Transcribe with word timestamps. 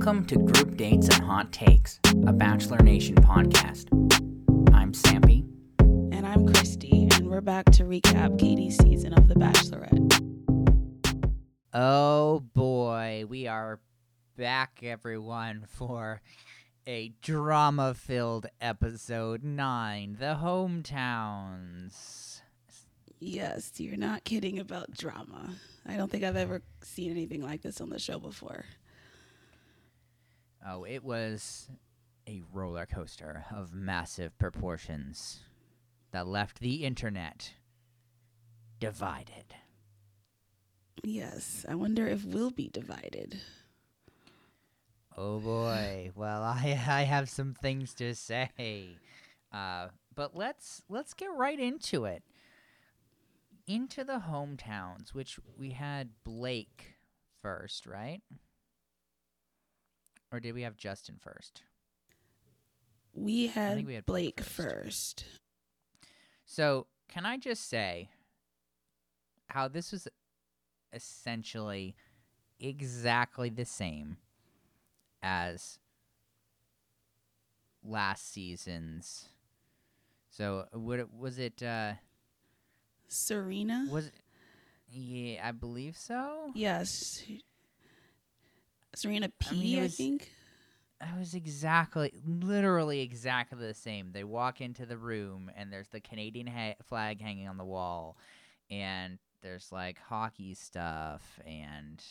Welcome 0.00 0.26
to 0.26 0.36
Group 0.36 0.76
Dates 0.76 1.08
and 1.08 1.24
Hot 1.24 1.50
Takes, 1.50 1.98
a 2.28 2.32
Bachelor 2.32 2.78
Nation 2.78 3.16
podcast. 3.16 3.88
I'm 4.72 4.92
Sampy. 4.92 5.44
And 5.80 6.24
I'm 6.24 6.46
Christy, 6.46 7.08
and 7.14 7.28
we're 7.28 7.40
back 7.40 7.64
to 7.72 7.82
recap 7.82 8.38
Katie's 8.38 8.78
season 8.78 9.12
of 9.12 9.26
The 9.26 9.34
Bachelorette. 9.34 11.34
Oh 11.74 12.44
boy, 12.54 13.24
we 13.28 13.48
are 13.48 13.80
back, 14.36 14.78
everyone, 14.84 15.64
for 15.66 16.22
a 16.86 17.08
drama 17.20 17.92
filled 17.92 18.46
episode 18.60 19.42
9 19.42 20.16
The 20.20 20.38
Hometowns. 20.40 22.40
Yes, 23.18 23.72
you're 23.78 23.96
not 23.96 24.22
kidding 24.22 24.60
about 24.60 24.92
drama. 24.92 25.56
I 25.84 25.96
don't 25.96 26.08
think 26.08 26.22
I've 26.22 26.36
ever 26.36 26.62
seen 26.82 27.10
anything 27.10 27.42
like 27.42 27.62
this 27.62 27.80
on 27.80 27.90
the 27.90 27.98
show 27.98 28.20
before. 28.20 28.64
Oh, 30.66 30.84
it 30.84 31.04
was 31.04 31.68
a 32.28 32.42
roller 32.52 32.86
coaster 32.86 33.44
of 33.54 33.72
massive 33.72 34.36
proportions 34.38 35.40
that 36.10 36.26
left 36.26 36.60
the 36.60 36.84
internet 36.84 37.54
divided. 38.80 39.54
Yes, 41.02 41.64
I 41.68 41.74
wonder 41.74 42.06
if 42.06 42.24
we'll 42.24 42.50
be 42.50 42.68
divided. 42.68 43.40
Oh 45.16 45.40
boy. 45.40 46.10
Well, 46.14 46.42
I 46.42 46.80
I 46.88 47.02
have 47.02 47.28
some 47.28 47.54
things 47.54 47.94
to 47.94 48.14
say. 48.14 48.98
Uh, 49.52 49.88
but 50.14 50.36
let's 50.36 50.82
let's 50.88 51.14
get 51.14 51.32
right 51.34 51.58
into 51.58 52.04
it. 52.04 52.22
Into 53.66 54.02
the 54.02 54.22
hometowns, 54.28 55.12
which 55.12 55.38
we 55.58 55.70
had 55.70 56.10
Blake 56.24 56.94
first, 57.42 57.86
right? 57.86 58.22
Or 60.32 60.40
did 60.40 60.54
we 60.54 60.62
have 60.62 60.76
Justin 60.76 61.16
first? 61.18 61.62
We 63.14 63.46
had, 63.46 63.74
think 63.76 63.86
we 63.86 63.94
had 63.94 64.06
Blake 64.06 64.36
Blake 64.36 64.46
first. 64.46 64.56
first. 64.56 65.24
So, 66.44 66.86
can 67.08 67.26
I 67.26 67.36
just 67.36 67.68
say 67.68 68.10
how 69.48 69.68
this 69.68 69.92
was 69.92 70.06
essentially 70.92 71.94
exactly 72.60 73.48
the 73.48 73.64
same 73.64 74.18
as 75.22 75.78
last 77.82 78.32
season's? 78.32 79.26
So, 80.30 80.66
what 80.72 81.00
it, 81.00 81.08
was 81.12 81.38
it? 81.38 81.62
Uh, 81.62 81.94
Serena? 83.08 83.86
was 83.90 84.06
it, 84.06 84.14
yeah, 84.90 85.46
I 85.46 85.52
believe 85.52 85.96
so. 85.96 86.52
Yes. 86.54 87.22
Serena 88.94 89.30
I 89.46 89.52
mean, 89.52 89.62
P, 89.62 89.78
I 89.78 89.82
was- 89.82 89.96
think. 89.96 90.30
It 91.00 91.16
was 91.16 91.34
exactly, 91.34 92.12
literally 92.26 93.02
exactly 93.02 93.56
the 93.64 93.72
same. 93.72 94.10
They 94.10 94.24
walk 94.24 94.60
into 94.60 94.84
the 94.84 94.96
room 94.96 95.48
and 95.56 95.72
there's 95.72 95.86
the 95.90 96.00
Canadian 96.00 96.48
ha- 96.48 96.74
flag 96.82 97.20
hanging 97.22 97.46
on 97.46 97.56
the 97.56 97.64
wall, 97.64 98.16
and 98.68 99.20
there's 99.40 99.70
like 99.70 100.00
hockey 100.00 100.54
stuff 100.54 101.38
and 101.46 102.02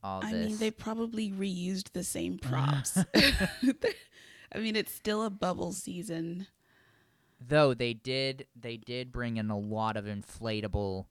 all 0.00 0.24
I 0.24 0.30
this. 0.30 0.48
mean, 0.50 0.58
they 0.58 0.70
probably 0.70 1.32
reused 1.32 1.90
the 1.90 2.04
same 2.04 2.38
props. 2.42 2.96
I 3.16 4.58
mean, 4.58 4.76
it's 4.76 4.94
still 4.94 5.24
a 5.24 5.30
bubble 5.30 5.72
season. 5.72 6.46
Though 7.40 7.74
they 7.74 7.94
did, 7.94 8.46
they 8.54 8.76
did 8.76 9.10
bring 9.10 9.38
in 9.38 9.50
a 9.50 9.58
lot 9.58 9.96
of 9.96 10.04
inflatable, 10.04 11.06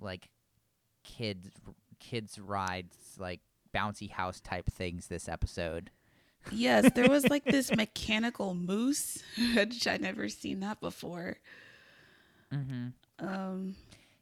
like, 0.00 0.28
kids, 1.04 1.50
kids 2.00 2.38
rides, 2.38 2.96
like 3.18 3.40
bouncy 3.74 4.10
house 4.10 4.40
type 4.40 4.70
things 4.70 5.08
this 5.08 5.28
episode. 5.28 5.90
Yes, 6.50 6.90
there 6.94 7.08
was 7.08 7.28
like 7.28 7.44
this 7.44 7.70
mechanical 7.76 8.54
moose, 8.54 9.22
which 9.54 9.86
I'd 9.86 10.00
never 10.00 10.28
seen 10.28 10.60
that 10.60 10.80
before. 10.80 11.36
Mm-hmm. 12.52 13.26
Um, 13.26 13.74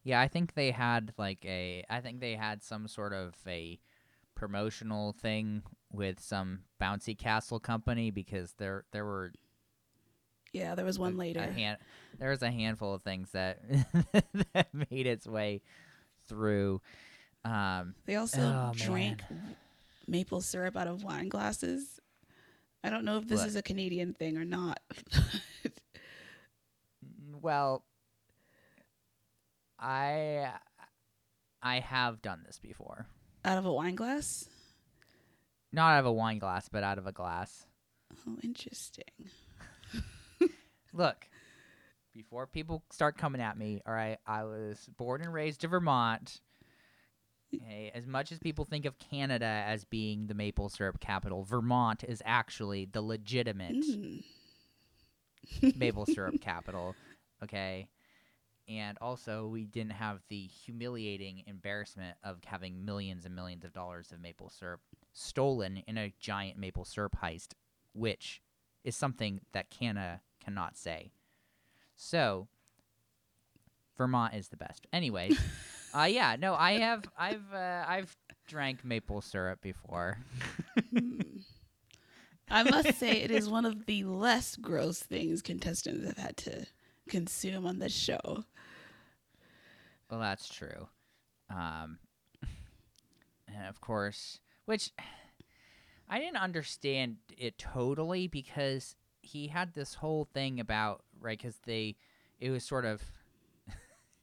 Yeah, 0.02 0.20
I 0.20 0.28
think 0.28 0.54
they 0.54 0.70
had 0.70 1.12
like 1.18 1.44
a 1.44 1.84
I 1.88 2.00
think 2.00 2.20
they 2.20 2.34
had 2.34 2.62
some 2.62 2.88
sort 2.88 3.12
of 3.12 3.34
a 3.46 3.78
promotional 4.34 5.12
thing 5.12 5.62
with 5.92 6.20
some 6.20 6.60
bouncy 6.80 7.16
castle 7.16 7.60
company 7.60 8.10
because 8.10 8.54
there 8.58 8.84
there 8.92 9.04
were 9.04 9.32
yeah, 10.52 10.74
there 10.74 10.84
was 10.84 10.98
one 10.98 11.14
a, 11.14 11.16
later. 11.16 11.40
a 11.40 11.52
hand, 11.52 11.78
there 12.18 12.30
was 12.30 12.42
a 12.42 12.50
handful 12.50 12.94
of 12.94 13.02
things 13.02 13.30
that 13.32 13.60
that 14.54 14.68
made 14.90 15.06
its 15.06 15.26
way 15.26 15.60
through 16.28 16.80
um 17.46 17.94
They 18.06 18.16
also 18.16 18.40
Oh, 18.40 18.72
drank 18.74 19.22
maple 20.08 20.40
syrup 20.40 20.76
out 20.76 20.86
of 20.88 21.02
wine 21.04 21.28
glasses. 21.28 22.00
I 22.84 22.90
don't 22.90 23.04
know 23.04 23.18
if 23.18 23.26
this 23.28 23.40
Look. 23.40 23.48
is 23.48 23.56
a 23.56 23.62
Canadian 23.62 24.14
thing 24.14 24.36
or 24.36 24.44
not. 24.44 24.80
well 27.40 27.84
I 29.78 30.52
I 31.62 31.80
have 31.80 32.22
done 32.22 32.42
this 32.46 32.58
before. 32.58 33.06
out 33.44 33.58
of 33.58 33.66
a 33.66 33.72
wine 33.72 33.94
glass? 33.94 34.48
Not 35.72 35.94
out 35.94 36.00
of 36.00 36.06
a 36.06 36.12
wine 36.12 36.38
glass, 36.38 36.68
but 36.68 36.82
out 36.84 36.98
of 36.98 37.06
a 37.06 37.12
glass. 37.12 37.66
Oh, 38.26 38.36
interesting. 38.42 39.04
Look, 40.94 41.28
before 42.14 42.46
people 42.46 42.82
start 42.90 43.18
coming 43.18 43.40
at 43.42 43.58
me, 43.58 43.82
all 43.86 43.92
right, 43.92 44.18
I 44.26 44.44
was 44.44 44.88
born 44.96 45.20
and 45.22 45.32
raised 45.32 45.64
in 45.64 45.70
Vermont. 45.70 46.40
Okay, 47.54 47.90
as 47.94 48.06
much 48.06 48.32
as 48.32 48.38
people 48.38 48.64
think 48.64 48.84
of 48.84 48.98
Canada 48.98 49.46
as 49.46 49.84
being 49.84 50.26
the 50.26 50.34
maple 50.34 50.68
syrup 50.68 51.00
capital, 51.00 51.42
Vermont 51.44 52.04
is 52.04 52.22
actually 52.26 52.84
the 52.84 53.00
legitimate 53.00 53.76
Mm. 53.76 54.22
maple 55.74 56.06
syrup 56.14 56.40
capital. 56.40 56.94
Okay. 57.42 57.88
And 58.68 58.98
also, 59.00 59.46
we 59.46 59.64
didn't 59.64 59.92
have 59.92 60.22
the 60.28 60.40
humiliating 60.48 61.44
embarrassment 61.46 62.16
of 62.24 62.42
having 62.44 62.84
millions 62.84 63.24
and 63.24 63.34
millions 63.34 63.64
of 63.64 63.72
dollars 63.72 64.10
of 64.10 64.20
maple 64.20 64.50
syrup 64.50 64.80
stolen 65.12 65.78
in 65.86 65.96
a 65.96 66.12
giant 66.18 66.58
maple 66.58 66.84
syrup 66.84 67.16
heist, 67.22 67.50
which 67.92 68.42
is 68.82 68.96
something 68.96 69.40
that 69.52 69.70
Canada 69.70 70.20
cannot 70.44 70.76
say. 70.76 71.12
So, 71.94 72.48
Vermont 73.96 74.34
is 74.34 74.48
the 74.48 74.56
best. 74.56 74.86
Anyways, 74.92 75.38
uh, 75.96 76.04
yeah, 76.04 76.36
no, 76.38 76.54
I 76.54 76.72
have, 76.72 77.04
I've, 77.18 77.52
uh, 77.52 77.84
I've 77.86 78.16
drank 78.46 78.84
maple 78.84 79.20
syrup 79.20 79.60
before. 79.60 80.18
Hmm. 80.90 81.20
I 82.48 82.62
must 82.62 82.94
say, 82.98 83.22
it 83.22 83.30
is 83.30 83.48
one 83.48 83.64
of 83.64 83.86
the 83.86 84.04
less 84.04 84.56
gross 84.56 85.00
things 85.00 85.42
contestants 85.42 86.06
have 86.06 86.16
had 86.16 86.36
to 86.38 86.66
consume 87.08 87.66
on 87.66 87.78
this 87.80 87.94
show. 87.94 88.44
Well, 90.10 90.20
that's 90.20 90.48
true. 90.48 90.88
Um, 91.50 91.98
and 93.48 93.66
of 93.68 93.80
course, 93.80 94.38
which 94.66 94.92
I 96.08 96.18
didn't 96.18 96.36
understand 96.36 97.16
it 97.36 97.58
totally 97.58 98.28
because 98.28 98.94
he 99.22 99.48
had 99.48 99.74
this 99.74 99.94
whole 99.94 100.28
thing 100.32 100.60
about 100.60 101.02
right 101.20 101.36
because 101.36 101.56
they 101.66 101.96
it 102.38 102.50
was 102.50 102.64
sort 102.64 102.84
of 102.84 103.02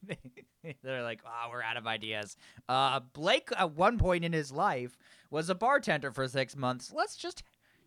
they're 0.83 1.03
like 1.03 1.21
oh 1.25 1.49
we're 1.51 1.61
out 1.63 1.77
of 1.77 1.87
ideas. 1.87 2.35
Uh 2.69 2.99
blake 2.99 3.49
at 3.57 3.73
one 3.75 3.97
point 3.97 4.23
in 4.25 4.33
his 4.33 4.51
life 4.51 4.97
was 5.29 5.49
a 5.49 5.55
bartender 5.55 6.11
for 6.11 6.27
six 6.27 6.55
months. 6.55 6.91
Let's 6.93 7.15
just 7.15 7.43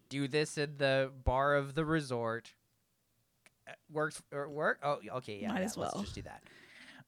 do 0.09 0.29
this 0.29 0.59
in 0.59 0.77
the 0.79 1.11
bar 1.25 1.57
of 1.57 1.75
the 1.75 1.85
resort. 1.85 2.55
Uh, 3.69 3.73
works 3.91 4.23
or 4.33 4.49
work? 4.49 4.79
Oh 4.83 4.99
okay 5.17 5.39
yeah, 5.43 5.49
Might 5.53 5.61
yeah, 5.61 5.65
as 5.67 5.77
let's 5.77 5.95
well. 5.95 6.03
just 6.03 6.15
do 6.15 6.23
that. 6.23 6.43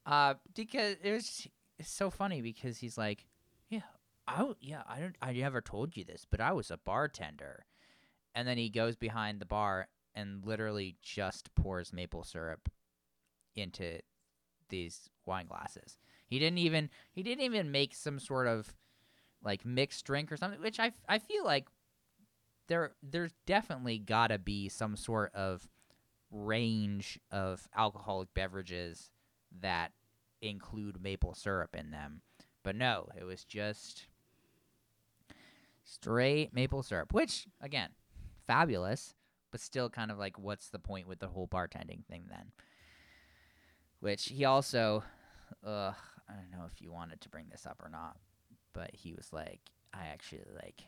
Uh 0.06 0.34
because 0.54 0.96
it 1.02 1.12
was 1.12 1.46
it's 1.78 1.90
so 1.90 2.10
funny 2.10 2.40
because 2.42 2.78
he's 2.78 2.98
like 2.98 3.26
yeah 3.68 3.82
I 4.26 4.52
yeah 4.60 4.82
I 4.88 5.00
don't 5.00 5.16
I 5.22 5.32
never 5.32 5.60
told 5.60 5.96
you 5.96 6.04
this 6.04 6.26
but 6.30 6.40
I 6.40 6.52
was 6.52 6.70
a 6.70 6.76
bartender. 6.78 7.64
And 8.34 8.46
then 8.46 8.58
he 8.58 8.68
goes 8.68 8.94
behind 8.94 9.40
the 9.40 9.46
bar 9.46 9.88
and 10.14 10.44
literally 10.44 10.96
just 11.02 11.52
pours 11.54 11.92
maple 11.92 12.22
syrup 12.24 12.68
into 13.56 13.98
these 14.68 15.10
wine 15.26 15.46
glasses. 15.46 15.98
He 16.26 16.38
didn't 16.38 16.58
even 16.58 16.90
he 17.12 17.22
didn't 17.22 17.44
even 17.44 17.70
make 17.70 17.94
some 17.94 18.18
sort 18.18 18.46
of 18.46 18.74
like 19.42 19.64
mixed 19.64 20.04
drink 20.04 20.30
or 20.30 20.36
something, 20.36 20.60
which 20.60 20.80
I 20.80 20.92
I 21.08 21.18
feel 21.18 21.44
like 21.44 21.68
there 22.68 22.92
there's 23.02 23.32
definitely 23.46 23.98
got 23.98 24.28
to 24.28 24.38
be 24.38 24.68
some 24.68 24.96
sort 24.96 25.34
of 25.34 25.68
range 26.30 27.18
of 27.30 27.66
alcoholic 27.74 28.32
beverages 28.34 29.10
that 29.60 29.92
include 30.42 31.02
maple 31.02 31.34
syrup 31.34 31.74
in 31.74 31.90
them. 31.90 32.20
But 32.62 32.76
no, 32.76 33.08
it 33.18 33.24
was 33.24 33.44
just 33.44 34.06
straight 35.84 36.52
maple 36.52 36.82
syrup, 36.82 37.12
which 37.12 37.46
again, 37.60 37.90
fabulous, 38.46 39.14
but 39.50 39.60
still 39.60 39.88
kind 39.88 40.10
of 40.10 40.18
like 40.18 40.38
what's 40.38 40.68
the 40.68 40.78
point 40.78 41.08
with 41.08 41.18
the 41.18 41.28
whole 41.28 41.48
bartending 41.48 42.04
thing 42.04 42.24
then? 42.28 42.52
Which 44.00 44.26
he 44.26 44.44
also, 44.44 45.02
ugh, 45.66 45.94
I 46.28 46.32
don't 46.32 46.50
know 46.50 46.66
if 46.72 46.80
you 46.80 46.92
wanted 46.92 47.20
to 47.22 47.28
bring 47.28 47.46
this 47.50 47.66
up 47.66 47.80
or 47.84 47.88
not, 47.88 48.16
but 48.72 48.90
he 48.92 49.12
was 49.12 49.32
like, 49.32 49.60
I 49.92 50.06
actually 50.12 50.44
like 50.54 50.82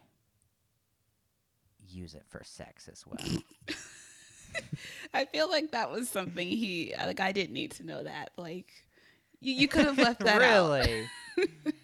use 1.89 2.15
it 2.15 2.25
for 2.29 2.43
sex 2.45 2.89
as 2.89 3.05
well. 3.07 3.19
I 5.15 5.25
feel 5.25 5.49
like 5.49 5.73
that 5.73 5.91
was 5.91 6.09
something 6.09 6.47
he 6.47 6.95
like. 6.99 7.21
I 7.21 7.33
didn't 7.33 7.53
need 7.53 7.73
to 7.73 7.85
know 7.85 8.03
that. 8.03 8.31
Like, 8.37 8.71
you, 9.41 9.55
you 9.55 9.69
could 9.69 9.85
have 9.85 9.99
left 9.99 10.21
that 10.25 10.43
out. 10.43 10.71
really? 10.71 11.09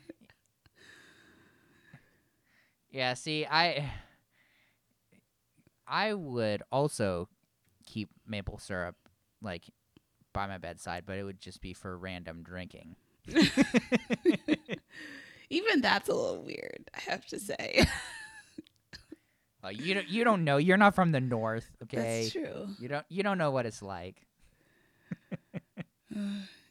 yeah, 2.91 3.15
see, 3.15 3.47
I 3.47 3.91
I 5.87 6.15
would 6.15 6.63
also 6.71 7.29
keep 7.85 8.11
maple 8.27 8.59
syrup 8.59 8.97
like 9.41 9.65
by 10.37 10.47
my 10.47 10.59
bedside, 10.59 11.05
but 11.07 11.17
it 11.17 11.25
would 11.25 11.41
just 11.41 11.63
be 11.63 11.73
for 11.73 11.97
random 11.97 12.43
drinking. 12.43 12.95
Even 15.49 15.81
that's 15.81 16.11
a 16.11 16.15
little 16.15 16.43
weird. 16.45 16.91
I 16.95 17.01
have 17.11 17.27
to 17.27 17.41
say. 17.41 17.87
Uh, 19.65 19.71
you 19.71 19.95
don't 19.95 20.09
you 20.09 20.23
don't 20.23 20.45
know. 20.45 20.59
You're 20.59 20.77
not 20.77 20.95
from 20.95 21.11
the 21.11 21.21
north, 21.21 21.69
okay? 21.83 22.21
That's 22.21 22.33
true. 22.33 22.69
You 22.79 22.87
don't 22.87 23.07
you 23.09 23.25
don't 23.25 23.37
know 23.37 23.51
what 23.51 23.67
it's 23.67 23.83
like. 23.83 24.25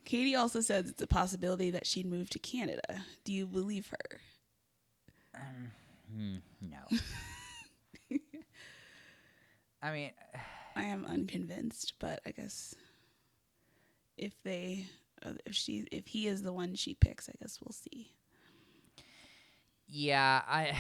Katie 0.06 0.36
also 0.36 0.62
says 0.62 0.92
it's 0.92 1.02
a 1.02 1.08
possibility 1.08 1.72
that 1.72 1.86
she'd 1.86 2.06
move 2.06 2.30
to 2.30 2.40
Canada. 2.40 3.04
Do 3.26 3.34
you 3.34 3.48
believe 3.48 3.90
her? 3.90 4.22
Um, 5.36 5.72
hmm, 6.16 6.36
no. 6.62 6.78
I 9.82 9.92
mean, 9.92 10.12
I 10.78 10.84
am 10.84 11.06
unconvinced, 11.06 11.96
but 12.00 12.22
I 12.26 12.32
guess 12.32 12.76
if 14.18 14.34
they, 14.44 14.86
uh, 15.26 15.34
if 15.46 15.54
she, 15.56 15.88
if 15.92 16.08
he 16.08 16.28
is 16.28 16.44
the 16.44 16.54
one 16.54 16.76
she 16.76 16.94
picks, 16.96 17.30
I 17.30 17.34
guess 17.42 17.60
we'll 17.64 17.74
see. 17.74 18.12
yeah, 19.88 20.42
I, 20.48 20.72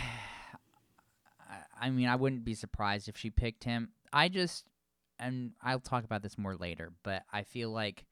I- 1.39 1.87
I 1.87 1.89
mean, 1.89 2.07
I 2.07 2.15
wouldn't 2.15 2.45
be 2.45 2.55
surprised 2.55 3.07
if 3.07 3.17
she 3.17 3.29
picked 3.29 3.63
him. 3.65 3.89
I 4.11 4.29
just, 4.29 4.65
and 5.19 5.51
I'll 5.61 5.79
talk 5.79 6.03
about 6.03 6.23
this 6.23 6.37
more 6.37 6.55
later, 6.55 6.91
but 7.03 7.23
I 7.31 7.43
feel 7.43 7.69
like, 7.69 8.05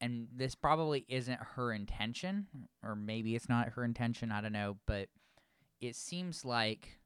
and 0.00 0.28
this 0.34 0.54
probably 0.54 1.04
isn't 1.08 1.38
her 1.54 1.72
intention, 1.72 2.46
or 2.82 2.94
maybe 2.96 3.34
it's 3.36 3.48
not 3.48 3.70
her 3.70 3.84
intention. 3.84 4.32
I 4.32 4.40
don't 4.40 4.52
know, 4.52 4.78
but 4.86 5.08
it 5.80 5.94
seems 5.96 6.44
like 6.44 6.98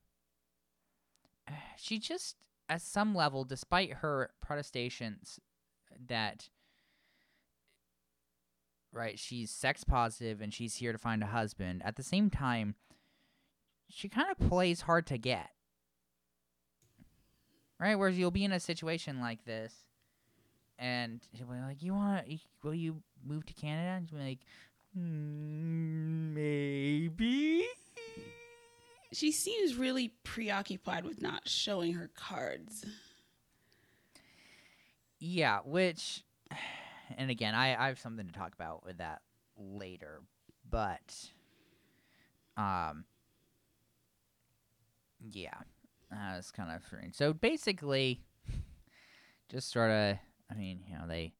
she 1.77 1.99
just, 1.99 2.37
at 2.69 2.83
some 2.83 3.15
level, 3.15 3.45
despite 3.45 3.95
her 3.95 4.31
protestations 4.41 5.39
that 6.07 6.49
right 8.93 9.19
she's 9.19 9.51
sex 9.51 9.85
positive 9.85 10.41
and 10.41 10.53
she's 10.55 10.77
here 10.77 10.93
to 10.93 10.99
find 10.99 11.23
a 11.23 11.27
husband. 11.27 11.83
At 11.85 11.97
the 11.97 12.03
same 12.03 12.31
time 12.31 12.75
she 13.89 14.09
kind 14.09 14.29
of 14.31 14.49
plays 14.49 14.83
hard 14.83 15.07
to 15.09 15.19
get. 15.19 15.51
Right 17.81 17.97
whereas 17.97 18.19
you'll 18.19 18.31
be 18.31 18.45
in 18.45 18.53
a 18.53 18.61
situation 18.61 19.21
like 19.21 19.45
this 19.45 19.75
and 20.79 21.21
she'll 21.37 21.47
be 21.47 21.59
like 21.59 21.83
you 21.83 21.95
want 21.95 22.27
to 22.27 22.39
will 22.63 22.75
you 22.75 23.03
move 23.25 23.47
to 23.47 23.55
canada? 23.55 23.97
And 23.97 24.09
she'll 24.09 24.19
be 24.19 24.25
like 24.25 24.41
"Mm, 24.97 26.35
maybe. 26.35 27.67
She 29.13 29.33
seems 29.33 29.75
really 29.75 30.13
preoccupied 30.23 31.05
with 31.05 31.23
not 31.23 31.49
showing 31.49 31.95
her 31.95 32.11
cards. 32.15 32.85
Yeah, 35.19 35.61
which, 35.65 36.25
and 37.17 37.31
again, 37.31 37.55
I, 37.55 37.75
I 37.83 37.89
have 37.89 37.99
something 37.99 38.27
to 38.27 38.33
talk 38.33 38.55
about 38.55 38.85
with 38.85 38.99
that 38.99 39.23
later, 39.57 40.21
but, 40.69 41.15
um, 42.57 43.05
yeah, 45.21 45.55
uh, 46.13 46.37
it's 46.39 46.51
kind 46.51 46.71
of 46.75 46.85
strange. 46.85 47.15
So 47.15 47.33
basically, 47.33 48.21
just 49.51 49.71
sort 49.73 49.91
of, 49.91 50.17
I 50.51 50.55
mean, 50.55 50.81
you 50.89 50.97
know, 50.97 51.07
they 51.09 51.33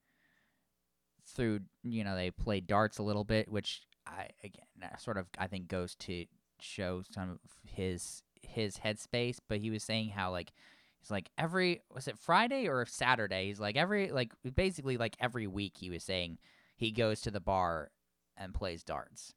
threw, 1.27 1.61
you 1.83 2.05
know, 2.05 2.17
they 2.17 2.31
played 2.31 2.67
darts 2.67 2.99
a 2.99 3.03
little 3.03 3.25
bit, 3.25 3.49
which 3.49 3.83
I 4.07 4.29
again 4.43 4.65
sort 4.99 5.19
of 5.19 5.27
I 5.39 5.47
think 5.47 5.69
goes 5.69 5.95
to 5.97 6.25
show 6.61 7.03
some 7.11 7.31
of 7.31 7.39
his 7.65 8.23
his 8.43 8.79
headspace. 8.79 9.39
But 9.49 9.59
he 9.59 9.71
was 9.71 9.83
saying 9.83 10.11
how 10.11 10.31
like 10.31 10.53
He's 11.01 11.11
like 11.11 11.31
every 11.39 11.83
was 11.95 12.09
it 12.09 12.19
Friday 12.19 12.69
or 12.69 12.85
Saturday? 12.87 13.47
He's 13.47 13.61
like 13.61 13.77
every 13.77 14.11
like 14.11 14.33
basically 14.55 14.97
like 14.97 15.17
every 15.21 15.47
week 15.47 15.77
he 15.79 15.91
was 15.91 16.03
saying 16.03 16.39
he 16.77 16.91
goes 16.91 17.21
to 17.23 17.31
the 17.31 17.41
bar 17.41 17.91
and 18.37 18.55
plays 18.55 18.83
darts, 18.83 19.35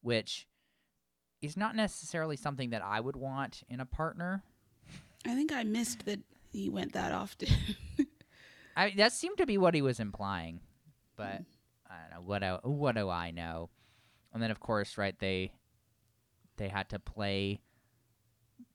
which 0.00 0.46
is 1.42 1.56
not 1.56 1.76
necessarily 1.76 2.36
something 2.36 2.70
that 2.70 2.82
I 2.82 3.00
would 3.00 3.16
want 3.16 3.62
in 3.68 3.80
a 3.80 3.86
partner. 3.86 4.42
I 5.24 5.34
think 5.34 5.52
I 5.52 5.64
missed 5.64 6.06
that 6.06 6.20
he 6.52 6.68
went 6.68 6.92
that 6.92 7.12
often. 7.12 7.48
I 8.76 8.90
that 8.96 9.12
seemed 9.12 9.38
to 9.38 9.46
be 9.46 9.58
what 9.58 9.74
he 9.74 9.82
was 9.82 10.00
implying, 10.00 10.60
but 11.16 11.42
mm. 11.42 11.44
I 11.88 11.94
don't 12.00 12.20
know 12.20 12.26
what 12.26 12.40
do, 12.40 12.68
what 12.68 12.94
do 12.94 13.08
I 13.08 13.30
know? 13.30 13.70
And 14.32 14.42
then 14.42 14.50
of 14.50 14.60
course, 14.60 14.96
right 14.96 15.18
they 15.18 15.52
they 16.56 16.68
had 16.68 16.88
to 16.90 16.98
play 16.98 17.60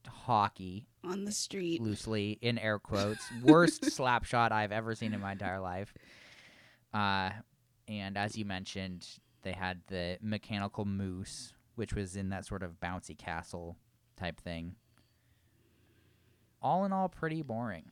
hockey 0.07 0.87
on 1.03 1.25
the 1.25 1.31
street. 1.31 1.81
loosely 1.81 2.38
in 2.42 2.57
air 2.57 2.77
quotes 2.80 3.24
worst 3.44 3.86
slap 3.92 4.24
shot 4.24 4.51
i've 4.51 4.71
ever 4.71 4.94
seen 4.95 5.13
in 5.13 5.19
my 5.19 5.31
entire 5.31 5.59
life. 5.59 5.94
Uh, 6.94 7.30
and 7.88 8.18
as 8.18 8.38
you 8.38 8.45
mentioned 8.45 9.07
they 9.44 9.53
had 9.53 9.81
the 9.88 10.18
mechanical 10.21 10.86
moose 10.86 11.53
which 11.75 11.94
was 11.94 12.15
in 12.15 12.30
that 12.30 12.45
sort 12.45 12.62
of 12.63 12.80
bouncy 12.80 13.18
castle 13.18 13.77
type 14.18 14.39
thing. 14.39 14.75
All 16.62 16.86
in 16.86 16.92
all 16.94 17.09
pretty 17.09 17.42
boring. 17.42 17.86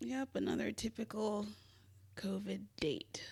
Yep, 0.00 0.30
another 0.34 0.70
typical 0.72 1.46
COVID 2.16 2.64
date. 2.78 3.22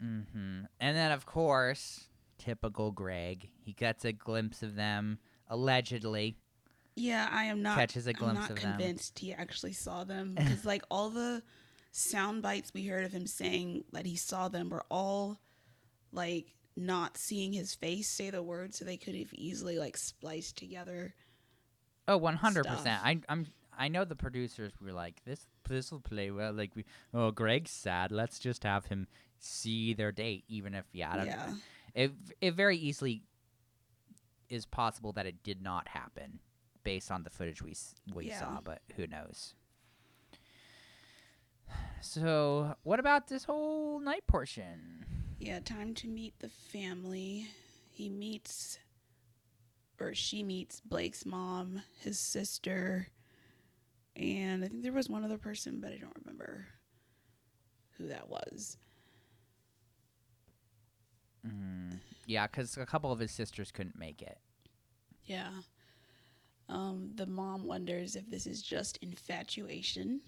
hmm 0.00 0.62
and 0.80 0.96
then 0.96 1.12
of 1.12 1.26
course 1.26 2.08
typical 2.38 2.90
greg. 2.90 3.50
He 3.64 3.72
gets 3.74 4.04
a 4.04 4.12
glimpse 4.12 4.62
of 4.62 4.74
them 4.74 5.18
allegedly 5.50 6.36
Yeah, 6.96 7.28
I 7.30 7.44
am 7.44 7.62
not 7.62 7.76
catches 7.76 8.06
a 8.06 8.10
I'm 8.10 8.16
glimpse 8.16 8.40
not 8.40 8.50
of 8.50 8.60
them 8.60 8.72
convinced 8.72 9.18
he 9.18 9.34
actually 9.34 9.74
saw 9.74 10.04
them 10.04 10.34
because 10.34 10.64
like 10.64 10.82
all 10.90 11.10
the 11.10 11.42
sound 11.92 12.42
bites 12.42 12.72
we 12.72 12.86
heard 12.86 13.04
of 13.04 13.12
him 13.12 13.26
saying 13.26 13.84
that 13.92 14.06
he 14.06 14.16
saw 14.16 14.48
them 14.48 14.70
were 14.70 14.84
all 14.90 15.38
like 16.12 16.54
not 16.76 17.18
seeing 17.18 17.52
his 17.52 17.74
face 17.74 18.08
say 18.08 18.30
the 18.30 18.42
word 18.42 18.74
so 18.74 18.84
they 18.84 18.96
could 18.96 19.14
have 19.14 19.32
easily 19.34 19.78
like 19.78 19.96
spliced 19.96 20.56
together. 20.56 21.14
Oh, 22.08 22.16
one 22.16 22.36
hundred 22.36 22.66
percent. 22.66 23.00
I 23.04 23.20
I'm 23.28 23.46
I 23.76 23.88
know 23.88 24.04
the 24.04 24.16
producers 24.16 24.72
were 24.80 24.92
like 24.92 25.22
this. 25.24 25.46
This 25.68 25.90
will 25.90 26.00
play 26.00 26.30
well. 26.30 26.52
Like 26.52 26.74
we, 26.74 26.84
oh, 27.14 27.30
Greg's 27.30 27.70
sad. 27.70 28.12
Let's 28.12 28.38
just 28.38 28.64
have 28.64 28.86
him 28.86 29.06
see 29.38 29.94
their 29.94 30.12
date, 30.12 30.44
even 30.48 30.74
if 30.74 30.84
yeah, 30.92 31.12
I 31.12 31.16
don't, 31.16 31.26
yeah. 31.26 31.54
it 31.94 32.12
it 32.40 32.54
very 32.54 32.76
easily 32.76 33.22
is 34.50 34.66
possible 34.66 35.12
that 35.12 35.26
it 35.26 35.42
did 35.42 35.62
not 35.62 35.88
happen 35.88 36.40
based 36.84 37.10
on 37.10 37.22
the 37.22 37.30
footage 37.30 37.62
we 37.62 37.74
we 38.14 38.26
Yeah. 38.26 38.40
saw, 38.40 38.60
but 38.62 38.82
who 38.96 39.06
knows. 39.06 39.54
So, 42.00 42.74
what 42.82 42.98
about 42.98 43.28
this 43.28 43.44
whole 43.44 44.00
night 44.00 44.26
portion? 44.26 45.04
Yeah, 45.38 45.60
time 45.60 45.94
to 45.94 46.08
meet 46.08 46.38
the 46.40 46.48
family. 46.48 47.46
He 47.90 48.08
meets 48.08 48.78
or 50.00 50.14
she 50.14 50.42
meets 50.42 50.80
Blake's 50.80 51.26
mom, 51.26 51.82
his 52.00 52.18
sister, 52.18 53.08
and 54.16 54.64
I 54.64 54.68
think 54.68 54.82
there 54.82 54.92
was 54.92 55.10
one 55.10 55.24
other 55.24 55.36
person, 55.36 55.78
but 55.80 55.92
I 55.92 55.98
don't 55.98 56.16
remember 56.24 56.66
who 57.98 58.06
that 58.08 58.28
was. 58.30 58.78
Mm, 61.46 61.98
yeah, 62.30 62.46
because 62.46 62.76
a 62.76 62.86
couple 62.86 63.10
of 63.12 63.18
his 63.18 63.30
sisters 63.32 63.70
couldn't 63.72 63.98
make 63.98 64.22
it. 64.22 64.38
Yeah. 65.24 65.50
Um, 66.68 67.10
the 67.16 67.26
mom 67.26 67.66
wonders 67.66 68.14
if 68.16 68.28
this 68.30 68.46
is 68.46 68.62
just 68.62 68.98
infatuation, 69.02 70.20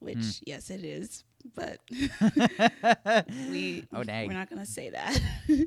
which 0.00 0.16
Hmm. 0.16 0.30
yes, 0.46 0.70
it 0.70 0.82
is, 0.84 1.24
but 1.54 1.78
we 3.50 3.86
oh 3.92 4.02
dang. 4.02 4.26
we're 4.28 4.34
not 4.34 4.50
gonna 4.50 4.66
say 4.66 4.90
that. 4.90 5.20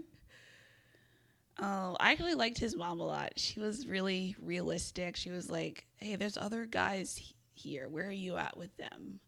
oh, 1.60 1.96
I 2.00 2.12
actually 2.12 2.36
liked 2.36 2.58
his 2.58 2.76
mom 2.76 3.00
a 3.00 3.06
lot. 3.06 3.34
She 3.38 3.60
was 3.60 3.88
really 3.88 4.36
realistic. 4.42 5.16
She 5.16 5.30
was 5.32 5.50
like, 5.50 5.86
"Hey, 5.98 6.16
there's 6.16 6.38
other 6.38 6.66
guys 6.66 7.16
he- 7.18 7.36
here. 7.54 7.88
Where 7.88 8.08
are 8.08 8.12
you 8.12 8.36
at 8.38 8.58
with 8.58 8.76
them?" 8.78 9.20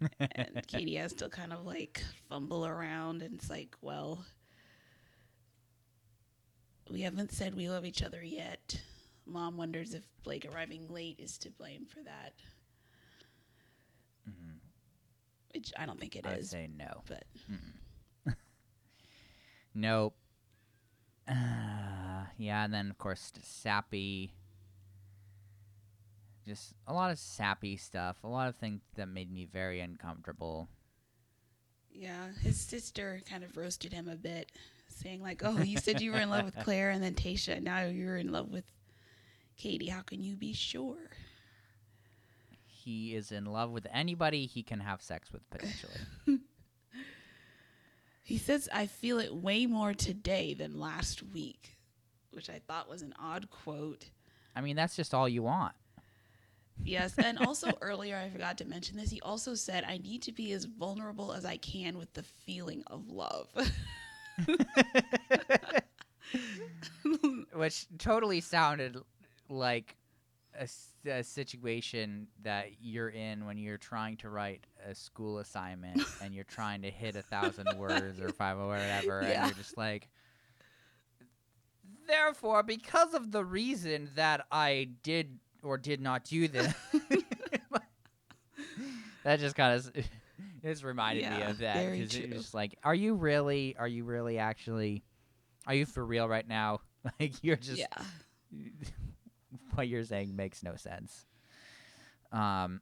and 0.20 0.66
Katie 0.66 0.96
has 0.96 1.12
to 1.14 1.28
kind 1.28 1.52
of 1.52 1.64
like 1.66 2.02
fumble 2.28 2.66
around, 2.66 3.22
and 3.22 3.34
it's 3.34 3.50
like, 3.50 3.76
well, 3.80 4.24
we 6.90 7.02
haven't 7.02 7.32
said 7.32 7.54
we 7.54 7.68
love 7.68 7.84
each 7.84 8.02
other 8.02 8.22
yet. 8.22 8.80
Mom 9.26 9.56
wonders 9.56 9.94
if 9.94 10.04
Blake 10.22 10.46
arriving 10.52 10.86
late 10.88 11.18
is 11.18 11.38
to 11.38 11.50
blame 11.50 11.86
for 11.86 12.02
that, 12.02 12.34
Mhm. 14.28 14.58
which 15.54 15.72
I 15.78 15.86
don't 15.86 15.98
think 15.98 16.14
it 16.16 16.26
I 16.26 16.30
would 16.32 16.38
is. 16.40 16.50
say 16.50 16.66
no. 16.66 17.02
But 17.06 17.24
nope. 19.74 20.14
Uh, 21.26 22.26
yeah, 22.36 22.64
and 22.64 22.74
then 22.74 22.90
of 22.90 22.98
course 22.98 23.32
sappy. 23.42 24.34
Just 26.46 26.74
a 26.86 26.92
lot 26.92 27.10
of 27.10 27.18
sappy 27.18 27.78
stuff. 27.78 28.22
A 28.22 28.28
lot 28.28 28.48
of 28.48 28.56
things 28.56 28.82
that 28.96 29.06
made 29.08 29.32
me 29.32 29.46
very 29.46 29.80
uncomfortable. 29.80 30.68
Yeah, 31.90 32.32
his 32.42 32.60
sister 32.60 33.22
kind 33.28 33.42
of 33.44 33.56
roasted 33.56 33.92
him 33.94 34.08
a 34.08 34.16
bit, 34.16 34.52
saying 34.94 35.22
like, 35.22 35.42
"Oh, 35.44 35.58
you 35.58 35.78
said 35.78 36.00
you 36.00 36.12
were 36.12 36.18
in 36.18 36.30
love 36.30 36.44
with 36.44 36.56
Clare 36.64 36.90
and 36.90 37.02
then 37.02 37.14
Tayshia. 37.14 37.62
Now 37.62 37.84
you're 37.84 38.16
in 38.16 38.32
love 38.32 38.50
with 38.50 38.64
Katie. 39.56 39.88
How 39.88 40.02
can 40.02 40.22
you 40.22 40.36
be 40.36 40.52
sure?" 40.52 41.10
He 42.66 43.14
is 43.14 43.32
in 43.32 43.46
love 43.46 43.70
with 43.70 43.86
anybody 43.92 44.46
he 44.46 44.62
can 44.62 44.80
have 44.80 45.00
sex 45.00 45.32
with 45.32 45.48
potentially. 45.50 45.94
He 48.24 48.38
says, 48.38 48.70
"I 48.72 48.86
feel 48.86 49.18
it 49.18 49.34
way 49.34 49.66
more 49.66 49.92
today 49.92 50.54
than 50.54 50.80
last 50.80 51.22
week," 51.22 51.76
which 52.30 52.48
I 52.48 52.58
thought 52.66 52.88
was 52.88 53.02
an 53.02 53.14
odd 53.20 53.50
quote. 53.50 54.08
I 54.56 54.62
mean, 54.62 54.76
that's 54.76 54.96
just 54.96 55.12
all 55.12 55.28
you 55.28 55.42
want. 55.42 55.74
Yes, 56.82 57.14
and 57.18 57.38
also 57.38 57.70
earlier 57.82 58.16
I 58.16 58.30
forgot 58.30 58.56
to 58.58 58.64
mention 58.64 58.96
this. 58.96 59.10
He 59.10 59.20
also 59.20 59.54
said, 59.54 59.84
"I 59.84 59.98
need 59.98 60.22
to 60.22 60.32
be 60.32 60.52
as 60.52 60.64
vulnerable 60.64 61.34
as 61.34 61.44
I 61.44 61.58
can 61.58 61.98
with 61.98 62.14
the 62.14 62.22
feeling 62.22 62.82
of 62.86 63.10
love." 63.10 63.48
Which 67.52 67.86
totally 67.98 68.40
sounded 68.40 68.96
like 69.48 69.96
a 71.06 71.22
situation 71.22 72.28
that 72.42 72.68
you're 72.80 73.10
in 73.10 73.44
when 73.44 73.58
you're 73.58 73.76
trying 73.78 74.16
to 74.18 74.30
write 74.30 74.66
a 74.88 74.94
school 74.94 75.38
assignment 75.38 76.02
and 76.22 76.34
you're 76.34 76.44
trying 76.44 76.82
to 76.82 76.90
hit 76.90 77.16
a 77.16 77.22
thousand 77.22 77.66
words 77.76 78.20
or 78.20 78.30
five 78.30 78.58
or 78.58 78.68
whatever, 78.68 79.20
and 79.20 79.46
you're 79.46 79.56
just 79.56 79.76
like, 79.76 80.08
therefore, 82.06 82.62
because 82.62 83.14
of 83.14 83.32
the 83.32 83.44
reason 83.44 84.10
that 84.14 84.46
I 84.50 84.88
did 85.02 85.38
or 85.62 85.78
did 85.78 86.00
not 86.00 86.24
do 86.24 86.48
this, 86.48 86.72
that 89.24 89.40
just 89.40 89.56
kind 89.56 89.74
of 89.74 89.90
it's 90.64 90.82
reminded 90.82 91.30
me 91.30 91.42
of 91.42 91.58
that 91.58 91.90
because 91.92 92.14
it's 92.14 92.34
just 92.34 92.54
like, 92.54 92.76
are 92.82 92.94
you 92.94 93.14
really? 93.14 93.76
Are 93.78 93.88
you 93.88 94.04
really 94.04 94.38
actually? 94.38 95.04
Are 95.66 95.74
you 95.74 95.86
for 95.86 96.04
real 96.04 96.28
right 96.28 96.46
now? 96.46 96.80
Like 97.20 97.34
you're 97.44 97.56
just 97.56 97.80
yeah. 97.80 98.02
what 99.74 99.88
you're 99.88 100.04
saying 100.04 100.34
makes 100.34 100.62
no 100.62 100.74
sense. 100.74 101.26
Um, 102.32 102.80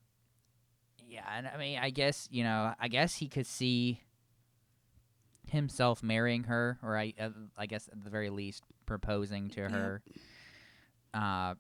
yeah, 1.09 1.25
and 1.37 1.49
I 1.49 1.57
mean, 1.57 1.81
I 1.83 1.91
guess 1.91 2.29
you 2.31 2.45
know, 2.45 2.73
I 2.79 2.87
guess 2.87 3.17
he 3.17 3.27
could 3.27 3.49
see 3.49 4.01
himself 5.49 6.03
marrying 6.05 6.45
her, 6.45 6.79
or 6.83 6.97
I, 6.97 7.15
uh, 7.21 7.31
I 7.59 7.67
guess 7.67 7.89
at 7.89 8.05
the 8.05 8.11
very 8.11 8.31
least 8.31 8.63
proposing 8.87 9.51
to 9.51 9.69
her. 9.69 10.03
Uh, 11.13 11.55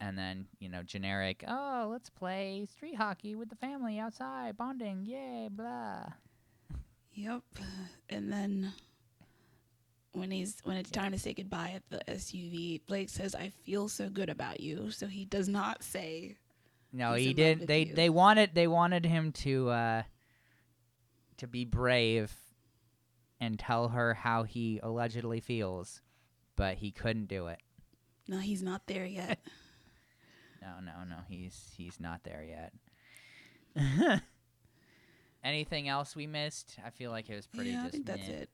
and 0.00 0.16
then 0.18 0.46
you 0.60 0.68
know, 0.68 0.82
generic. 0.82 1.44
Oh, 1.46 1.88
let's 1.90 2.10
play 2.10 2.66
street 2.70 2.96
hockey 2.96 3.34
with 3.34 3.48
the 3.50 3.56
family 3.56 3.98
outside, 3.98 4.56
bonding, 4.56 5.04
yay, 5.04 5.48
blah. 5.50 6.04
Yep. 7.14 7.42
And 8.10 8.32
then 8.32 8.72
when 10.12 10.30
he's 10.30 10.58
when 10.64 10.76
it's 10.76 10.90
time 10.90 11.12
to 11.12 11.18
say 11.18 11.34
goodbye 11.34 11.72
at 11.74 11.82
the 11.90 12.00
SUV, 12.12 12.80
Blake 12.86 13.08
says, 13.10 13.34
"I 13.34 13.48
feel 13.64 13.88
so 13.88 14.08
good 14.08 14.30
about 14.30 14.60
you." 14.60 14.90
So 14.90 15.06
he 15.06 15.24
does 15.24 15.48
not 15.48 15.82
say, 15.82 16.36
No, 16.92 17.14
he 17.14 17.34
didn't 17.34 17.66
They 17.66 17.86
you. 17.86 17.94
they 17.94 18.08
wanted 18.08 18.54
they 18.54 18.66
wanted 18.68 19.04
him 19.04 19.32
to 19.32 19.68
uh 19.70 20.02
to 21.38 21.46
be 21.46 21.64
brave 21.64 22.32
and 23.40 23.58
tell 23.58 23.88
her 23.88 24.14
how 24.14 24.42
he 24.44 24.80
allegedly 24.82 25.40
feels, 25.40 26.02
but 26.56 26.78
he 26.78 26.90
couldn't 26.90 27.26
do 27.26 27.46
it. 27.48 27.60
"No, 28.26 28.38
he's 28.38 28.62
not 28.62 28.86
there 28.86 29.06
yet." 29.06 29.38
No, 30.68 30.92
no, 30.92 31.04
no. 31.04 31.16
He's 31.28 31.72
he's 31.76 32.00
not 32.00 32.20
there 32.24 32.44
yet. 32.44 32.72
Anything 35.44 35.88
else 35.88 36.16
we 36.16 36.26
missed? 36.26 36.76
I 36.84 36.90
feel 36.90 37.10
like 37.10 37.30
it 37.30 37.36
was 37.36 37.46
pretty 37.46 37.70
yeah, 37.70 37.84
I 37.86 37.90
think 37.90 38.06
that's 38.06 38.28
meh. 38.28 38.34
it. 38.34 38.50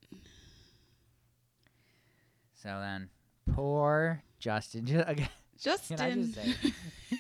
So 2.63 2.69
then, 2.81 3.09
poor 3.53 4.23
Justin. 4.39 4.89
Again, 5.07 5.29
Justin. 5.59 6.35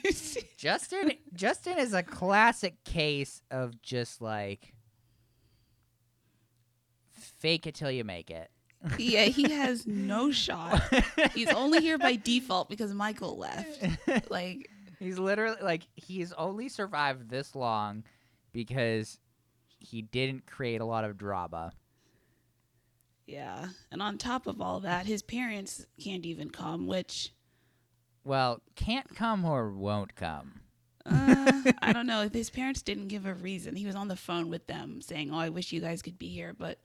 Just 0.04 0.38
Justin 0.58 1.12
Justin 1.32 1.78
is 1.78 1.92
a 1.94 2.02
classic 2.02 2.84
case 2.84 3.42
of 3.50 3.80
just 3.82 4.20
like 4.20 4.74
fake 7.12 7.66
it 7.66 7.74
till 7.74 7.90
you 7.90 8.04
make 8.04 8.30
it. 8.30 8.50
yeah, 8.98 9.24
he 9.24 9.50
has 9.50 9.86
no 9.86 10.30
shot. 10.30 10.82
He's 11.34 11.50
only 11.50 11.80
here 11.80 11.96
by 11.96 12.16
default 12.16 12.68
because 12.68 12.92
Michael 12.92 13.38
left. 13.38 14.30
Like, 14.30 14.68
he's 14.98 15.18
literally 15.18 15.56
like 15.62 15.86
he's 15.94 16.32
only 16.34 16.68
survived 16.68 17.28
this 17.30 17.54
long 17.54 18.04
because 18.52 19.18
he 19.78 20.02
didn't 20.02 20.46
create 20.46 20.80
a 20.80 20.84
lot 20.84 21.04
of 21.04 21.16
drama. 21.18 21.72
yeah. 23.26 23.68
And 23.90 24.02
on 24.02 24.18
top 24.18 24.46
of 24.46 24.60
all 24.60 24.80
that, 24.80 25.06
his 25.06 25.22
parents 25.22 25.86
can't 26.02 26.24
even 26.26 26.50
come, 26.50 26.86
which 26.86 27.32
Well, 28.24 28.60
can't 28.76 29.14
come 29.14 29.44
or 29.44 29.70
won't 29.70 30.14
come. 30.14 30.60
uh, 31.06 31.62
I 31.82 31.92
don't 31.94 32.06
know. 32.06 32.28
His 32.32 32.50
parents 32.50 32.82
didn't 32.82 33.08
give 33.08 33.26
a 33.26 33.34
reason. 33.34 33.76
He 33.76 33.86
was 33.86 33.94
on 33.96 34.08
the 34.08 34.16
phone 34.16 34.48
with 34.48 34.66
them 34.66 35.00
saying, 35.02 35.30
"Oh, 35.32 35.38
I 35.38 35.48
wish 35.50 35.72
you 35.72 35.80
guys 35.80 36.00
could 36.02 36.18
be 36.18 36.28
here," 36.28 36.54
but 36.58 36.78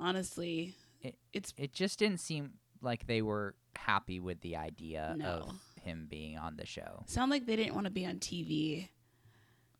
honestly, 0.00 0.74
It- 1.00 1.18
it's 1.32 1.52
It 1.56 1.72
just 1.72 1.98
didn't 1.98 2.20
seem 2.20 2.54
like 2.80 3.06
they 3.06 3.22
were 3.22 3.54
happy 3.76 4.20
with 4.20 4.40
the 4.40 4.56
idea 4.56 5.14
No. 5.18 5.26
of 5.26 5.60
him 5.88 6.06
being 6.08 6.38
on 6.38 6.56
the 6.56 6.66
show. 6.66 7.02
sound 7.06 7.30
like 7.30 7.46
they 7.46 7.56
didn't 7.56 7.74
want 7.74 7.86
to 7.86 7.90
be 7.90 8.06
on 8.06 8.16
TV, 8.16 8.88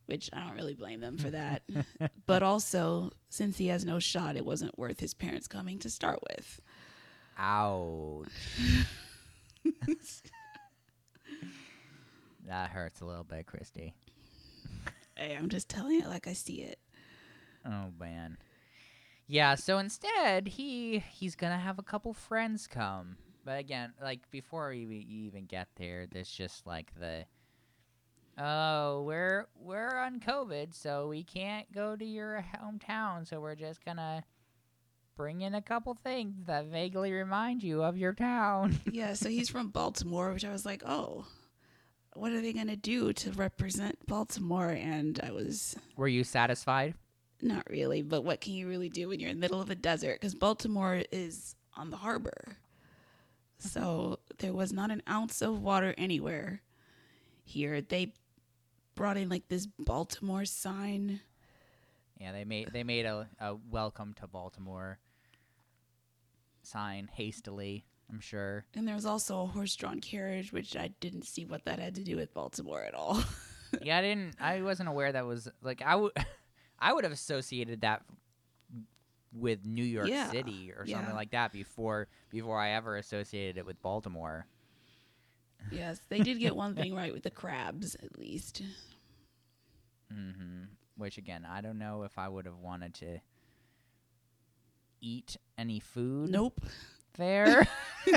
which 0.07 0.31
I 0.33 0.41
don't 0.41 0.57
really 0.57 0.75
blame 0.75 1.01
them 1.01 1.19
for 1.19 1.31
that. 1.31 1.63
but 2.27 2.43
also, 2.43 3.11
since 3.29 3.59
he 3.59 3.69
has 3.69 3.85
no 3.85 3.99
shot, 3.99 4.37
it 4.37 4.45
wasn't 4.45 4.79
worth 4.79 5.01
his 5.01 5.15
parents 5.15 5.47
coming 5.47 5.79
to 5.81 5.91
start 5.91 6.21
with. 6.31 6.61
Ouch. 7.39 8.27
that 12.47 12.71
hurts 12.71 13.01
a 13.01 13.05
little 13.05 13.25
bit, 13.25 13.47
Christy. 13.47 13.95
Hey, 15.15 15.37
I'm 15.37 15.49
just 15.49 15.69
telling 15.69 16.01
it 16.01 16.07
like 16.07 16.27
I 16.27 16.33
see 16.33 16.63
it. 16.63 16.79
Oh 17.67 17.93
man. 17.99 18.39
Yeah, 19.27 19.57
so 19.57 19.79
instead 19.79 20.49
he 20.49 21.01
he's 21.11 21.35
gonna 21.37 21.59
have 21.59 21.79
a 21.79 21.83
couple 21.83 22.15
friends 22.15 22.67
come. 22.67 23.17
But 23.49 23.61
again, 23.61 23.95
like 24.03 24.31
before 24.31 24.75
you, 24.75 24.89
you 24.89 25.25
even 25.25 25.47
get 25.47 25.69
there, 25.77 26.07
there's 26.13 26.31
just 26.31 26.67
like 26.67 26.93
the 27.01 27.25
Oh, 28.37 29.05
we're 29.07 29.47
we're 29.59 29.97
on 29.97 30.21
COVID, 30.21 30.75
so 30.75 31.09
we 31.09 31.25
can't 31.25 31.73
go 31.73 31.97
to 31.97 32.05
your 32.05 32.45
hometown, 32.55 33.27
so 33.27 33.41
we're 33.41 33.55
just 33.55 33.83
gonna 33.83 34.23
bring 35.17 35.41
in 35.41 35.55
a 35.55 35.63
couple 35.63 35.95
things 35.95 36.45
that 36.45 36.67
vaguely 36.67 37.11
remind 37.11 37.63
you 37.63 37.83
of 37.83 37.97
your 37.97 38.13
town. 38.13 38.81
Yeah, 38.93 39.15
so 39.15 39.31
he's 39.31 39.49
from 39.49 39.71
Baltimore, 39.71 40.31
which 40.35 40.45
I 40.45 40.53
was 40.53 40.67
like, 40.67 40.83
oh, 40.85 41.25
what 42.13 42.33
are 42.33 42.43
they 42.43 42.53
going 42.53 42.67
to 42.67 42.77
do 42.77 43.15
to 43.15 43.33
represent 43.33 44.07
Baltimore? 44.07 44.69
And 44.73 45.19
I 45.25 45.31
was 45.31 45.75
Were 45.97 46.07
you 46.07 46.23
satisfied? 46.23 46.97
not 47.41 47.65
really, 47.71 48.03
but 48.03 48.25
what 48.25 48.43
can 48.43 48.53
you 48.53 48.69
really 48.69 48.91
do 48.91 49.09
when 49.09 49.21
you're 49.21 49.31
in 49.31 49.37
the 49.37 49.41
middle 49.41 49.63
of 49.63 49.71
a 49.71 49.75
desert? 49.75 50.21
Because 50.21 50.35
Baltimore 50.35 51.03
is 51.11 51.57
on 51.79 51.89
the 51.89 51.97
harbor. 51.97 52.59
Mm-hmm. 53.61 53.69
So 53.69 54.19
there 54.39 54.53
was 54.53 54.73
not 54.73 54.91
an 54.91 55.03
ounce 55.09 55.43
of 55.43 55.63
water 55.63 55.95
anywhere 55.99 56.63
here. 57.45 57.81
They 57.81 58.13
brought 58.95 59.17
in 59.17 59.29
like 59.29 59.49
this 59.49 59.67
Baltimore 59.79 60.45
sign. 60.45 61.21
Yeah, 62.21 62.33
they 62.33 62.45
made 62.45 62.71
they 62.73 62.85
made 62.85 63.07
a, 63.07 63.29
a 63.41 63.57
welcome 63.71 64.15
to 64.21 64.27
Baltimore 64.27 64.99
sign 66.63 67.09
hastily, 67.13 67.85
I'm 68.11 68.21
sure. 68.21 68.65
And 68.75 68.87
there 68.87 68.95
was 68.95 69.07
also 69.07 69.43
a 69.43 69.47
horse 69.47 69.75
drawn 69.77 70.01
carriage, 70.01 70.53
which 70.53 70.77
I 70.77 70.89
didn't 71.01 71.27
see 71.27 71.45
what 71.45 71.65
that 71.65 71.79
had 71.79 71.95
to 71.97 72.05
do 72.05 72.17
with 72.17 72.35
Baltimore 72.35 72.83
at 72.83 72.95
all. 72.95 73.23
yeah, 73.83 73.99
I 73.99 74.03
didn't. 74.03 74.35
I 74.41 74.63
wasn't 74.63 74.89
aware 74.89 75.13
that 75.13 75.27
was 75.27 75.49
like 75.63 75.83
I 75.85 75.97
would. 75.97 76.13
I 76.81 76.93
would 76.93 77.03
have 77.03 77.13
associated 77.13 77.81
that 77.81 78.03
with 79.33 79.65
New 79.65 79.85
York 79.85 80.09
Yeah, 80.09 80.31
City 80.31 80.73
or 80.77 80.85
yeah. 80.87 80.97
something 80.97 81.15
like 81.15 81.31
that 81.33 81.53
before 81.53 82.09
before 82.31 82.59
I 82.59 82.71
ever 82.71 82.97
associated 82.97 83.59
it 83.59 83.67
with 83.67 83.81
Baltimore. 83.83 84.47
yes, 85.71 86.01
they 86.09 86.23
did 86.23 86.39
get 86.39 86.57
one 86.57 86.75
thing 86.75 86.95
right 86.95 87.13
with 87.13 87.23
the 87.25 87.31
crabs, 87.31 87.95
at 87.97 88.19
least. 88.19 88.63
hmm 90.13 90.65
Which 90.97 91.19
again, 91.19 91.47
I 91.49 91.61
don't 91.61 91.79
know 91.79 92.03
if 92.05 92.19
I 92.19 92.29
would 92.29 92.47
have 92.47 92.59
wanted 92.59 92.95
to 92.95 93.19
eat 95.01 95.37
any 95.57 95.81
food 95.81 96.31
Nope. 96.31 96.61
there. 97.17 97.67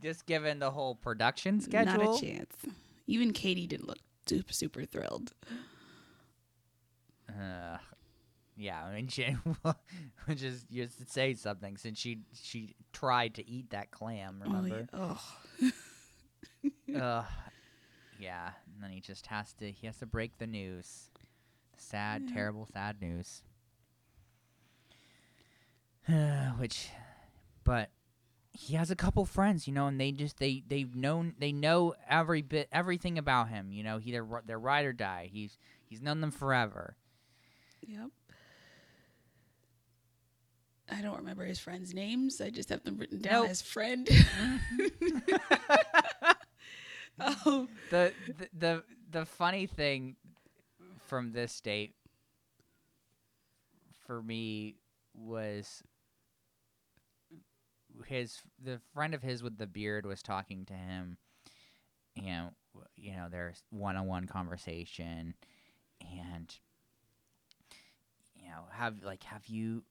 Just 0.00 0.26
given 0.26 0.60
the 0.60 0.70
whole 0.70 0.94
production 0.94 1.60
schedule. 1.60 1.98
Not 1.98 2.22
a 2.22 2.26
chance. 2.26 2.54
Even 3.06 3.32
Katie 3.32 3.66
didn't 3.66 3.88
look 3.88 3.98
super, 4.26 4.52
super 4.52 4.84
thrilled. 4.84 5.32
Ugh. 7.28 7.80
Yeah, 8.58 8.82
I 8.84 8.94
mean, 8.94 9.08
she 9.08 9.34
just 10.34 10.68
just 10.70 10.98
to 10.98 11.06
say 11.06 11.34
something 11.34 11.76
since 11.76 11.98
she 11.98 12.18
she 12.34 12.74
tried 12.92 13.34
to 13.36 13.48
eat 13.48 13.70
that 13.70 13.90
clam. 13.90 14.42
Oh, 14.44 14.48
remember? 14.52 14.88
Oh, 14.92 15.20
yeah. 16.86 16.98
Ugh. 17.20 17.24
Yeah, 18.20 18.50
and 18.74 18.82
then 18.82 18.90
he 18.90 19.00
just 19.00 19.26
has 19.28 19.52
to 19.54 19.70
he 19.70 19.86
has 19.86 19.98
to 19.98 20.06
break 20.06 20.38
the 20.38 20.46
news. 20.46 21.10
Sad, 21.76 22.22
Yeah. 22.26 22.34
terrible, 22.34 22.66
sad 22.72 23.00
news. 23.00 23.42
Which, 26.58 26.88
but 27.64 27.90
he 28.52 28.74
has 28.74 28.90
a 28.90 28.96
couple 28.96 29.24
friends, 29.24 29.68
you 29.68 29.74
know, 29.74 29.86
and 29.86 30.00
they 30.00 30.10
just 30.12 30.38
they 30.38 30.62
they've 30.66 30.94
known 30.96 31.34
they 31.38 31.52
know 31.52 31.94
every 32.08 32.42
bit 32.42 32.68
everything 32.72 33.18
about 33.18 33.48
him. 33.50 33.70
You 33.72 33.82
know, 33.84 33.98
he 33.98 34.10
they're, 34.12 34.26
they're 34.46 34.58
ride 34.58 34.86
or 34.86 34.92
die. 34.92 35.28
He's 35.32 35.58
he's 35.84 36.00
known 36.02 36.20
them 36.20 36.30
forever. 36.30 36.96
Yep. 37.86 38.08
I 40.90 41.02
don't 41.02 41.18
remember 41.18 41.44
his 41.44 41.58
friends' 41.58 41.92
names. 41.94 42.40
I 42.40 42.50
just 42.50 42.70
have 42.70 42.82
them 42.84 42.96
written 42.98 43.20
down 43.20 43.42
Nope. 43.42 43.50
as 43.50 43.62
friend. 43.62 44.08
oh, 47.20 47.68
the, 47.90 48.12
the 48.38 48.48
the 48.58 48.84
the 49.10 49.26
funny 49.26 49.66
thing 49.66 50.16
from 51.06 51.32
this 51.32 51.60
date 51.60 51.94
for 54.06 54.22
me 54.22 54.76
was 55.14 55.82
his 58.06 58.40
the 58.62 58.80
friend 58.94 59.14
of 59.14 59.22
his 59.22 59.42
with 59.42 59.58
the 59.58 59.66
beard 59.66 60.06
was 60.06 60.22
talking 60.22 60.64
to 60.64 60.72
him 60.72 61.16
you 62.14 62.22
know 62.30 62.50
you 62.96 63.12
know 63.12 63.26
there's 63.30 63.62
one-on-one 63.70 64.26
conversation 64.26 65.34
and 66.00 66.54
you 68.36 68.48
know 68.48 68.62
have 68.70 69.02
like 69.02 69.22
have 69.24 69.46
you 69.46 69.82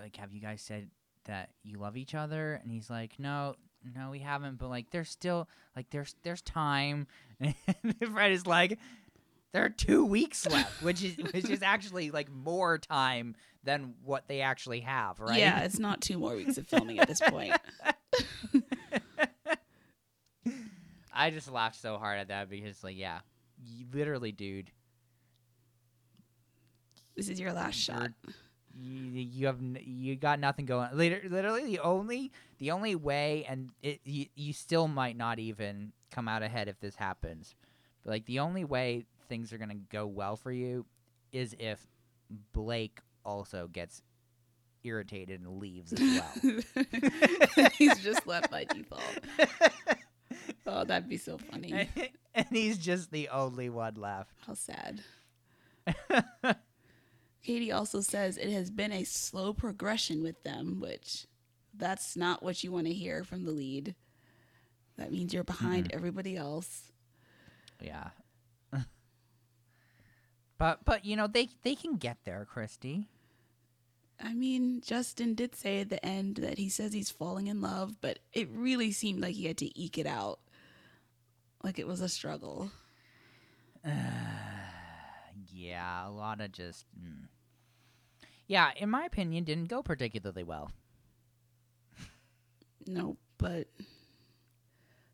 like 0.00 0.16
have 0.16 0.32
you 0.32 0.40
guys 0.40 0.60
said 0.62 0.88
that 1.24 1.50
you 1.62 1.78
love 1.78 1.96
each 1.96 2.14
other? 2.14 2.54
And 2.62 2.70
he's 2.70 2.90
like 2.90 3.18
no 3.18 3.54
no 3.94 4.10
we 4.10 4.18
haven't. 4.20 4.58
But 4.58 4.68
like 4.68 4.90
there's 4.90 5.10
still 5.10 5.48
like 5.74 5.90
there's 5.90 6.14
there's 6.22 6.42
time. 6.42 7.06
And 7.40 7.54
Fred 8.12 8.32
is 8.32 8.46
like 8.46 8.78
there 9.52 9.64
are 9.64 9.70
two 9.70 10.04
weeks 10.04 10.46
left 10.46 10.82
which 10.82 11.02
is 11.02 11.16
which 11.32 11.48
is 11.50 11.62
actually 11.62 12.10
like 12.10 12.30
more 12.30 12.78
time 12.78 13.34
than 13.64 13.94
what 14.04 14.28
they 14.28 14.40
actually 14.40 14.80
have 14.80 15.18
right? 15.20 15.38
Yeah, 15.38 15.60
it's 15.60 15.78
not 15.78 16.00
two 16.00 16.18
more 16.18 16.34
weeks 16.34 16.58
of 16.58 16.66
filming 16.66 16.98
at 16.98 17.08
this 17.08 17.20
point. 17.20 17.54
I 21.12 21.30
just 21.30 21.50
laughed 21.50 21.80
so 21.80 21.96
hard 21.96 22.18
at 22.18 22.28
that 22.28 22.50
because 22.50 22.84
like 22.84 22.96
yeah 22.96 23.20
literally 23.92 24.32
dude. 24.32 24.70
This 27.16 27.28
is 27.30 27.40
your 27.40 27.52
last 27.52 27.76
shot. 27.76 28.10
You, 28.78 29.22
you 29.22 29.46
have 29.46 29.58
you 29.60 30.16
got 30.16 30.38
nothing 30.38 30.66
going. 30.66 30.88
Literally 30.92 31.76
the 31.76 31.82
only 31.82 32.32
the 32.58 32.70
only 32.70 32.94
way, 32.94 33.44
and 33.48 33.70
it 33.82 34.00
you, 34.04 34.26
you 34.34 34.52
still 34.52 34.88
might 34.88 35.16
not 35.16 35.38
even 35.38 35.92
come 36.10 36.28
out 36.28 36.42
ahead 36.42 36.68
if 36.68 36.78
this 36.80 36.94
happens. 36.96 37.54
But 38.04 38.10
like 38.10 38.26
the 38.26 38.40
only 38.40 38.64
way 38.64 39.06
things 39.28 39.52
are 39.52 39.58
gonna 39.58 39.74
go 39.90 40.06
well 40.06 40.36
for 40.36 40.52
you 40.52 40.86
is 41.32 41.54
if 41.58 41.86
Blake 42.52 43.00
also 43.24 43.68
gets 43.72 44.02
irritated 44.84 45.40
and 45.40 45.58
leaves 45.58 45.92
as 45.92 46.00
well. 46.00 46.86
He's 47.72 47.98
just 47.98 48.26
left 48.26 48.50
by 48.50 48.64
default. 48.64 49.02
Oh, 50.66 50.84
that'd 50.84 51.08
be 51.08 51.16
so 51.16 51.38
funny. 51.38 51.72
and, 51.72 51.88
and 52.34 52.46
he's 52.50 52.78
just 52.78 53.10
the 53.12 53.28
only 53.28 53.68
one 53.70 53.94
left. 53.94 54.32
How 54.46 54.54
sad. 54.54 55.00
Katie 57.46 57.70
also 57.70 58.00
says 58.00 58.36
it 58.36 58.50
has 58.50 58.72
been 58.72 58.90
a 58.90 59.04
slow 59.04 59.52
progression 59.52 60.20
with 60.20 60.42
them, 60.42 60.80
which 60.80 61.28
that's 61.72 62.16
not 62.16 62.42
what 62.42 62.64
you 62.64 62.72
want 62.72 62.88
to 62.88 62.92
hear 62.92 63.22
from 63.22 63.44
the 63.44 63.52
lead. 63.52 63.94
That 64.98 65.12
means 65.12 65.32
you're 65.32 65.44
behind 65.44 65.92
everybody 65.92 66.36
else. 66.36 66.90
yeah. 67.80 68.08
but 70.58 70.84
but 70.84 71.04
you 71.04 71.14
know 71.14 71.28
they 71.28 71.50
they 71.62 71.76
can 71.76 71.98
get 71.98 72.16
there, 72.24 72.44
Christy. 72.50 73.06
I 74.20 74.34
mean, 74.34 74.80
Justin 74.84 75.34
did 75.34 75.54
say 75.54 75.82
at 75.82 75.88
the 75.88 76.04
end 76.04 76.38
that 76.38 76.58
he 76.58 76.68
says 76.68 76.92
he's 76.92 77.10
falling 77.10 77.46
in 77.46 77.60
love, 77.60 78.00
but 78.00 78.18
it 78.32 78.48
really 78.52 78.90
seemed 78.90 79.20
like 79.20 79.36
he 79.36 79.46
had 79.46 79.58
to 79.58 79.80
eke 79.80 79.98
it 79.98 80.06
out. 80.06 80.40
Like 81.62 81.78
it 81.78 81.86
was 81.86 82.00
a 82.00 82.08
struggle. 82.08 82.72
Yeah, 85.52 86.06
a 86.06 86.10
lot 86.10 86.42
of 86.42 86.52
just. 86.52 86.84
Mm. 87.00 87.28
Yeah, 88.46 88.70
in 88.76 88.90
my 88.90 89.04
opinion, 89.04 89.44
didn't 89.44 89.68
go 89.68 89.82
particularly 89.82 90.44
well. 90.44 90.70
No, 92.86 93.16
but 93.38 93.66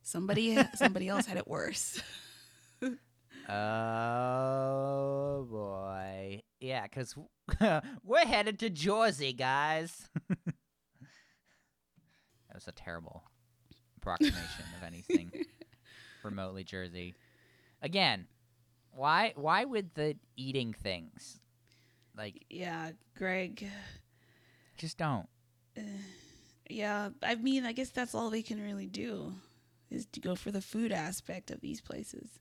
somebody 0.02 0.58
somebody 0.74 1.08
else 1.08 1.26
had 1.26 1.36
it 1.38 1.48
worse. 1.48 2.02
Oh 3.48 5.46
boy, 5.50 6.42
yeah, 6.60 6.84
because 6.84 7.16
we're 8.04 8.24
headed 8.24 8.60
to 8.60 8.70
Jersey, 8.70 9.32
guys. 9.32 10.08
that 10.28 10.54
was 12.54 12.68
a 12.68 12.72
terrible 12.72 13.24
approximation 13.96 14.64
of 14.78 14.84
anything 14.86 15.32
remotely 16.22 16.62
Jersey. 16.62 17.14
Again, 17.82 18.28
why 18.92 19.32
why 19.34 19.64
would 19.64 19.94
the 19.94 20.16
eating 20.36 20.72
things 20.72 21.40
like 22.16 22.44
Yeah, 22.50 22.92
Greg. 23.16 23.66
just 24.78 24.98
don't? 24.98 25.26
Yeah, 26.68 27.10
I 27.22 27.34
mean, 27.36 27.64
I 27.66 27.72
guess 27.72 27.90
that's 27.90 28.14
all 28.14 28.30
they 28.30 28.42
can 28.42 28.60
really 28.62 28.86
do 28.86 29.34
is 29.90 30.06
to 30.12 30.20
go 30.20 30.34
for 30.34 30.50
the 30.50 30.62
food 30.62 30.92
aspect 30.92 31.50
of 31.50 31.60
these 31.60 31.80
places. 31.80 32.38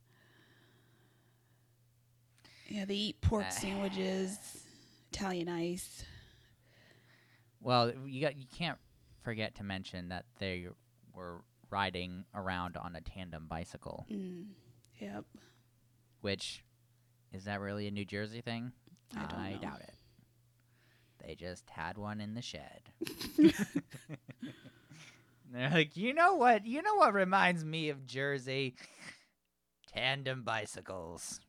Yeah, 2.68 2.86
they 2.86 2.96
eat 2.96 3.22
pork 3.22 3.48
Uh, 3.48 3.52
sandwiches, 3.52 4.64
Italian 5.12 5.50
ice. 5.50 6.04
Well, 7.60 7.92
you 8.06 8.22
got 8.22 8.38
you 8.38 8.48
can't 8.48 8.80
forget 9.24 9.56
to 9.56 9.64
mention 9.64 10.10
that 10.10 10.26
they 10.40 10.68
were 11.14 11.42
riding 11.70 12.26
around 12.34 12.78
on 12.78 12.96
a 12.96 13.02
tandem 13.02 13.48
bicycle, 13.48 14.08
Mm, 14.12 14.48
yep. 15.00 15.26
which 16.22 16.64
is 17.32 17.46
that 17.46 17.60
really 17.60 17.88
a 17.88 17.92
New 17.92 18.06
Jersey 18.06 18.42
thing? 18.42 18.74
I 19.16 19.26
don't 19.26 19.52
know. 19.52 19.58
doubt 19.70 19.82
it. 19.82 19.94
They 21.26 21.36
just 21.36 21.70
had 21.70 21.98
one 21.98 22.20
in 22.22 22.34
the 22.34 22.42
shed. 22.42 22.82
They're 25.54 25.70
like, 25.70 25.98
you 25.98 26.14
know 26.14 26.36
what? 26.36 26.66
You 26.66 26.82
know 26.82 26.96
what 26.96 27.14
reminds 27.14 27.64
me 27.66 27.90
of 27.90 28.06
Jersey? 28.06 28.76
Tandem 29.94 30.44
bicycles. 30.44 31.40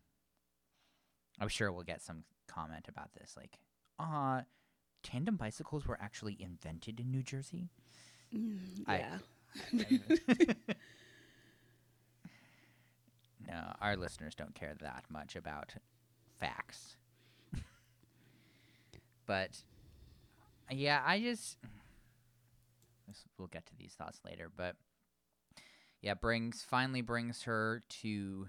I'm 1.41 1.49
sure 1.49 1.71
we'll 1.73 1.85
get 1.85 2.03
some 2.03 2.25
comment 2.49 2.87
about 2.89 3.13
this. 3.15 3.35
Like, 3.37 3.59
uh, 3.99 4.43
tandem 5.03 5.37
bicycles 5.37 5.87
were 5.87 5.99
actually 6.01 6.37
invented 6.41 6.99
in 7.01 7.11
New 7.11 7.23
Jersey? 7.23 7.71
Mm, 8.35 8.59
I- 8.87 8.99
yeah. 8.99 9.19
no, 13.47 13.73
our 13.81 13.97
listeners 13.97 14.35
don't 14.35 14.55
care 14.55 14.75
that 14.81 15.05
much 15.11 15.37
about 15.37 15.75
facts. 16.41 16.97
But 19.27 19.63
yeah, 20.71 21.03
I 21.05 21.21
just 21.21 21.59
we'll 23.39 23.49
get 23.49 23.67
to 23.67 23.77
these 23.77 23.93
thoughts 23.93 24.21
later, 24.25 24.51
but 24.55 24.77
yeah, 26.01 26.15
brings 26.15 26.63
finally 26.63 27.03
brings 27.03 27.43
her 27.45 27.83
to 28.03 28.49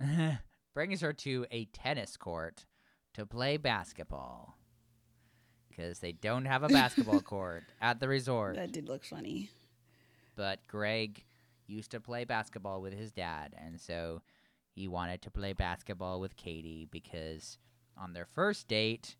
brings 0.74 1.00
her 1.00 1.12
to 1.12 1.46
a 1.50 1.66
tennis 1.66 2.16
court 2.16 2.66
to 3.14 3.26
play 3.26 3.56
basketball. 3.56 4.54
Because 5.68 6.00
they 6.00 6.10
don't 6.12 6.46
have 6.46 6.64
a 6.64 6.68
basketball 6.68 7.20
court 7.22 7.62
at 7.80 8.00
the 8.00 8.08
resort. 8.08 8.56
that 8.56 8.72
did 8.72 8.88
look 8.88 9.04
funny. 9.04 9.48
but 10.34 10.58
Greg 10.66 11.24
used 11.68 11.92
to 11.92 12.00
play 12.00 12.24
basketball 12.24 12.80
with 12.80 12.94
his 12.94 13.12
dad, 13.12 13.54
and 13.56 13.80
so 13.80 14.22
he 14.74 14.88
wanted 14.88 15.22
to 15.22 15.30
play 15.30 15.52
basketball 15.52 16.18
with 16.18 16.36
Katie 16.36 16.88
because 16.90 17.58
on 17.96 18.12
their 18.12 18.24
first 18.24 18.66
date, 18.66 19.14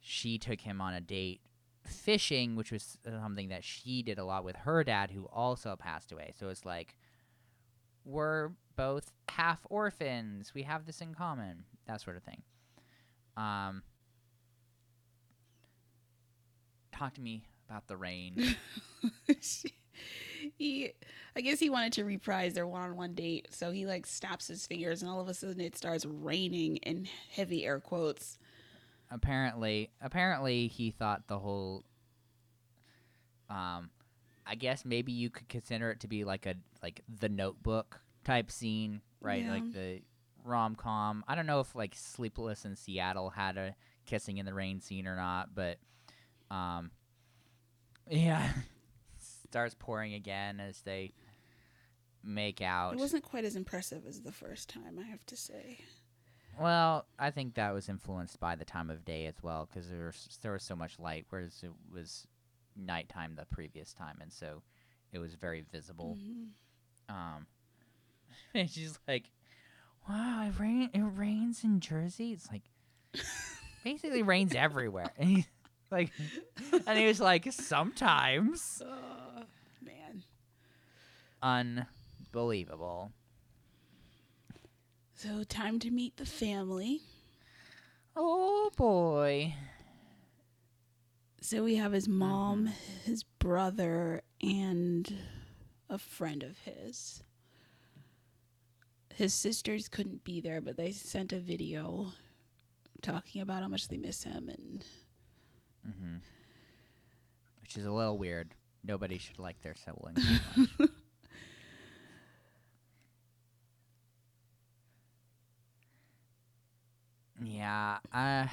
she 0.00 0.38
took 0.38 0.62
him 0.62 0.80
on 0.80 0.94
a 0.94 1.00
date 1.00 1.40
fishing, 1.84 2.56
which 2.56 2.72
was 2.72 2.98
something 3.04 3.48
that 3.48 3.64
she 3.64 4.02
did 4.02 4.18
a 4.18 4.24
lot 4.24 4.44
with 4.44 4.56
her 4.56 4.82
dad, 4.84 5.10
who 5.10 5.24
also 5.26 5.76
passed 5.76 6.12
away. 6.12 6.32
So 6.38 6.48
it's 6.48 6.64
like, 6.64 6.96
we're 8.04 8.50
both 8.76 9.12
half 9.28 9.60
orphans. 9.68 10.52
We 10.54 10.62
have 10.62 10.86
this 10.86 11.00
in 11.00 11.14
common. 11.14 11.64
That 11.86 12.00
sort 12.00 12.16
of 12.16 12.22
thing. 12.22 12.42
Um, 13.36 13.82
talk 16.92 17.14
to 17.14 17.20
me 17.20 17.44
about 17.68 17.86
the 17.86 17.96
rain. 17.96 18.56
he, 20.58 20.92
I 21.36 21.40
guess 21.40 21.58
he 21.58 21.70
wanted 21.70 21.92
to 21.94 22.04
reprise 22.04 22.54
their 22.54 22.66
one-on-one 22.66 23.14
date, 23.14 23.48
so 23.50 23.70
he 23.70 23.86
like 23.86 24.06
snaps 24.06 24.48
his 24.48 24.66
fingers, 24.66 25.02
and 25.02 25.10
all 25.10 25.20
of 25.20 25.28
a 25.28 25.34
sudden 25.34 25.60
it 25.60 25.76
starts 25.76 26.04
raining 26.04 26.76
in 26.78 27.06
heavy 27.30 27.64
air 27.64 27.80
quotes. 27.80 28.38
Apparently 29.10 29.90
apparently 30.00 30.68
he 30.68 30.90
thought 30.90 31.26
the 31.26 31.38
whole 31.38 31.84
um 33.48 33.90
I 34.46 34.54
guess 34.54 34.84
maybe 34.84 35.12
you 35.12 35.30
could 35.30 35.48
consider 35.48 35.90
it 35.90 36.00
to 36.00 36.08
be 36.08 36.24
like 36.24 36.46
a 36.46 36.54
like 36.82 37.02
the 37.20 37.28
notebook 37.28 38.00
type 38.24 38.50
scene, 38.50 39.00
right? 39.20 39.44
Yeah. 39.44 39.50
Like 39.52 39.72
the 39.72 40.00
rom 40.44 40.74
com. 40.74 41.24
I 41.28 41.34
don't 41.34 41.46
know 41.46 41.60
if 41.60 41.74
like 41.74 41.94
Sleepless 41.94 42.64
in 42.64 42.74
Seattle 42.74 43.30
had 43.30 43.56
a 43.56 43.74
kissing 44.06 44.38
in 44.38 44.46
the 44.46 44.54
rain 44.54 44.80
scene 44.80 45.06
or 45.06 45.16
not, 45.16 45.54
but 45.54 45.78
um 46.50 46.90
yeah. 48.08 48.48
Starts 49.18 49.74
pouring 49.78 50.14
again 50.14 50.60
as 50.60 50.80
they 50.82 51.12
make 52.24 52.60
out. 52.60 52.94
It 52.94 52.98
wasn't 52.98 53.24
quite 53.24 53.44
as 53.44 53.56
impressive 53.56 54.06
as 54.06 54.22
the 54.22 54.32
first 54.32 54.68
time, 54.68 54.98
I 54.98 55.08
have 55.08 55.24
to 55.26 55.36
say. 55.36 55.80
Well, 56.58 57.06
I 57.18 57.30
think 57.30 57.54
that 57.54 57.72
was 57.72 57.88
influenced 57.88 58.38
by 58.40 58.54
the 58.54 58.64
time 58.64 58.90
of 58.90 59.04
day 59.04 59.26
as 59.26 59.42
well, 59.42 59.66
because 59.70 59.88
there 59.88 60.06
was 60.06 60.38
there 60.42 60.52
was 60.52 60.62
so 60.62 60.76
much 60.76 60.98
light, 60.98 61.26
whereas 61.30 61.62
it 61.62 61.70
was 61.92 62.26
nighttime 62.76 63.34
the 63.34 63.46
previous 63.46 63.92
time, 63.92 64.18
and 64.20 64.32
so 64.32 64.62
it 65.12 65.18
was 65.18 65.34
very 65.34 65.62
visible. 65.72 66.18
Mhm. 66.20 67.14
Um, 67.14 67.46
and 68.54 68.68
she's 68.70 68.98
like, 69.08 69.30
"Wow, 70.08 70.46
it 70.48 70.58
rain 70.60 70.90
it 70.92 71.00
rains 71.00 71.64
in 71.64 71.80
Jersey." 71.80 72.32
It's 72.32 72.48
like 72.50 72.62
basically 73.84 74.22
rains 74.22 74.54
everywhere, 74.54 75.10
and 75.18 75.28
he 75.38 75.46
like, 75.90 76.10
and 76.86 76.98
he 76.98 77.06
was 77.06 77.20
like, 77.20 77.50
"Sometimes." 77.52 78.82
Uh, 78.84 79.44
man. 79.82 80.24
Unbelievable. 81.42 83.12
So, 85.22 85.44
time 85.44 85.78
to 85.80 85.90
meet 85.90 86.16
the 86.16 86.24
family. 86.24 87.02
Oh 88.16 88.70
boy. 88.74 89.54
So, 91.42 91.62
we 91.62 91.74
have 91.74 91.92
his 91.92 92.08
mom, 92.08 92.70
his 93.04 93.22
brother, 93.22 94.22
and 94.40 95.12
a 95.90 95.98
friend 95.98 96.42
of 96.42 96.60
his. 96.60 97.22
His 99.14 99.34
sisters 99.34 99.88
couldn't 99.90 100.24
be 100.24 100.40
there, 100.40 100.62
but 100.62 100.78
they 100.78 100.90
sent 100.90 101.34
a 101.34 101.38
video 101.38 102.12
talking 103.02 103.42
about 103.42 103.60
how 103.60 103.68
much 103.68 103.88
they 103.88 103.98
miss 103.98 104.22
him 104.22 104.48
and 104.48 104.84
hmm 105.84 106.16
Which 107.60 107.76
is 107.76 107.84
a 107.84 107.92
little 107.92 108.16
weird. 108.16 108.54
Nobody 108.82 109.18
should 109.18 109.38
like 109.38 109.60
their 109.60 109.74
siblings 109.74 110.22
so 110.54 110.66
much. 110.78 110.90
Yeah, 117.42 117.98
uh, 118.12 118.46
I 118.46 118.48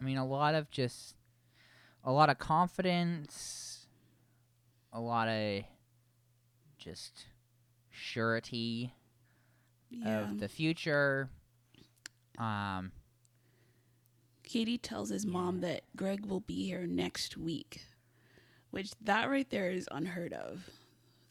mean, 0.00 0.18
a 0.18 0.26
lot 0.26 0.54
of 0.54 0.70
just 0.70 1.14
a 2.04 2.12
lot 2.12 2.30
of 2.30 2.38
confidence, 2.38 3.86
a 4.92 5.00
lot 5.00 5.28
of 5.28 5.64
just 6.78 7.26
surety 7.90 8.94
yeah. 9.90 10.20
of 10.20 10.40
the 10.40 10.48
future. 10.48 11.28
Um, 12.38 12.92
Katie 14.44 14.78
tells 14.78 15.10
his 15.10 15.26
mom 15.26 15.60
that 15.60 15.82
Greg 15.96 16.24
will 16.24 16.40
be 16.40 16.66
here 16.66 16.86
next 16.86 17.36
week, 17.36 17.82
which 18.70 18.92
that 19.00 19.28
right 19.28 19.48
there 19.50 19.70
is 19.70 19.88
unheard 19.90 20.32
of. 20.32 20.70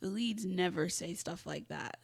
The 0.02 0.08
leads 0.10 0.46
never 0.46 0.89
say 0.89 1.13
stuff 1.13 1.46
like 1.46 1.70
that. 1.70 1.98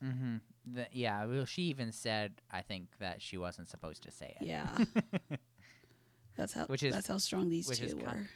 hmm 0.00 0.36
The, 0.66 0.86
yeah, 0.92 1.24
well, 1.26 1.44
she 1.44 1.62
even 1.64 1.92
said, 1.92 2.32
I 2.50 2.62
think 2.62 2.88
that 2.98 3.20
she 3.20 3.36
wasn't 3.36 3.68
supposed 3.68 4.02
to 4.04 4.10
say 4.10 4.36
it. 4.40 4.46
Yeah. 4.46 4.66
That's 6.36 6.52
how 6.52 6.64
Which 6.66 6.82
is- 6.82 6.94
that's 6.94 7.06
how 7.06 7.18
strong 7.18 7.48
these 7.48 7.68
two 7.68 7.84
is 7.84 7.94
kind- 7.94 8.06
were. 8.06 8.26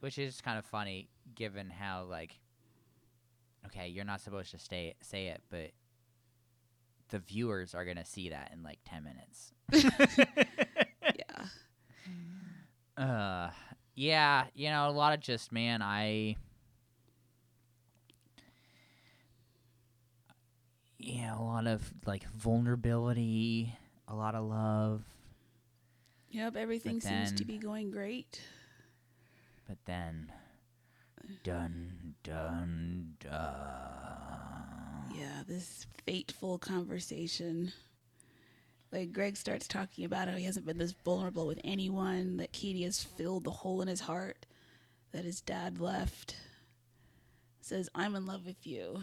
Which 0.00 0.18
is 0.18 0.40
kind 0.42 0.58
of 0.58 0.66
funny, 0.66 1.08
given 1.34 1.70
how 1.70 2.04
like, 2.04 2.38
okay, 3.66 3.88
you're 3.88 4.04
not 4.04 4.20
supposed 4.20 4.50
to 4.50 4.58
stay 4.58 4.94
say 5.00 5.28
it, 5.28 5.40
but 5.48 5.70
the 7.08 7.20
viewers 7.20 7.74
are 7.74 7.86
gonna 7.86 8.04
see 8.04 8.28
that 8.28 8.50
in 8.52 8.62
like 8.62 8.78
ten 8.84 9.04
minutes. 9.04 9.54
yeah. 12.98 13.02
uh, 13.02 13.50
yeah, 13.94 14.44
you 14.54 14.68
know, 14.68 14.88
a 14.88 14.92
lot 14.92 15.14
of 15.14 15.20
just 15.20 15.50
man, 15.52 15.80
I. 15.80 16.36
Yeah, 21.06 21.38
a 21.38 21.42
lot 21.42 21.66
of 21.66 21.92
like 22.06 22.24
vulnerability, 22.32 23.74
a 24.08 24.14
lot 24.14 24.34
of 24.34 24.44
love, 24.44 25.02
Yep, 26.30 26.56
everything 26.56 27.00
seems 27.00 27.30
to 27.32 27.44
be 27.44 27.58
going 27.58 27.90
great. 27.90 28.40
but 29.68 29.76
then, 29.84 30.32
dun 31.44 32.14
dun 32.22 33.14
dun. 33.20 33.32
Yeah, 35.14 35.42
this 35.46 35.86
fateful 36.06 36.58
conversation. 36.58 37.72
Like 38.90 39.12
Greg 39.12 39.36
starts 39.36 39.68
talking 39.68 40.04
about 40.04 40.28
how 40.28 40.36
he 40.36 40.44
hasn't 40.44 40.66
been 40.66 40.78
this 40.78 40.94
vulnerable 41.04 41.46
with 41.46 41.60
anyone, 41.64 42.38
that 42.38 42.52
Katie 42.52 42.84
has 42.84 43.02
filled 43.04 43.44
the 43.44 43.50
hole 43.50 43.82
in 43.82 43.88
his 43.88 44.00
heart 44.00 44.46
that 45.12 45.24
his 45.24 45.40
dad 45.40 45.80
left. 45.80 46.36
Says, 47.60 47.88
I'm 47.94 48.14
in 48.14 48.24
love 48.26 48.46
with 48.46 48.66
you. 48.66 49.02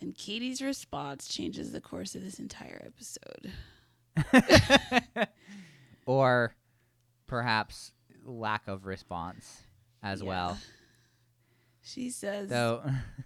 And 0.00 0.14
Katie's 0.14 0.62
response 0.62 1.26
changes 1.28 1.72
the 1.72 1.80
course 1.80 2.14
of 2.14 2.22
this 2.22 2.38
entire 2.38 2.86
episode. 2.86 3.52
or 6.06 6.54
perhaps 7.26 7.92
lack 8.24 8.68
of 8.68 8.86
response 8.86 9.62
as 10.02 10.20
Yeah. 10.22 10.28
well. 10.28 10.58
She 11.82 12.10
says, 12.10 12.48
Though, 12.50 12.82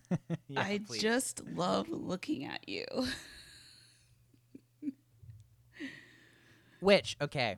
yeah, 0.48 0.60
I 0.60 0.80
please. 0.86 1.00
just 1.02 1.44
love 1.46 1.88
looking 1.88 2.44
at 2.44 2.68
you. 2.68 2.84
which 6.80 7.16
okay. 7.20 7.56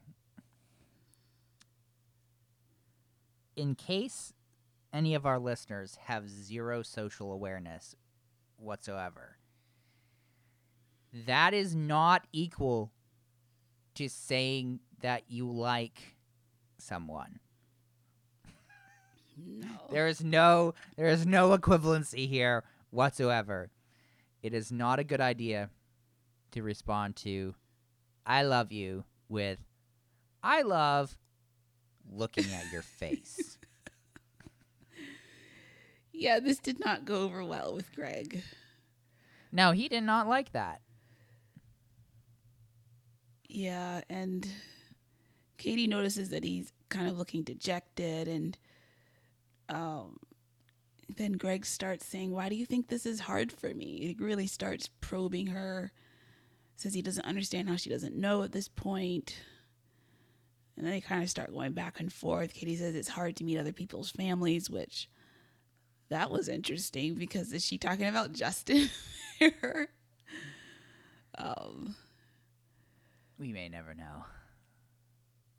In 3.57 3.75
case 3.75 4.33
any 4.93 5.15
of 5.15 5.25
our 5.27 5.39
listeners 5.39 5.99
have 6.07 6.29
zero 6.29 6.83
social 6.83 7.33
awareness 7.33 7.95
whatsoever, 8.65 9.37
that 11.27 11.55
is 11.55 11.75
not 11.75 12.27
equal 12.33 12.91
to 13.95 14.09
saying 14.09 14.81
that 15.01 15.23
you 15.29 15.51
like 15.51 16.17
someone. 16.79 17.39
No. 19.37 19.67
There 19.91 20.07
is 20.07 20.23
no 20.23 20.75
there 20.97 21.09
is 21.09 21.27
no 21.27 21.57
equivalency 21.57 22.29
here 22.29 22.65
whatsoever. 22.91 23.71
It 24.43 24.55
is 24.55 24.71
not 24.71 24.99
a 24.99 25.05
good 25.05 25.21
idea 25.21 25.71
to 26.53 26.63
respond 26.63 27.17
to 27.17 27.55
I 28.25 28.43
love 28.43 28.73
you 28.73 29.05
with 29.29 29.59
I 30.43 30.63
love 30.63 31.17
looking 32.11 32.47
at 32.53 32.71
your 32.73 32.83
face. 33.01 33.59
Yeah, 36.17 36.39
this 36.39 36.59
did 36.59 36.79
not 36.79 37.05
go 37.05 37.23
over 37.23 37.45
well 37.45 37.75
with 37.75 37.93
Greg. 37.95 38.43
no, 39.51 39.73
he 39.73 39.89
did 39.89 40.05
not 40.05 40.29
like 40.29 40.53
that. 40.53 40.81
Yeah, 43.49 44.01
and 44.09 44.49
Katie 45.59 45.87
notices 45.87 46.31
that 46.31 46.45
he's 46.45 46.73
kind 46.89 47.09
of 47.09 47.19
looking 47.19 47.43
dejected 47.43 48.29
and 48.29 48.57
um 49.69 50.19
then 51.17 51.33
Greg 51.33 51.67
starts 51.67 52.07
saying, 52.07 52.31
"Why 52.31 52.49
do 52.49 52.55
you 52.55 52.65
think 52.65 52.89
this 52.89 53.05
is 53.05 53.21
hard 53.21 53.53
for 53.53 53.75
me?" 53.75 53.99
He 54.07 54.17
really 54.19 54.47
starts 54.47 54.89
probing 55.01 55.49
her. 55.49 55.93
Says 56.77 56.95
he 56.95 57.03
doesn't 57.03 57.27
understand 57.27 57.69
how 57.69 57.77
she 57.77 57.91
doesn't 57.91 58.17
know 58.17 58.43
at 58.43 58.53
this 58.53 58.69
point. 58.69 59.37
And 60.77 60.87
then 60.87 60.93
they 60.93 61.01
kind 61.01 61.23
of 61.23 61.31
start 61.31 61.53
going 61.53 61.73
back 61.73 62.01
and 62.01 62.13
forth. 62.13 62.55
Katie 62.55 62.77
says 62.77 62.95
it's 62.95 63.09
hard 63.09 63.37
to 63.37 63.45
meet 63.45 63.59
other 63.59 63.73
people's 63.73 64.11
families, 64.11 64.71
which 64.71 65.09
that 66.09 66.31
was 66.31 66.49
interesting 66.49 67.15
because 67.15 67.53
is 67.53 67.65
she 67.65 67.79
talking 67.79 68.07
about 68.07 68.33
Justin 68.33 68.91
um 71.39 71.95
We 73.39 73.53
may 73.53 73.69
never 73.69 73.95
know. 73.95 74.25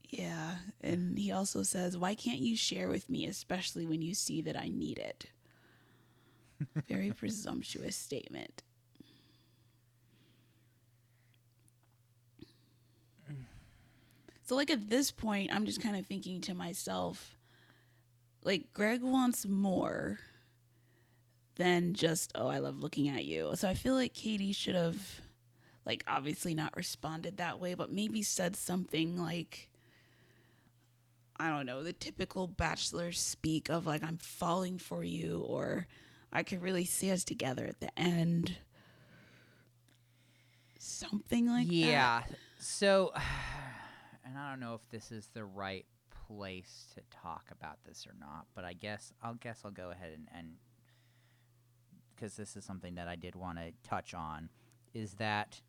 Yeah, 0.10 0.56
and 0.82 1.18
he 1.18 1.32
also 1.32 1.64
says, 1.64 1.98
"Why 1.98 2.16
can't 2.16 2.40
you 2.40 2.56
share 2.56 2.88
with 2.88 3.10
me, 3.10 3.26
especially 3.26 3.86
when 3.86 4.02
you 4.02 4.14
see 4.16 4.42
that 4.42 4.58
I 4.58 4.70
need 4.70 4.98
it?" 4.98 5.26
Very 6.88 7.12
presumptuous 7.12 7.96
statement. 7.96 8.64
So, 14.44 14.56
like 14.56 14.70
at 14.70 14.90
this 14.90 15.12
point, 15.12 15.54
I'm 15.54 15.66
just 15.66 15.82
kind 15.82 15.96
of 15.96 16.06
thinking 16.06 16.40
to 16.42 16.54
myself, 16.54 17.38
like 18.44 18.74
Greg 18.74 19.02
wants 19.02 19.46
more 19.46 20.20
than 21.56 21.94
just, 21.94 22.32
"Oh, 22.36 22.48
I 22.48 22.60
love 22.60 22.80
looking 22.80 23.10
at 23.10 23.26
you." 23.26 23.52
So 23.56 23.70
I 23.70 23.74
feel 23.74 23.94
like 23.94 24.14
Katie 24.14 24.54
should 24.54 24.76
have 24.76 25.22
like 25.86 26.04
obviously 26.08 26.56
not 26.56 26.76
responded 26.76 27.38
that 27.38 27.60
way, 27.60 27.74
but 27.74 27.92
maybe 27.92 28.24
said 28.24 28.56
something 28.56 29.18
like 29.18 29.70
I 31.38 31.50
don't 31.50 31.66
know, 31.66 31.84
the 31.84 31.94
typical 31.94 32.48
bachelor 32.48 33.12
speak 33.12 33.70
of 33.70 33.86
like 33.86 34.04
I'm 34.04 34.18
falling 34.18 34.78
for 34.78 35.04
you 35.04 35.44
or 35.48 35.88
I 36.32 36.44
could 36.44 36.62
really 36.62 36.86
see 36.86 37.12
us 37.12 37.24
together 37.24 37.66
at 37.66 37.80
the 37.80 37.98
end. 38.00 38.56
Something 40.80 41.48
like 41.48 41.68
yeah. 41.70 42.24
So, 42.60 43.12
and 44.26 44.38
I 44.38 44.50
don't 44.50 44.60
know 44.60 44.76
if 44.76 44.90
this 44.90 45.12
is 45.12 45.30
the 45.34 45.44
right 45.44 45.86
place 46.28 46.88
to 46.96 47.02
talk 47.22 47.46
about 47.52 47.78
this 47.86 48.08
or 48.08 48.14
not, 48.20 48.46
but 48.56 48.64
I 48.64 48.74
guess 48.74 49.12
I'll 49.22 49.36
guess 49.36 49.62
I'll 49.66 49.72
go 49.72 49.92
ahead 49.92 50.12
and, 50.14 50.28
and 50.36 50.48
because 52.16 52.36
this 52.36 52.56
is 52.56 52.64
something 52.66 52.96
that 52.96 53.08
I 53.08 53.16
did 53.16 53.36
want 53.36 53.58
to 53.58 53.72
touch 53.88 54.14
on, 54.14 54.50
is 54.94 55.14
that, 55.16 55.62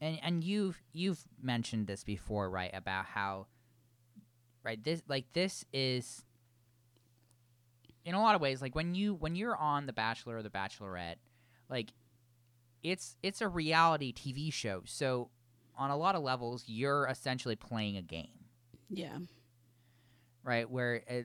and 0.00 0.18
and 0.22 0.44
you've 0.44 0.82
you've 0.92 1.20
mentioned 1.42 1.86
this 1.86 2.04
before, 2.04 2.50
right? 2.50 2.70
About 2.74 3.06
how, 3.06 3.46
right? 4.62 4.82
This 4.82 5.02
like 5.08 5.32
this 5.32 5.64
is, 5.72 6.24
in 8.04 8.14
a 8.14 8.20
lot 8.20 8.34
of 8.34 8.40
ways, 8.40 8.60
like 8.62 8.74
when 8.74 8.94
you 8.94 9.14
when 9.14 9.36
you're 9.36 9.56
on 9.56 9.86
The 9.86 9.92
Bachelor 9.92 10.36
or 10.36 10.42
The 10.42 10.50
Bachelorette, 10.50 11.16
like, 11.68 11.92
it's 12.82 13.16
it's 13.22 13.40
a 13.40 13.48
reality 13.48 14.12
TV 14.12 14.52
show, 14.52 14.82
so 14.84 15.30
on 15.76 15.90
a 15.90 15.96
lot 15.96 16.14
of 16.14 16.22
levels, 16.22 16.64
you're 16.66 17.06
essentially 17.06 17.56
playing 17.56 17.96
a 17.96 18.02
game. 18.02 18.28
Yeah. 18.88 19.18
right? 20.44 20.70
Where 20.70 21.02
uh, 21.10 21.22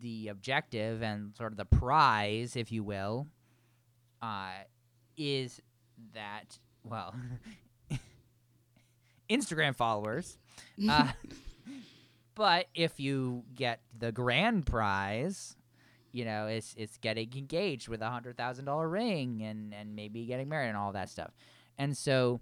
the 0.00 0.28
objective 0.28 1.02
and 1.02 1.34
sort 1.34 1.52
of 1.52 1.56
the 1.56 1.64
prize, 1.64 2.54
if 2.54 2.70
you 2.70 2.84
will, 2.84 3.26
uh, 4.22 4.50
is 5.16 5.60
that 6.14 6.58
well, 6.84 7.14
Instagram 9.30 9.76
followers. 9.76 10.38
Uh, 10.88 11.08
but 12.34 12.66
if 12.74 12.98
you 12.98 13.44
get 13.54 13.80
the 13.96 14.12
grand 14.12 14.66
prize, 14.66 15.56
you 16.12 16.24
know, 16.24 16.46
it's 16.46 16.74
it's 16.76 16.96
getting 16.98 17.30
engaged 17.36 17.88
with 17.88 18.00
a 18.00 18.08
hundred 18.08 18.36
thousand 18.36 18.64
dollar 18.64 18.88
ring 18.88 19.42
and 19.42 19.74
and 19.74 19.94
maybe 19.94 20.24
getting 20.26 20.48
married 20.48 20.68
and 20.68 20.76
all 20.76 20.92
that 20.92 21.10
stuff, 21.10 21.30
and 21.76 21.96
so. 21.96 22.40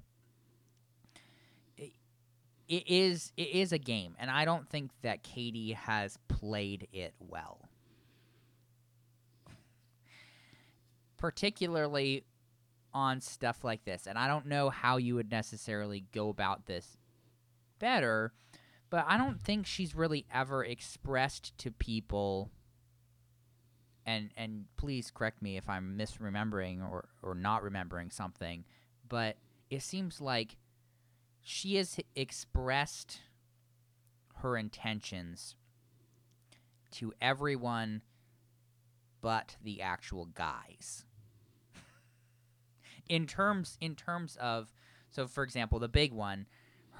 It 2.68 2.82
is 2.88 3.32
it 3.36 3.50
is 3.50 3.70
a 3.70 3.78
game, 3.78 4.16
and 4.18 4.28
I 4.28 4.44
don't 4.44 4.68
think 4.68 4.90
that 5.02 5.22
Katie 5.22 5.70
has 5.74 6.18
played 6.26 6.88
it 6.92 7.14
well. 7.20 7.65
Particularly 11.16 12.24
on 12.92 13.20
stuff 13.20 13.64
like 13.64 13.85
this. 13.85 14.07
And 14.07 14.18
I 14.18 14.26
don't 14.26 14.46
know 14.46 14.70
how 14.70 14.96
you 14.96 15.14
would 15.14 15.31
necessarily 15.31 16.05
go 16.12 16.29
about 16.29 16.66
this 16.66 16.96
better, 17.79 18.33
but 18.90 19.05
I 19.09 19.16
don't 19.18 19.40
think 19.40 19.66
she's 19.66 19.94
really 19.94 20.26
ever 20.33 20.64
expressed 20.64 21.57
to 21.59 21.70
people 21.70 22.50
and 24.07 24.31
and 24.37 24.66
please 24.76 25.11
correct 25.11 25.42
me 25.42 25.57
if 25.57 25.68
I'm 25.68 25.98
misremembering 25.98 26.88
or 26.88 27.09
or 27.22 27.35
not 27.35 27.62
remembering 27.62 28.11
something, 28.11 28.64
but 29.09 29.37
it 29.68 29.83
seems 29.83 30.20
like 30.20 30.57
she 31.42 31.74
has 31.76 31.98
expressed 32.14 33.20
her 34.37 34.57
intentions 34.57 35.57
to 36.92 37.12
everyone 37.20 38.02
but 39.20 39.57
the 39.62 39.83
actual 39.83 40.26
guys. 40.26 41.06
In 43.09 43.27
terms 43.27 43.77
in 43.81 43.95
terms 43.95 44.37
of 44.40 44.73
so 45.11 45.27
for 45.27 45.42
example, 45.45 45.79
the 45.79 45.88
big 45.88 46.12
one, 46.12 46.47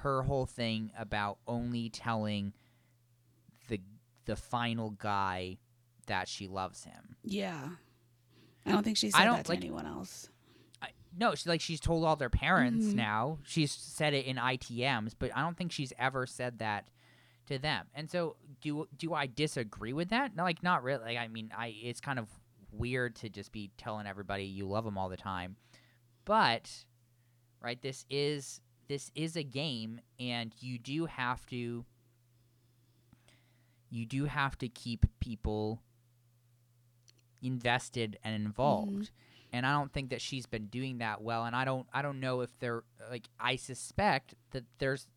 her 0.01 0.23
whole 0.23 0.45
thing 0.45 0.91
about 0.97 1.37
only 1.47 1.89
telling 1.89 2.53
the 3.67 3.79
the 4.25 4.35
final 4.35 4.91
guy 4.91 5.57
that 6.07 6.27
she 6.27 6.47
loves 6.47 6.83
him. 6.83 7.15
Yeah. 7.23 7.69
I 8.65 8.71
don't 8.71 8.83
think 8.83 8.97
she 8.97 9.07
I 9.07 9.11
said 9.19 9.25
don't, 9.25 9.35
that 9.37 9.45
to 9.45 9.51
like- 9.51 9.59
anyone 9.59 9.85
else. 9.85 10.29
I, 10.81 10.89
no, 11.17 11.35
she 11.35 11.49
like 11.49 11.61
she's 11.61 11.79
told 11.79 12.03
all 12.03 12.15
their 12.15 12.29
parents 12.29 12.87
Mhm. 12.87 12.93
now. 12.95 13.39
She's 13.43 13.71
said 13.71 14.13
it 14.13 14.25
in 14.25 14.37
ITMs, 14.37 15.13
but 15.17 15.35
I 15.35 15.41
don't 15.41 15.57
think 15.57 15.71
she's 15.71 15.93
ever 15.97 16.25
said 16.25 16.59
that 16.59 16.89
to 17.47 17.57
them. 17.57 17.87
And 17.93 18.09
so, 18.11 18.35
do 18.61 18.87
do 18.97 19.13
I 19.13 19.25
disagree 19.27 19.93
with 19.93 20.09
that? 20.09 20.35
No, 20.35 20.43
like 20.43 20.63
not 20.63 20.83
really. 20.83 21.03
Like, 21.03 21.17
I 21.17 21.27
mean, 21.29 21.51
I 21.57 21.67
it's 21.81 22.01
kind 22.01 22.19
of 22.19 22.27
weird 22.71 23.15
to 23.17 23.29
just 23.29 23.51
be 23.53 23.71
telling 23.77 24.05
everybody 24.05 24.43
you 24.43 24.67
love 24.67 24.83
them 24.83 24.97
all 24.97 25.07
the 25.09 25.15
time, 25.17 25.55
but 26.27 26.69
right, 27.63 27.81
this 27.81 28.05
is 28.09 28.61
this 28.89 29.11
is 29.15 29.35
a 29.35 29.43
game, 29.43 30.01
and 30.19 30.53
you 30.59 30.77
do 30.77 31.05
have 31.05 31.45
to 31.47 31.85
you 33.89 34.05
do 34.05 34.25
have 34.25 34.57
to 34.57 34.67
keep 34.67 35.05
people 35.21 35.81
invested 37.41 38.19
and 38.23 38.35
involved 38.35 38.91
mm-hmm. 38.91 39.53
and 39.53 39.65
I 39.65 39.71
don't 39.71 39.93
think 39.93 40.09
that 40.09 40.21
she's 40.21 40.45
been 40.45 40.65
doing 40.65 40.97
that 40.97 41.21
well. 41.21 41.45
And 41.45 41.55
I 41.55 41.63
don't 41.63 41.87
I 41.93 42.01
don't 42.01 42.19
know 42.19 42.41
if 42.41 42.57
they're 42.59 42.83
like 43.09 43.29
I 43.39 43.55
suspect 43.55 44.33
that 44.51 44.65
there's 44.79 45.07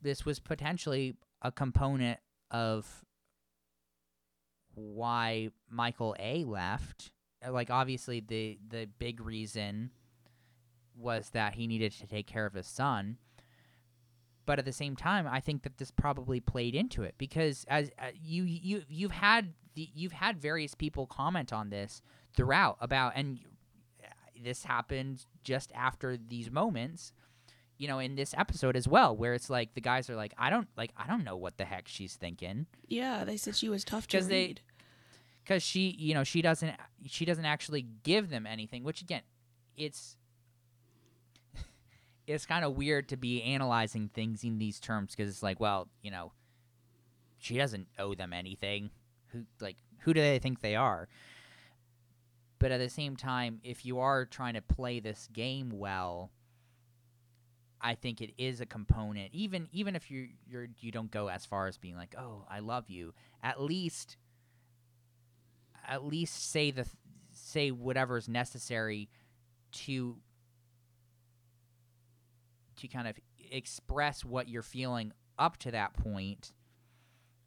this 0.00 0.24
was 0.24 0.40
potentially 0.40 1.14
a 1.42 1.52
component 1.52 2.18
of 2.50 3.04
why 4.74 5.50
Michael 5.68 6.16
A 6.18 6.44
left. 6.44 7.12
Uh, 7.46 7.52
Like 7.52 7.70
obviously 7.70 8.20
the 8.20 8.58
the 8.68 8.88
big 8.98 9.20
reason 9.20 9.90
was 10.96 11.30
that 11.30 11.54
he 11.54 11.66
needed 11.66 11.92
to 11.92 12.06
take 12.06 12.26
care 12.26 12.46
of 12.46 12.54
his 12.54 12.66
son. 12.66 13.16
But 14.44 14.58
at 14.58 14.64
the 14.64 14.72
same 14.72 14.96
time, 14.96 15.26
I 15.26 15.40
think 15.40 15.62
that 15.62 15.78
this 15.78 15.90
probably 15.92 16.40
played 16.40 16.74
into 16.74 17.02
it 17.04 17.14
because 17.16 17.64
as 17.68 17.90
uh, 17.98 18.08
you 18.20 18.44
you 18.44 18.82
you've 18.88 19.12
had 19.12 19.54
the, 19.74 19.88
you've 19.94 20.12
had 20.12 20.40
various 20.42 20.74
people 20.74 21.06
comment 21.06 21.52
on 21.52 21.70
this 21.70 22.02
throughout 22.34 22.76
about 22.80 23.12
and 23.14 23.38
this 24.42 24.64
happened 24.64 25.24
just 25.44 25.70
after 25.74 26.16
these 26.16 26.50
moments 26.50 27.12
you 27.78 27.86
know 27.86 27.98
in 28.00 28.16
this 28.16 28.34
episode 28.36 28.74
as 28.76 28.88
well 28.88 29.16
where 29.16 29.34
it's 29.34 29.48
like 29.48 29.74
the 29.74 29.80
guys 29.80 30.10
are 30.10 30.16
like 30.16 30.34
i 30.36 30.50
don't 30.50 30.68
like 30.76 30.90
i 30.96 31.06
don't 31.06 31.22
know 31.24 31.36
what 31.36 31.56
the 31.58 31.64
heck 31.64 31.86
she's 31.86 32.16
thinking 32.16 32.66
Yeah, 32.88 33.24
they 33.24 33.36
said 33.36 33.54
she 33.56 33.68
was 33.68 33.84
tough 33.84 34.06
to 34.08 34.18
read. 34.18 34.60
Because 35.44 35.62
she 35.62 35.94
you 35.98 36.14
know 36.14 36.24
she 36.24 36.42
doesn't 36.42 36.74
she 37.06 37.24
doesn't 37.24 37.44
actually 37.44 37.86
give 38.02 38.30
them 38.30 38.46
anything 38.46 38.84
which 38.84 39.02
again 39.02 39.22
it's 39.76 40.16
it's 42.26 42.46
kind 42.46 42.64
of 42.64 42.76
weird 42.76 43.08
to 43.08 43.16
be 43.16 43.42
analyzing 43.42 44.08
things 44.08 44.44
in 44.44 44.58
these 44.58 44.78
terms 44.78 45.14
because 45.14 45.30
it's 45.30 45.42
like 45.42 45.60
well 45.60 45.88
you 46.02 46.10
know 46.10 46.32
she 47.42 47.58
doesn't 47.58 47.88
owe 47.98 48.14
them 48.14 48.32
anything. 48.32 48.90
Who 49.28 49.42
like 49.60 49.76
who 50.00 50.14
do 50.14 50.20
they 50.20 50.38
think 50.38 50.60
they 50.60 50.76
are? 50.76 51.08
But 52.58 52.70
at 52.70 52.78
the 52.78 52.88
same 52.88 53.16
time 53.16 53.60
if 53.64 53.84
you 53.84 53.98
are 53.98 54.24
trying 54.24 54.54
to 54.54 54.62
play 54.62 55.00
this 55.00 55.28
game 55.32 55.70
well 55.74 56.30
I 57.80 57.96
think 57.96 58.20
it 58.20 58.30
is 58.38 58.60
a 58.60 58.66
component 58.66 59.30
even 59.32 59.68
even 59.72 59.96
if 59.96 60.08
you 60.08 60.28
you're 60.46 60.68
you 60.78 60.92
don't 60.92 61.10
go 61.10 61.28
as 61.28 61.44
far 61.44 61.66
as 61.66 61.78
being 61.78 61.96
like 61.96 62.14
oh 62.16 62.46
I 62.48 62.60
love 62.60 62.88
you. 62.88 63.12
At 63.42 63.60
least 63.60 64.16
at 65.86 66.04
least 66.04 66.50
say 66.50 66.70
the 66.70 66.84
th- 66.84 66.96
say 67.32 67.70
whatever's 67.70 68.28
necessary 68.28 69.08
to 69.72 70.16
to 72.76 72.88
kind 72.88 73.08
of 73.08 73.16
express 73.50 74.24
what 74.24 74.48
you're 74.48 74.62
feeling 74.62 75.12
up 75.38 75.56
to 75.58 75.70
that 75.70 75.94
point 75.94 76.52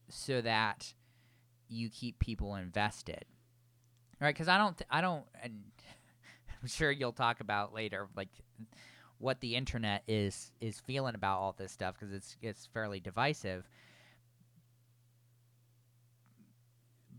so 0.10 0.42
that 0.42 0.94
you 1.68 1.90
keep 1.90 2.20
people 2.20 2.56
invested. 2.56 3.26
Right? 4.22 4.34
Because 4.34 4.48
i 4.48 4.58
don't 4.58 4.78
th- 4.78 4.88
i 4.90 5.02
don't 5.02 5.26
and 5.44 5.64
i'm 6.62 6.68
sure 6.68 6.90
you'll 6.90 7.12
talk 7.12 7.42
about 7.42 7.74
later 7.74 8.08
like 8.16 8.30
what 9.18 9.40
the 9.42 9.56
internet 9.56 10.04
is 10.08 10.52
is 10.62 10.80
feeling 10.80 11.16
about 11.16 11.40
all 11.40 11.54
this 11.58 11.72
stuff 11.72 11.96
because 12.00 12.14
it's 12.14 12.38
it's 12.42 12.66
fairly 12.66 13.00
divisive 13.00 13.68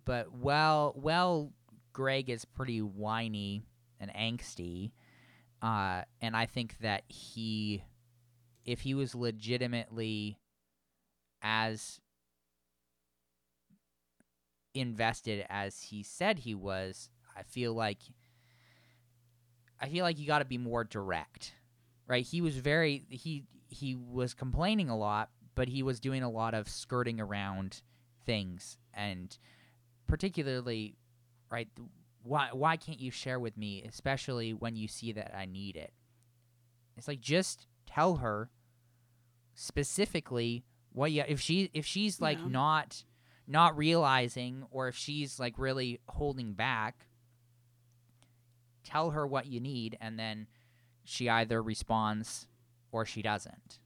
but 0.07 0.33
well 0.33 0.95
well 0.97 1.53
greg 1.93 2.31
is 2.31 2.47
pretty 2.47 2.81
whiny 2.81 3.63
and 4.01 4.11
angsty 4.15 4.93
uh, 5.63 6.03
and 6.23 6.35
i 6.35 6.47
think 6.47 6.79
that 6.79 7.03
he 7.09 7.85
if 8.65 8.81
he 8.81 8.95
was 8.95 9.15
legitimately 9.15 10.39
as 11.43 12.01
invested 14.75 15.45
as 15.51 15.81
he 15.81 16.03
said 16.03 16.39
he 16.41 16.55
was 16.55 17.11
i 17.37 17.43
feel 17.43 17.75
like 17.75 17.99
i 19.81 19.89
feel 19.89 20.05
like 20.05 20.19
you 20.19 20.27
got 20.27 20.39
to 20.39 20.45
be 20.45 20.59
more 20.59 20.85
direct 20.85 21.55
right? 22.07 22.25
He 22.25 22.41
was 22.41 22.57
very 22.57 23.05
he 23.11 23.45
he 23.69 23.95
was 23.95 24.35
complaining 24.35 24.89
a 24.89 24.97
lot 24.97 25.31
but 25.55 25.69
he 25.69 25.83
was 25.83 26.01
doing 26.01 26.23
a 26.23 26.31
lot 26.31 26.55
of 26.55 26.69
skirting 26.69 27.21
around 27.21 27.83
things 28.25 28.79
and 28.95 29.39
particularly 30.07 30.97
right 31.51 31.69
why 32.23 32.49
why 32.53 32.77
can't 32.77 33.01
you 33.01 33.11
share 33.11 33.39
with 33.39 33.57
me 33.57 33.83
especially 33.89 34.53
when 34.53 34.77
you 34.77 34.89
see 34.89 35.13
that 35.13 35.35
I 35.37 35.47
need 35.47 35.77
it? 35.77 35.93
It's 36.97 37.07
like 37.09 37.21
just 37.21 37.67
tell 37.87 38.17
her 38.17 38.51
specifically 39.55 40.65
what 40.93 41.13
you 41.13 41.25
if 41.27 41.41
she 41.41 41.71
if 41.73 41.87
she's 41.87 42.21
like 42.21 42.39
Yeah. 42.39 42.49
not 42.49 43.05
not 43.47 43.77
realizing 43.77 44.65
or 44.71 44.89
if 44.89 44.97
she's 44.97 45.39
like 45.39 45.59
really 45.59 46.01
holding 46.09 46.53
back 46.55 47.07
tell 48.85 49.11
her 49.11 49.27
what 49.27 49.47
you 49.47 49.61
need 49.61 49.97
and 50.01 50.19
then 50.19 50.47
she 51.05 51.29
either 51.29 51.63
responds 51.63 52.49
or 52.93 53.05
she 53.05 53.23
doesn't. 53.23 53.79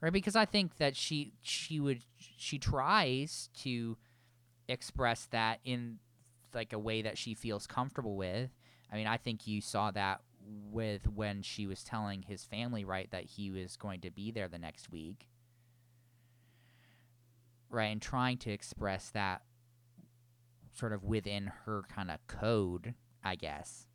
Right? 0.00 0.12
Because 0.12 0.36
i 0.36 0.44
think 0.44 0.76
that 0.76 0.94
she 0.96 1.32
she 1.42 1.80
would 1.80 2.04
she 2.16 2.58
tries 2.58 3.48
to 3.62 3.96
express 4.68 5.26
that 5.26 5.60
in 5.64 5.98
like 6.54 6.72
a 6.72 6.78
way 6.78 7.02
that 7.02 7.18
she 7.18 7.34
feels 7.34 7.66
comfortable 7.66 8.16
with. 8.16 8.50
I 8.92 8.96
mean 8.96 9.06
i 9.06 9.16
think 9.16 9.46
you 9.46 9.60
saw 9.60 9.90
that 9.90 10.20
with 10.70 11.08
when 11.08 11.42
she 11.42 11.66
was 11.66 11.82
telling 11.82 12.22
his 12.22 12.44
family 12.44 12.84
right 12.84 13.10
that 13.10 13.24
he 13.24 13.50
was 13.50 13.76
going 13.76 14.00
to 14.02 14.10
be 14.10 14.30
there 14.30 14.48
the 14.48 14.58
next 14.58 14.90
week. 14.90 15.28
Right 17.70 17.86
and 17.86 18.00
trying 18.00 18.38
to 18.38 18.50
express 18.50 19.10
that 19.10 19.42
sort 20.74 20.92
of 20.92 21.04
within 21.04 21.50
her 21.64 21.82
kind 21.94 22.10
of 22.10 22.24
code 22.26 22.94
i 23.22 23.34
guess. 23.34 23.86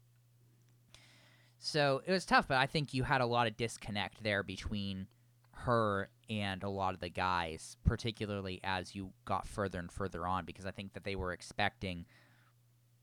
So 1.60 2.02
it 2.06 2.12
was 2.12 2.26
tough 2.26 2.48
but 2.48 2.58
i 2.58 2.66
think 2.66 2.94
you 2.94 3.04
had 3.04 3.22
a 3.22 3.26
lot 3.26 3.48
of 3.48 3.58
disconnect 3.58 4.24
there 4.24 4.44
between 4.44 5.08
her 5.52 6.10
and 6.30 6.63
a 6.63 6.70
lot 6.70 6.94
of 6.94 7.00
the 7.00 7.10
guys 7.10 7.78
particularly 7.84 8.60
as 8.63 8.94
you 8.96 9.12
got 9.26 9.48
further 9.48 9.80
and 9.80 9.92
further 9.92 10.28
on 10.28 10.46
because 10.46 10.65
i 10.65 10.72
think 10.72 10.94
that 10.94 11.04
they 11.04 11.15
were 11.15 11.32
expecting 11.34 12.06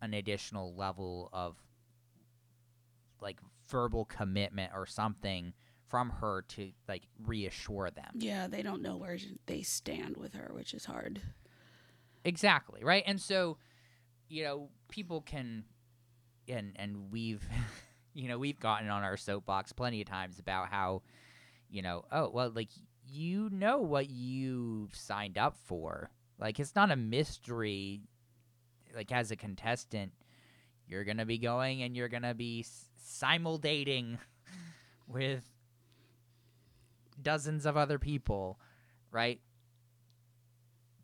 an 0.03 0.15
additional 0.15 0.75
level 0.75 1.29
of 1.33 1.57
like 3.21 3.39
verbal 3.69 4.05
commitment 4.05 4.73
or 4.75 4.87
something 4.87 5.53
from 5.89 6.11
her 6.11 6.43
to 6.49 6.73
like 6.89 7.05
reassure 7.25 7.91
them 7.91 8.11
Yeah, 8.15 8.49
they 8.49 8.63
don't 8.63 8.83
know 8.83 8.97
where 8.97 9.19
they 9.47 9.63
stand 9.63 10.17
with 10.17 10.35
her, 10.35 10.51
which 10.53 10.75
is 10.75 10.85
hard. 10.85 11.21
Exactly, 12.25 12.83
right? 12.83 13.05
And 13.07 13.21
so, 13.21 13.59
you 14.29 14.43
know, 14.43 14.69
people 14.89 15.21
can 15.21 15.65
and 16.49 16.73
and 16.77 17.13
we've 17.13 17.47
you 18.15 18.29
know, 18.29 18.39
we've 18.39 18.59
gotten 18.59 18.89
on 18.89 19.05
our 19.05 19.17
soapbox 19.17 19.73
plenty 19.73 20.01
of 20.01 20.09
times 20.09 20.39
about 20.39 20.69
how, 20.71 21.03
you 21.71 21.83
know, 21.83 22.05
oh, 22.11 22.31
well, 22.31 22.51
like 22.51 22.71
you 23.09 23.49
know 23.51 23.79
what 23.79 24.11
you 24.11 24.89
signed 24.93 25.39
up 25.39 25.57
for. 25.65 26.11
Like 26.39 26.61
it's 26.61 26.75
not 26.75 26.91
a 26.91 26.97
mystery 26.97 28.03
like 28.95 29.13
as 29.13 29.31
a 29.31 29.37
contestant, 29.37 30.13
you're 30.89 31.05
to 31.19 31.27
be 31.27 31.39
going 31.39 31.83
and 31.83 31.97
you're 31.97 32.09
to 32.23 32.35
be 32.35 32.61
s- 32.61 32.87
simul 32.97 33.59
dating 33.59 34.19
with 35.07 35.45
dozens 37.21 37.67
of 37.67 37.77
other 37.77 37.99
people, 37.99 38.59
right? 39.11 39.41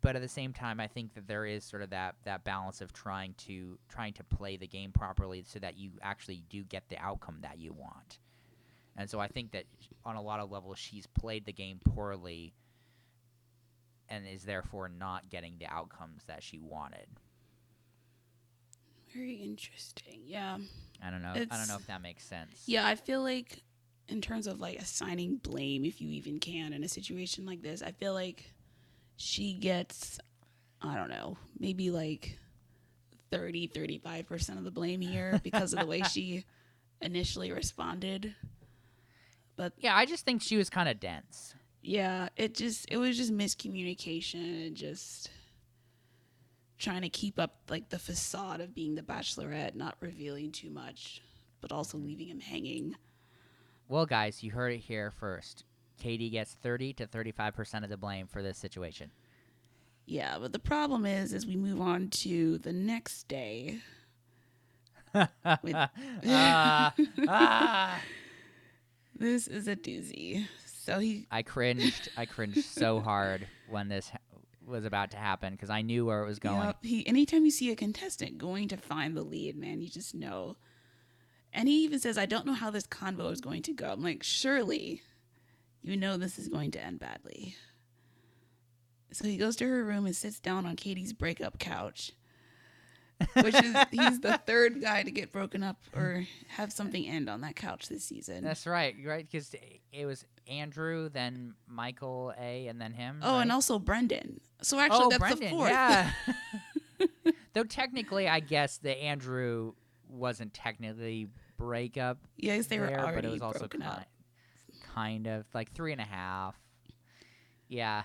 but 0.03 0.15
at 0.17 0.21
the 0.21 0.27
same 0.27 0.53
time 0.53 0.79
i 0.79 0.85
think 0.85 1.15
that 1.15 1.27
there 1.27 1.45
is 1.45 1.63
sort 1.63 1.81
of 1.81 1.89
that 1.89 2.15
that 2.25 2.43
balance 2.43 2.81
of 2.81 2.93
trying 2.93 3.33
to 3.35 3.79
trying 3.89 4.13
to 4.13 4.23
play 4.23 4.57
the 4.57 4.67
game 4.67 4.91
properly 4.91 5.43
so 5.47 5.57
that 5.57 5.77
you 5.77 5.91
actually 6.03 6.43
do 6.49 6.61
get 6.63 6.83
the 6.89 6.97
outcome 6.97 7.37
that 7.41 7.57
you 7.57 7.73
want 7.73 8.19
and 8.97 9.09
so 9.09 9.19
i 9.19 9.27
think 9.27 9.51
that 9.51 9.65
on 10.05 10.15
a 10.15 10.21
lot 10.21 10.39
of 10.39 10.51
levels 10.51 10.77
she's 10.77 11.05
played 11.07 11.45
the 11.45 11.53
game 11.53 11.79
poorly 11.83 12.53
and 14.09 14.27
is 14.27 14.43
therefore 14.43 14.89
not 14.89 15.29
getting 15.29 15.55
the 15.59 15.65
outcomes 15.67 16.23
that 16.27 16.43
she 16.43 16.59
wanted 16.59 17.07
Very 19.13 19.35
interesting. 19.35 20.21
Yeah. 20.25 20.57
i 21.05 21.09
don't 21.09 21.21
know 21.21 21.29
i 21.33 21.57
don't 21.57 21.67
know 21.67 21.77
if 21.77 21.87
that 21.87 22.01
makes 22.01 22.23
sense 22.25 22.63
Yeah, 22.65 22.85
I 22.87 22.95
feel 22.95 23.21
like 23.21 23.63
in 24.09 24.21
terms 24.21 24.47
of 24.47 24.59
like 24.59 24.77
assigning 24.79 25.37
blame, 25.37 25.85
if 25.85 26.01
you 26.01 26.09
even 26.09 26.39
can 26.39 26.73
in 26.73 26.83
a 26.83 26.89
situation 26.89 27.45
like 27.45 27.61
this, 27.61 27.81
I 27.81 27.91
feel 27.91 28.13
like 28.13 28.51
she 29.15 29.53
gets, 29.53 30.19
I 30.81 30.95
don't 30.95 31.09
know, 31.09 31.37
maybe 31.57 31.89
like 31.89 32.37
30, 33.31 33.69
35% 33.69 34.57
of 34.57 34.65
the 34.65 34.71
blame 34.71 34.99
here 34.99 35.39
because 35.41 35.71
of 35.73 35.79
the 35.79 35.85
way 35.85 36.01
she 36.11 36.43
initially 36.99 37.51
responded. 37.53 38.35
Yeah 39.77 39.95
i 39.95 40.05
just 40.05 40.25
think 40.25 40.41
she 40.41 40.57
was 40.57 40.69
kind 40.69 40.87
of 40.89 40.99
dense 40.99 41.55
Yeah, 41.81 42.29
it 42.37 42.55
just, 42.55 42.85
it 42.89 42.97
was 42.97 43.17
just 43.17 43.31
miscommunication 43.33 44.67
and 44.67 44.75
just 44.75 45.29
trying 46.77 47.01
to 47.01 47.09
keep 47.09 47.37
up 47.39 47.55
like 47.69 47.89
the 47.89 47.99
facade 47.99 48.61
of 48.61 48.73
being 48.73 48.95
the 48.95 49.01
bachelorette, 49.01 49.75
not 49.75 49.95
revealing 49.99 50.51
too 50.51 50.69
much, 50.69 51.21
but 51.61 51.71
also 51.71 51.97
leaving 51.97 52.27
him 52.29 52.39
hanging. 52.39 52.95
well 53.89 54.05
guys 54.05 54.43
you 54.43 54.51
heard 54.51 54.71
it 54.73 54.79
here 54.79 55.11
first 55.11 55.65
katie 55.99 56.29
gets 56.29 56.53
30 56.61 56.93
to 56.93 57.07
35% 57.07 57.83
of 57.83 57.89
the 57.89 57.97
blame 57.97 58.27
for 58.27 58.41
this 58.41 58.57
situation 58.57 59.11
Yeah, 60.05 60.37
but 60.39 60.51
the 60.51 60.59
problem 60.59 61.05
is, 61.05 61.31
as 61.33 61.45
we 61.45 61.55
move 61.55 61.79
on 61.79 62.09
to 62.23 62.57
the 62.59 62.73
next 62.73 63.27
day, 63.27 63.79
With- 65.13 65.75
Ah, 66.25 66.93
ah. 67.27 68.01
This 69.15 69.47
is 69.47 69.67
a 69.67 69.75
doozy. 69.75 70.45
So 70.65 70.99
he, 70.99 71.27
I 71.31 71.43
cringed. 71.43 72.09
I 72.17 72.25
cringed 72.25 72.63
so 72.63 72.99
hard 73.01 73.47
when 73.69 73.87
this 73.87 74.09
ha- 74.09 74.17
was 74.65 74.85
about 74.85 75.11
to 75.11 75.17
happen 75.17 75.53
because 75.53 75.69
I 75.69 75.81
knew 75.81 76.05
where 76.05 76.23
it 76.23 76.27
was 76.27 76.39
going. 76.39 76.63
Yep, 76.63 76.77
he, 76.83 77.07
anytime 77.07 77.45
you 77.45 77.51
see 77.51 77.71
a 77.71 77.75
contestant 77.75 78.37
going 78.37 78.67
to 78.69 78.77
find 78.77 79.15
the 79.15 79.23
lead, 79.23 79.55
man, 79.55 79.81
you 79.81 79.89
just 79.89 80.13
know. 80.13 80.57
And 81.53 81.67
he 81.67 81.83
even 81.83 81.99
says, 81.99 82.17
"I 82.17 82.25
don't 82.25 82.45
know 82.45 82.53
how 82.53 82.69
this 82.69 82.87
convo 82.87 83.31
is 83.31 83.39
going 83.41 83.61
to 83.63 83.73
go." 83.73 83.91
I'm 83.91 84.03
like, 84.03 84.23
surely, 84.23 85.03
you 85.81 85.95
know 85.95 86.17
this 86.17 86.39
is 86.39 86.49
going 86.49 86.71
to 86.71 86.83
end 86.83 86.99
badly. 86.99 87.55
So 89.11 89.25
he 89.25 89.37
goes 89.37 89.55
to 89.57 89.67
her 89.67 89.83
room 89.83 90.05
and 90.05 90.15
sits 90.15 90.39
down 90.39 90.65
on 90.65 90.75
Katie's 90.75 91.13
breakup 91.13 91.59
couch, 91.59 92.11
which 93.33 93.55
is 93.55 93.75
he's 93.91 94.19
the 94.19 94.39
third 94.45 94.81
guy 94.81 95.03
to 95.03 95.11
get 95.11 95.31
broken 95.31 95.63
up 95.63 95.77
or 95.95 96.25
have 96.49 96.71
something 96.71 97.05
end 97.05 97.29
on 97.29 97.41
that 97.41 97.55
couch 97.55 97.89
this 97.89 98.03
season. 98.03 98.43
That's 98.43 98.65
right, 98.67 98.95
right? 99.05 99.27
Because 99.29 99.55
it 99.91 100.05
was 100.05 100.25
Andrew, 100.47 101.09
then 101.09 101.55
Michael 101.67 102.33
A, 102.39 102.67
and 102.67 102.79
then 102.79 102.93
him. 102.93 103.19
Oh, 103.23 103.39
and 103.39 103.51
also 103.51 103.79
Brendan. 103.79 104.41
So 104.61 104.79
actually, 104.79 105.05
oh, 105.05 105.09
that's 105.09 105.19
Brendan, 105.19 105.39
the 105.39 105.49
fourth. 105.49 105.69
yeah. 105.69 106.11
Though 107.53 107.63
technically, 107.63 108.27
I 108.27 108.39
guess 108.39 108.77
the 108.77 108.91
Andrew 108.91 109.73
wasn't 110.09 110.53
technically 110.53 111.27
breakup 111.57 112.17
yes, 112.37 112.67
they 112.67 112.79
were 112.79 112.87
already 112.87 113.15
but 113.15 113.25
it 113.25 113.31
was 113.31 113.41
also 113.41 113.59
broken 113.59 113.81
kind, 113.81 113.99
up. 113.99 114.07
kind 114.93 115.27
of 115.27 115.45
like 115.53 115.71
three 115.73 115.91
and 115.91 116.01
a 116.01 116.05
half. 116.05 116.55
Yeah, 117.67 118.03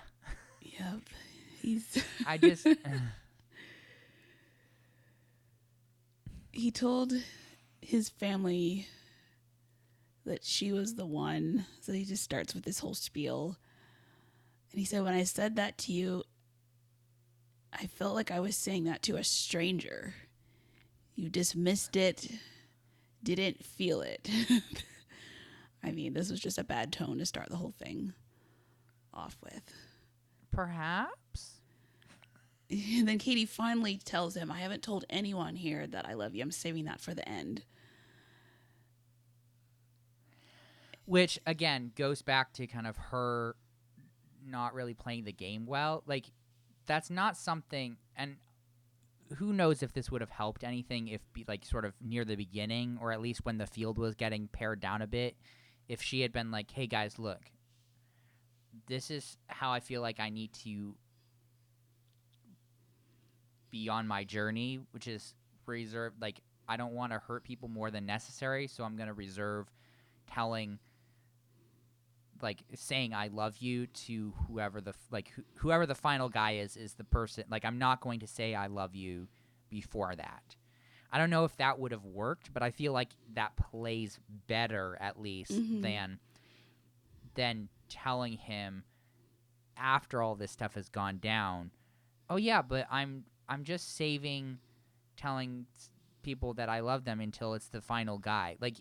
Yep. 0.79 1.01
He's 1.61 2.05
I 2.27 2.39
just 2.39 2.67
he 6.59 6.71
told 6.73 7.13
his 7.81 8.09
family 8.09 8.87
that 10.27 10.45
she 10.45 10.73
was 10.73 10.95
the 10.95 11.07
one. 11.07 11.67
So 11.81 11.93
he 11.93 12.05
just 12.05 12.25
starts 12.25 12.55
with 12.55 12.65
this 12.65 12.81
whole 12.81 12.95
spiel. 12.95 13.57
And 14.73 14.79
he 14.79 14.85
said, 14.85 15.05
When 15.05 15.15
I 15.15 15.25
said 15.25 15.57
that 15.57 15.79
to 15.79 15.93
you, 15.93 16.25
I 17.73 17.87
felt 17.87 18.15
like 18.15 18.31
I 18.31 18.41
was 18.41 18.57
saying 18.57 18.85
that 18.85 19.03
to 19.05 19.17
a 19.17 19.25
stranger. 19.25 20.15
You 21.15 21.29
dismissed 21.29 21.97
it, 21.97 22.29
didn't 23.23 23.65
feel 23.65 24.01
it. 24.03 24.29
I 25.83 25.93
mean, 25.93 26.13
this 26.13 26.31
was 26.31 26.41
just 26.41 26.59
a 26.59 26.65
bad 26.65 26.93
tone 26.93 27.19
to 27.19 27.27
start 27.27 27.51
the 27.51 27.57
whole 27.57 27.75
thing 27.79 28.13
off 29.15 29.37
with. 29.43 29.63
perhaps. 30.51 31.13
And 32.71 33.09
then 33.09 33.19
Katie 33.19 33.47
finally 33.47 33.99
tells 34.05 34.37
him, 34.37 34.51
I 34.51 34.61
haven't 34.61 34.83
told 34.83 35.05
anyone 35.09 35.57
here 35.57 35.87
that 35.87 36.07
I 36.07 36.13
love 36.13 36.35
you. 36.35 36.43
I'm 36.43 36.51
saving 36.51 36.85
that 36.85 37.01
for 37.01 37.15
the 37.15 37.27
end. 37.29 37.63
which 41.09 41.39
again 41.47 41.91
goes 41.97 42.21
back 42.21 42.53
to 42.53 42.67
kind 42.67 42.87
of 42.87 42.95
her 42.99 43.57
not 44.47 44.75
really 44.75 44.93
playing 44.93 45.25
the 45.25 45.33
game 45.33 45.65
well 45.65 46.03
like 46.07 46.27
that's 46.85 47.09
not 47.09 47.35
something 47.35 47.97
and 48.15 48.37
who 49.39 49.55
knows 49.55 49.83
if 49.83 49.93
this 49.95 50.11
would 50.11 50.21
have 50.21 50.31
helped 50.31 50.63
anything 50.63 51.09
if 51.09 51.23
like 51.49 51.65
sort 51.65 51.87
of 51.87 51.95
near 52.03 52.27
the 52.27 52.37
beginning 52.37 52.99
or 53.01 53.11
at 53.11 53.23
least 53.23 53.45
when 53.45 53.57
the 53.57 53.67
field 53.67 53.97
was 53.97 54.15
getting 54.15 54.49
pared 54.49 54.81
down 54.81 55.01
a 55.01 55.07
bit 55.07 55.35
if 55.89 56.03
she 56.03 56.21
had 56.21 56.31
been 56.31 56.51
like 56.51 56.71
hey 56.73 56.87
guys 56.87 57.19
look 57.19 57.41
this 58.87 59.11
is 59.11 59.39
how 59.47 59.73
i 59.73 59.81
feel 59.81 60.03
like 60.03 60.21
i 60.21 60.29
need 60.29 60.53
to 60.53 60.95
be 63.79 63.89
on 63.89 64.07
my 64.07 64.25
journey 64.25 64.81
which 64.93 65.07
is 65.07 65.35
reserve 65.67 66.13
like 66.21 66.41
i 66.69 66.77
don't 66.77 66.93
want 66.95 67.13
to 67.13 67.19
hurt 67.19 67.45
people 67.45 67.69
more 67.69 67.91
than 67.91 68.05
necessary 68.07 68.67
so 68.67 68.83
i'm 68.85 68.97
going 68.97 69.09
to 69.09 69.15
reserve 69.15 69.67
telling 70.33 70.79
like 72.41 72.63
saying 72.75 73.13
I 73.13 73.29
love 73.29 73.57
you 73.59 73.89
to 73.89 74.33
whoever 74.47 74.81
the 74.81 74.95
like 75.11 75.33
wh- 75.37 75.59
whoever 75.61 75.87
the 75.87 75.95
final 75.97 76.29
guy 76.29 76.53
is 76.57 76.77
is 76.77 76.95
the 76.95 77.03
person 77.03 77.43
like 77.51 77.65
I'm 77.65 77.79
not 77.79 78.01
going 78.01 78.21
to 78.21 78.29
say 78.29 78.55
I 78.55 78.69
love 78.69 78.95
you 78.95 79.27
before 79.71 80.15
that. 80.15 80.55
I 81.11 81.19
don't 81.19 81.31
know 81.31 81.45
if 81.45 81.57
that 81.57 81.81
would 81.81 81.91
have 81.91 82.05
worked, 82.05 82.53
but 82.55 82.63
I 82.63 82.71
feel 82.71 82.93
like 82.93 83.09
that 83.35 83.57
plays 83.57 84.21
better 84.47 84.97
at 85.01 85.21
least 85.21 85.51
Mhm. 85.51 85.83
than 85.83 86.21
than 87.35 87.69
telling 87.89 88.35
him 88.35 88.85
after 89.77 90.23
all 90.23 90.37
this 90.37 90.53
stuff 90.53 90.75
has 90.75 90.89
gone 90.89 91.19
down. 91.19 91.73
Oh 92.31 92.37
yeah, 92.37 92.63
but 92.63 92.87
I'm 92.89 93.25
I'm 93.49 93.65
just 93.65 93.97
saving 93.97 94.59
telling 95.17 95.67
people 96.23 96.55
that 96.55 96.69
I 96.69 96.81
love 96.81 97.05
them 97.05 97.21
until 97.21 97.55
it's 97.55 97.69
the 97.69 97.81
final 97.81 98.19
guy. 98.19 98.57
Like 98.61 98.77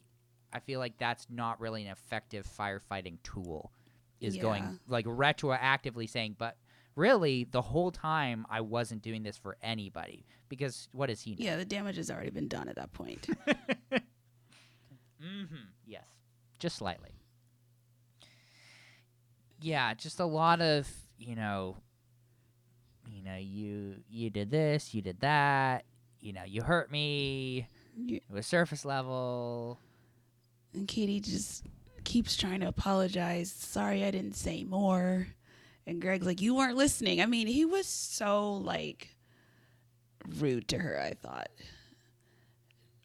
I 0.54 0.60
feel 0.60 0.80
like 0.80 0.98
that's 0.98 1.28
not 1.30 1.60
really 1.60 1.84
an 1.86 1.92
effective 1.92 2.48
firefighting 2.48 3.18
tool. 3.24 3.72
Is 4.20 4.36
Yeah. 4.36 4.42
going 4.42 4.80
like 4.88 5.06
retroactively 5.06 6.10
saying, 6.10 6.36
but 6.38 6.58
really 6.96 7.44
the 7.44 7.62
whole 7.62 7.92
time 7.92 8.46
I 8.50 8.62
wasn't 8.62 9.04
doing 9.04 9.22
this 9.24 9.38
for 9.38 9.58
anybody 9.62 10.26
because 10.50 10.90
what 10.92 11.08
does 11.08 11.22
he 11.22 11.32
know? 11.32 11.38
Yeah, 11.40 11.56
the 11.58 11.66
damage 11.66 11.98
has 11.98 12.10
already 12.10 12.32
been 12.32 12.48
done 12.48 12.68
at 12.68 12.76
that 12.78 12.92
point. 12.94 13.28
mm-hmm. 15.22 15.56
Yes, 15.86 16.06
just 16.60 16.78
slightly. 16.78 17.12
Yeah, 19.62 19.94
just 19.94 20.20
a 20.20 20.26
lot 20.26 20.62
of 20.62 20.88
you 21.20 21.36
know, 21.36 21.78
know, 23.28 23.36
you 23.38 23.96
you 24.10 24.30
did 24.30 24.50
this, 24.52 24.94
you 24.94 25.02
did 25.02 25.20
that, 25.22 25.86
you 26.20 26.34
know, 26.34 26.44
you 26.44 26.62
hurt 26.64 26.92
me. 26.92 27.68
You- 27.98 28.18
It 28.18 28.34
was 28.34 28.46
surface 28.48 28.86
level. 28.86 29.80
and 30.74 30.88
Katie 30.88 31.20
just 31.20 31.66
keeps 32.04 32.36
trying 32.38 32.60
to 32.62 32.68
apologize. 32.68 33.52
Sorry, 33.52 34.04
I 34.06 34.12
didn't 34.12 34.36
say 34.36 34.64
more. 34.64 35.28
And 35.86 36.02
Greg's 36.02 36.26
like, 36.26 36.42
You 36.42 36.56
weren't 36.56 36.78
listening. 36.78 37.22
I 37.22 37.26
mean, 37.26 37.48
he 37.48 37.66
was 37.66 37.86
so 37.88 38.54
like 38.54 39.16
rude 40.40 40.68
to 40.70 40.78
her, 40.78 41.00
I 41.02 41.14
thought. 41.14 41.50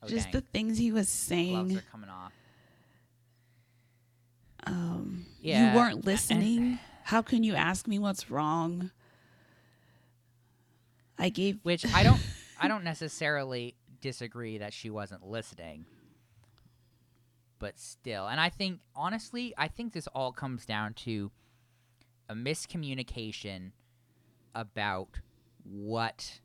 Oh, 0.02 0.08
just 0.08 0.26
dang. 0.26 0.32
the 0.32 0.40
things 0.52 0.78
he 0.78 0.90
was 0.92 1.08
saying. 1.08 1.52
gloves 1.68 1.76
are 1.76 1.90
coming 1.92 2.10
off. 2.10 2.32
Um, 4.66 5.26
Yeah, 5.40 5.72
you 5.72 5.78
weren't 5.78 6.04
listening. 6.04 6.78
How 7.04 7.22
can 7.22 7.42
you 7.42 7.54
ask 7.54 7.86
me 7.88 7.98
what's 7.98 8.30
wrong? 8.30 8.90
I 11.22 11.28
gave 11.28 11.60
Which 11.62 11.86
I 11.94 12.02
don't 12.02 12.20
I 12.60 12.66
don't 12.66 12.82
necessarily 12.82 13.76
disagree 14.00 14.58
that 14.58 14.72
she 14.72 14.90
wasn't 14.90 15.24
listening. 15.24 15.86
But 17.60 17.78
still, 17.78 18.26
and 18.26 18.40
I 18.40 18.48
think 18.48 18.80
honestly, 18.96 19.54
I 19.56 19.68
think 19.68 19.92
this 19.92 20.08
all 20.08 20.32
comes 20.32 20.66
down 20.66 20.94
to 20.94 21.30
a 22.28 22.34
miscommunication 22.34 23.70
about 24.52 25.20
what 25.62 26.40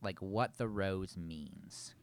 like 0.00 0.20
what 0.20 0.56
the 0.56 0.68
rose 0.68 1.16
means. 1.16 1.94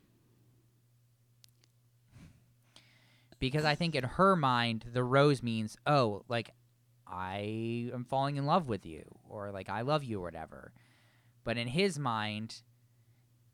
Because 3.40 3.64
I 3.64 3.76
think 3.76 3.96
in 3.96 4.04
her 4.04 4.36
mind 4.36 4.88
the 4.92 5.06
rose 5.06 5.42
means, 5.42 5.78
oh, 5.88 6.26
like 6.28 6.52
I 7.08 7.90
am 7.94 8.04
falling 8.04 8.36
in 8.36 8.46
love 8.46 8.68
with 8.68 8.86
you 8.86 9.06
or 9.30 9.52
like 9.52 9.70
I 9.70 9.82
love 9.82 10.04
you 10.04 10.20
or 10.20 10.24
whatever. 10.24 10.74
But 11.44 11.58
in 11.58 11.68
his 11.68 11.98
mind, 11.98 12.62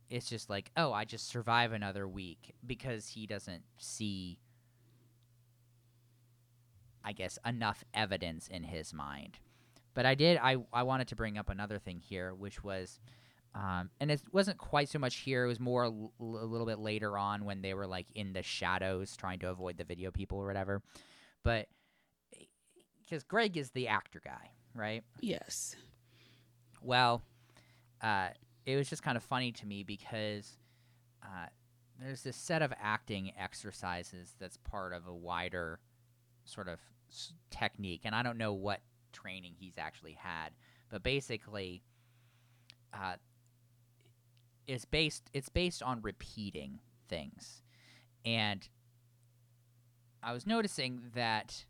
it's 0.10 0.30
just 0.30 0.50
like, 0.50 0.72
oh, 0.78 0.92
I 0.94 1.06
just 1.06 1.28
survive 1.28 1.72
another 1.72 2.08
week 2.08 2.56
because 2.66 3.08
he 3.10 3.26
doesn't 3.26 3.64
see, 3.78 4.40
I 7.04 7.12
guess, 7.14 7.38
enough 7.46 7.84
evidence 7.94 8.48
in 8.48 8.64
his 8.64 8.94
mind. 8.94 9.40
But 9.94 10.06
I 10.06 10.16
did, 10.16 10.38
I, 10.42 10.58
I 10.74 10.84
wanted 10.84 11.08
to 11.10 11.16
bring 11.16 11.38
up 11.38 11.50
another 11.50 11.80
thing 11.80 12.00
here, 12.00 12.34
which 12.36 12.64
was, 12.64 13.00
um, 13.54 13.90
and 14.00 14.12
it 14.12 14.22
wasn't 14.32 14.58
quite 14.58 14.90
so 14.90 15.00
much 15.00 15.16
here, 15.18 15.46
it 15.46 15.48
was 15.48 15.60
more 15.60 15.84
a, 15.86 15.88
l- 15.90 16.12
a 16.20 16.46
little 16.46 16.68
bit 16.68 16.80
later 16.80 17.18
on 17.18 17.46
when 17.46 17.62
they 17.62 17.74
were 17.74 17.88
like 17.88 18.08
in 18.14 18.34
the 18.34 18.44
shadows 18.44 19.16
trying 19.16 19.40
to 19.40 19.50
avoid 19.50 19.78
the 19.78 19.86
video 19.86 20.12
people 20.12 20.38
or 20.38 20.46
whatever. 20.46 20.82
But 21.44 21.68
because 23.02 23.24
Greg 23.24 23.56
is 23.56 23.70
the 23.72 23.88
actor 23.88 24.22
guy, 24.24 24.52
right? 24.74 25.04
yes. 25.22 25.76
Well, 26.82 27.24
uh, 28.06 28.28
it 28.68 28.76
was 28.76 28.88
just 28.88 29.02
kind 29.02 29.18
of 29.18 29.24
funny 29.24 29.52
to 29.52 29.66
me 29.66 29.82
because 29.82 30.60
uh, 31.24 31.48
there's 32.00 32.22
this 32.22 32.36
set 32.38 32.62
of 32.62 32.72
acting 32.80 33.32
exercises 33.36 34.36
that's 34.40 34.58
part 34.58 34.94
of 34.94 35.08
a 35.08 35.14
wider 35.14 35.80
sort 36.44 36.68
of 36.68 36.80
s- 37.10 37.34
technique, 37.50 38.02
and 38.04 38.14
I 38.14 38.22
don't 38.22 38.38
know 38.38 38.54
what 38.54 38.82
training 39.12 39.56
he's 39.60 39.80
actually 39.80 40.14
had, 40.14 40.50
but 40.90 41.02
basically, 41.02 41.82
uh, 42.94 43.16
it's 44.68 44.86
based 44.86 45.32
it's 45.34 45.50
based 45.50 45.82
on 45.82 46.02
repeating 46.04 46.80
things, 47.10 47.64
and 48.24 48.68
I 50.22 50.32
was 50.32 50.46
noticing 50.46 51.02
that, 51.16 51.66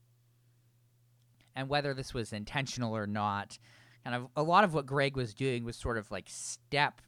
and 1.56 1.70
whether 1.70 1.94
this 1.94 2.14
was 2.14 2.34
intentional 2.34 2.94
or 2.96 3.08
not, 3.08 3.58
kind 4.06 4.16
of 4.16 4.28
a 4.36 4.44
lot 4.44 4.64
of 4.64 4.74
what 4.74 4.86
Greg 4.86 5.18
was 5.18 5.34
doing 5.34 5.66
was 5.66 5.76
sort 5.76 5.98
of 5.98 6.10
like 6.12 6.26
step 6.30 7.02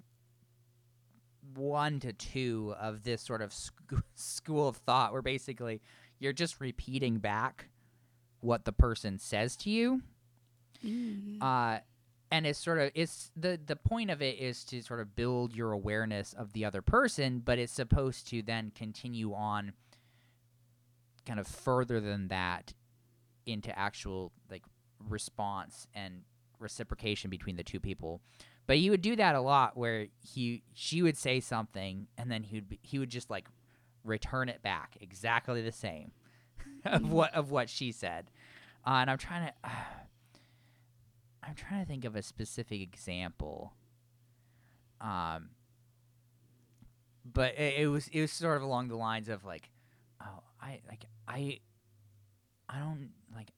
one 1.56 2.00
to 2.02 2.12
two 2.12 2.74
of 2.80 3.04
this 3.04 3.22
sort 3.22 3.42
of 3.42 3.54
sc- 3.54 3.74
school 4.16 4.68
of 4.68 4.78
thought, 4.78 5.14
where 5.14 5.22
basically 5.22 5.82
you're 6.20 6.34
just 6.34 6.60
repeating 6.60 7.20
back 7.20 7.70
what 8.42 8.66
the 8.66 8.72
person 8.74 9.18
says 9.20 9.56
to 9.58 9.70
you. 9.70 10.02
Mhm. 10.84 11.42
Uh, 11.42 11.80
and 12.30 12.46
it's 12.46 12.60
sort 12.60 12.80
of 12.80 12.92
it's 12.94 13.32
the 13.38 13.60
the 13.66 13.76
point 13.76 14.10
of 14.12 14.22
it 14.22 14.38
is 14.38 14.64
to 14.66 14.82
sort 14.82 15.00
of 15.00 15.16
build 15.16 15.56
your 15.56 15.72
awareness 15.72 16.34
of 16.34 16.52
the 16.54 16.66
other 16.66 16.82
person, 16.82 17.40
but 17.40 17.58
it's 17.58 17.72
supposed 17.72 18.28
to 18.30 18.42
then 18.42 18.72
continue 18.76 19.34
on 19.34 19.74
kind 21.26 21.40
of 21.40 21.48
further 21.48 22.00
than 22.02 22.28
that 22.28 22.74
into 23.46 23.78
actual 23.78 24.32
like 24.50 24.64
response 25.08 25.88
and 25.94 26.24
reciprocation 26.60 27.30
between 27.30 27.56
the 27.56 27.64
two 27.64 27.80
people. 27.80 28.22
But 28.66 28.78
he 28.78 28.90
would 28.90 29.02
do 29.02 29.16
that 29.16 29.36
a 29.36 29.42
lot 29.42 29.78
where 29.78 30.08
he 30.20 30.64
she 30.74 31.02
would 31.02 31.18
say 31.18 31.40
something 31.40 32.08
and 32.18 32.30
then 32.30 32.44
he 32.44 32.58
would 32.58 32.70
be, 32.70 32.80
he 32.82 33.00
would 33.00 33.10
just 33.10 33.30
like 33.30 33.48
return 34.04 34.50
it 34.50 34.62
back 34.62 34.98
exactly 35.00 35.62
the 35.62 35.72
same 35.72 36.12
of 36.86 37.12
what 37.12 37.34
of 37.34 37.50
what 37.52 37.70
she 37.70 37.92
said. 37.92 38.30
Uh, 38.86 39.00
and 39.02 39.10
I'm 39.10 39.18
trying 39.18 39.48
to 39.48 39.54
I'm 41.44 41.56
trying 41.56 41.82
to 41.82 41.88
think 41.88 42.04
of 42.04 42.16
a 42.16 42.22
specific 42.22 42.82
example. 42.82 43.74
Um 45.00 45.50
but 47.34 47.58
it, 47.58 47.82
it 47.82 47.88
was 47.88 48.08
it 48.10 48.22
was 48.22 48.32
sort 48.32 48.58
of 48.58 48.64
along 48.64 48.90
the 48.90 48.98
lines 48.98 49.30
of 49.30 49.46
like 49.46 49.70
oh 50.22 50.44
I 50.62 50.82
like 50.88 51.06
I 51.28 51.60
I 52.68 52.80
don't 52.80 53.12
like 53.34 53.52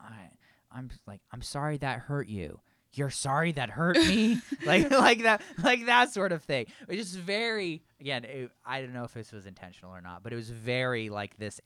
I 0.00 0.28
I'm 0.74 0.90
like 1.06 1.20
I'm 1.32 1.42
sorry 1.42 1.76
that 1.78 2.00
hurt 2.00 2.28
you. 2.28 2.60
You're 2.94 3.10
sorry 3.10 3.52
that 3.52 3.70
hurt 3.70 3.96
me, 3.96 4.40
like 4.66 4.90
like 4.90 5.22
that 5.22 5.42
like 5.62 5.86
that 5.86 6.12
sort 6.12 6.32
of 6.32 6.42
thing. 6.42 6.66
It 6.88 6.96
just 6.96 7.16
very 7.16 7.82
again. 8.00 8.24
It, 8.24 8.50
I 8.64 8.80
don't 8.82 8.92
know 8.92 9.04
if 9.04 9.14
this 9.14 9.32
was 9.32 9.46
intentional 9.46 9.92
or 9.94 10.00
not, 10.00 10.22
but 10.22 10.32
it 10.32 10.36
was 10.36 10.50
very 10.50 11.08
like 11.08 11.36
this 11.38 11.60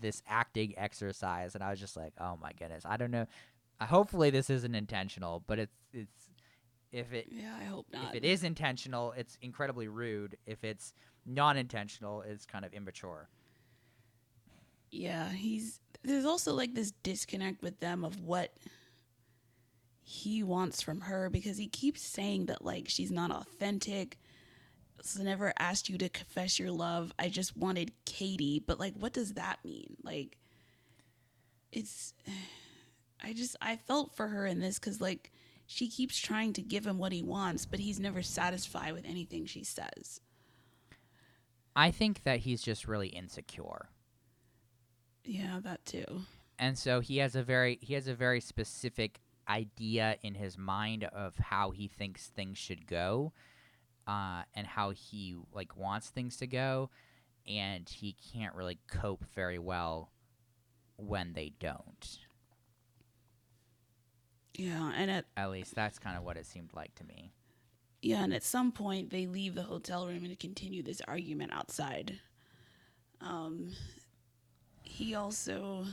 this 0.00 0.22
acting 0.26 0.74
exercise, 0.76 1.54
and 1.54 1.62
I 1.62 1.70
was 1.70 1.80
just 1.80 1.96
like, 1.96 2.12
oh 2.20 2.38
my 2.40 2.52
goodness, 2.52 2.84
I 2.86 2.96
don't 2.96 3.10
know. 3.10 3.26
Uh, 3.80 3.86
hopefully 3.86 4.30
this 4.30 4.50
isn't 4.50 4.74
intentional, 4.74 5.42
but 5.46 5.58
it's 5.58 5.76
it's 5.92 6.30
if 6.92 7.12
it 7.12 7.28
Yeah, 7.30 7.54
I 7.60 7.64
hope 7.64 7.86
not. 7.92 8.10
if 8.10 8.16
it 8.16 8.24
is 8.24 8.44
intentional, 8.44 9.12
it's 9.12 9.36
incredibly 9.40 9.88
rude. 9.88 10.36
If 10.46 10.62
it's 10.62 10.92
non 11.26 11.56
intentional, 11.56 12.22
it's 12.22 12.46
kind 12.46 12.64
of 12.64 12.72
immature. 12.72 13.28
Yeah, 14.90 15.30
he's 15.30 15.80
there's 16.04 16.24
also 16.24 16.52
like 16.52 16.74
this 16.74 16.92
disconnect 17.02 17.62
with 17.62 17.80
them 17.80 18.04
of 18.04 18.20
what 18.20 18.54
he 20.02 20.42
wants 20.42 20.82
from 20.82 21.02
her 21.02 21.30
because 21.30 21.56
he 21.56 21.68
keeps 21.68 22.02
saying 22.02 22.46
that 22.46 22.64
like 22.64 22.88
she's 22.88 23.10
not 23.10 23.30
authentic. 23.30 24.18
So 25.02 25.22
never 25.22 25.52
asked 25.58 25.88
you 25.88 25.98
to 25.98 26.08
confess 26.08 26.58
your 26.58 26.70
love. 26.70 27.12
I 27.18 27.28
just 27.28 27.56
wanted 27.56 27.92
Katie, 28.04 28.62
but 28.64 28.80
like 28.80 28.94
what 28.98 29.12
does 29.12 29.34
that 29.34 29.64
mean? 29.64 29.96
Like 30.02 30.36
it's 31.70 32.14
I 33.24 33.32
just 33.32 33.56
I 33.60 33.76
felt 33.76 34.16
for 34.16 34.26
her 34.26 34.46
in 34.46 34.58
this 34.58 34.78
cuz 34.80 35.00
like 35.00 35.30
she 35.66 35.88
keeps 35.88 36.18
trying 36.18 36.52
to 36.54 36.62
give 36.62 36.86
him 36.86 36.98
what 36.98 37.12
he 37.12 37.22
wants, 37.22 37.64
but 37.64 37.78
he's 37.78 38.00
never 38.00 38.22
satisfied 38.22 38.92
with 38.92 39.06
anything 39.06 39.46
she 39.46 39.64
says. 39.64 40.20
I 41.74 41.90
think 41.90 42.24
that 42.24 42.40
he's 42.40 42.60
just 42.60 42.86
really 42.86 43.08
insecure. 43.08 43.88
Yeah, 45.24 45.60
that 45.62 45.84
too. 45.84 46.22
and 46.58 46.76
so 46.78 47.00
he 47.00 47.18
has 47.18 47.34
a 47.36 47.42
very 47.42 47.78
he 47.80 47.94
has 47.94 48.08
a 48.08 48.14
very 48.14 48.40
specific 48.40 49.20
idea 49.48 50.16
in 50.22 50.34
his 50.34 50.56
mind 50.56 51.04
of 51.04 51.36
how 51.38 51.70
he 51.70 51.88
thinks 51.88 52.28
things 52.28 52.56
should 52.58 52.86
go 52.86 53.32
uh, 54.06 54.42
and 54.54 54.66
how 54.66 54.90
he 54.90 55.36
like 55.52 55.76
wants 55.76 56.08
things 56.10 56.36
to 56.36 56.46
go 56.46 56.90
and 57.48 57.88
he 57.88 58.14
can't 58.32 58.54
really 58.54 58.78
cope 58.88 59.24
very 59.34 59.58
well 59.58 60.12
when 60.96 61.32
they 61.32 61.52
don't 61.58 62.18
Yeah, 64.54 64.92
and 64.94 65.10
at 65.10 65.24
at 65.36 65.50
least 65.50 65.74
that's 65.74 65.98
kind 65.98 66.16
of 66.16 66.22
what 66.24 66.36
it 66.36 66.46
seemed 66.46 66.70
like 66.74 66.94
to 66.96 67.04
me 67.04 67.32
Yeah, 68.02 68.22
and 68.22 68.34
at 68.34 68.42
some 68.44 68.70
point 68.70 69.10
they 69.10 69.26
leave 69.26 69.54
the 69.54 69.62
hotel 69.64 70.06
room 70.06 70.24
and 70.24 70.38
continue 70.38 70.82
this 70.82 71.00
argument 71.08 71.52
outside. 71.52 72.20
Um, 73.20 73.72
he 75.02 75.16
also 75.16 75.84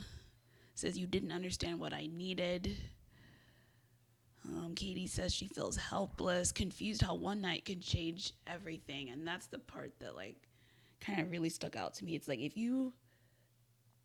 says 0.74 0.96
you 0.96 1.06
didn't 1.06 1.32
understand 1.32 1.80
what 1.80 1.92
I 1.92 2.08
needed. 2.12 2.76
Um, 4.46 4.72
Katie 4.76 5.08
says 5.08 5.34
she 5.34 5.48
feels 5.48 5.76
helpless, 5.76 6.52
confused 6.52 7.02
how 7.02 7.14
one 7.14 7.40
night 7.40 7.64
can 7.64 7.80
change 7.80 8.32
everything, 8.46 9.10
and 9.10 9.26
that's 9.26 9.48
the 9.48 9.58
part 9.58 9.92
that 9.98 10.14
like 10.14 10.48
kind 11.00 11.20
of 11.20 11.30
really 11.30 11.48
stuck 11.48 11.76
out 11.76 11.94
to 11.94 12.04
me. 12.04 12.14
It's 12.14 12.28
like 12.28 12.38
if 12.38 12.56
you 12.56 12.92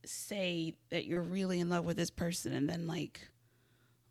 say 0.05 0.73
that 0.89 1.05
you're 1.05 1.21
really 1.21 1.59
in 1.59 1.69
love 1.69 1.85
with 1.85 1.97
this 1.97 2.09
person 2.09 2.53
and 2.53 2.69
then 2.69 2.87
like 2.87 3.27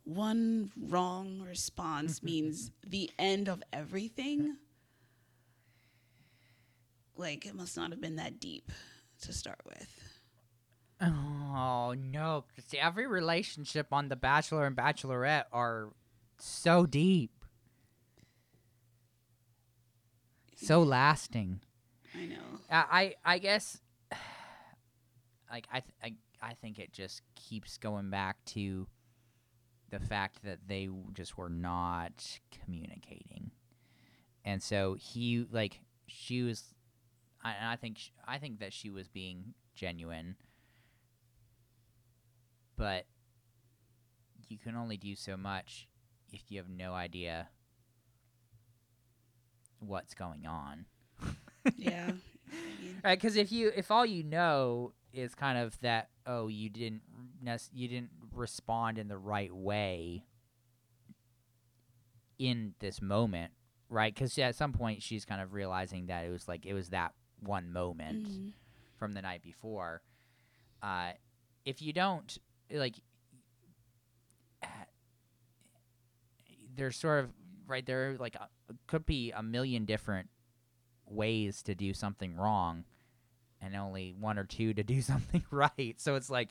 one 0.05 0.71
wrong 0.77 1.43
response 1.47 2.23
means 2.23 2.71
the 2.87 3.11
end 3.19 3.49
of 3.49 3.63
everything 3.73 4.57
like 7.17 7.47
it 7.47 7.55
must 7.55 7.77
not 7.77 7.91
have 7.91 8.01
been 8.01 8.17
that 8.17 8.41
deep 8.41 8.73
to 9.21 9.33
start 9.33 9.61
with 9.65 10.04
Oh 11.07 11.95
no! 11.97 12.45
See, 12.67 12.79
every 12.79 13.07
relationship 13.07 13.89
on 13.93 14.09
The 14.09 14.17
Bachelor 14.17 14.67
and 14.67 14.77
Bachelorette 14.77 15.45
are 15.53 15.91
so 16.39 16.87
deep, 16.87 17.31
so 20.57 20.83
lasting. 20.83 21.61
i 22.15 22.25
know 22.27 22.37
I 22.71 23.15
I, 23.25 23.35
I 23.35 23.39
guess, 23.39 23.81
like 25.51 25.67
I, 25.73 25.81
th- 25.81 25.95
I 26.03 26.15
I 26.51 26.55
think 26.55 26.79
it 26.79 26.93
just 26.93 27.23
keeps 27.35 27.79
going 27.79 28.11
back 28.11 28.45
to 28.47 28.87
the 29.91 30.01
fact 30.01 30.43
that 30.45 30.59
they 30.67 30.89
just 31.13 31.37
were 31.39 31.49
not 31.51 32.39
communicating, 32.65 33.51
and 34.45 34.63
so 34.63 34.95
he 34.99 35.47
like 35.51 35.81
she 36.07 36.43
was, 36.43 36.75
I 37.43 37.55
I 37.73 37.77
think 37.77 37.99
sh- 37.99 38.11
I 38.27 38.39
think 38.39 38.61
that 38.61 38.73
she 38.73 38.91
was 38.91 39.09
being 39.09 39.55
genuine, 39.75 40.37
but 42.77 43.07
you 44.49 44.59
can 44.59 44.77
only 44.77 44.97
do 44.97 45.15
so 45.15 45.37
much 45.37 45.89
if 46.33 46.51
you 46.51 46.59
have 46.59 46.69
no 46.69 46.93
idea 46.93 47.49
what's 49.79 50.15
going 50.15 50.47
on. 50.47 50.87
yeah 51.79 52.11
Right, 53.03 53.19
because 53.19 53.37
if 53.37 53.53
you 53.53 53.71
if 53.75 53.91
all 53.91 54.07
you 54.07 54.23
know 54.23 54.93
is 55.13 55.35
kind 55.35 55.59
of 55.59 55.79
that 55.81 56.09
oh 56.27 56.49
you 56.49 56.71
didn't 56.71 57.03
nec- 57.43 57.71
you 57.73 57.89
didn't 57.89 58.11
respond 58.33 58.99
in 58.99 59.09
the 59.09 59.19
right 59.19 59.55
way 59.55 60.25
in 62.39 62.75
this 62.81 63.01
moment, 63.01 63.53
right? 63.89 64.13
Because 64.13 64.39
at 64.39 64.55
some 64.55 64.73
point 64.73 65.03
she's 65.03 65.25
kind 65.25 65.41
of 65.41 65.53
realizing 65.53 66.07
that 66.07 66.25
it 66.25 66.31
was 66.31 66.49
like 66.49 66.67
it 66.67 66.75
was 66.75 66.91
that 66.91 67.13
one 67.41 67.73
moment 67.73 68.29
mhm. 68.29 68.53
from 68.99 69.13
the 69.13 69.23
night 69.23 69.43
before. 69.43 70.03
Uh, 70.83 71.13
if 71.65 71.83
you 71.83 71.93
don't 71.93 72.39
like, 72.79 72.97
there's 76.77 76.97
sort 76.97 77.25
of 77.25 77.31
right 77.67 77.87
there 77.87 78.17
like 78.19 78.35
a, 78.35 78.49
could 78.87 79.07
be 79.07 79.31
a 79.33 79.43
million 79.43 79.85
different 79.85 80.29
ways 81.07 81.63
to 81.63 81.75
do 81.75 81.95
something 81.95 82.37
wrong, 82.37 82.85
and 83.61 83.75
only 83.77 84.15
one 84.19 84.39
or 84.39 84.45
two 84.45 84.75
to 84.75 84.83
do 84.83 85.01
something 85.03 85.45
right. 85.51 85.95
So 85.99 86.17
it's 86.17 86.31
like, 86.31 86.51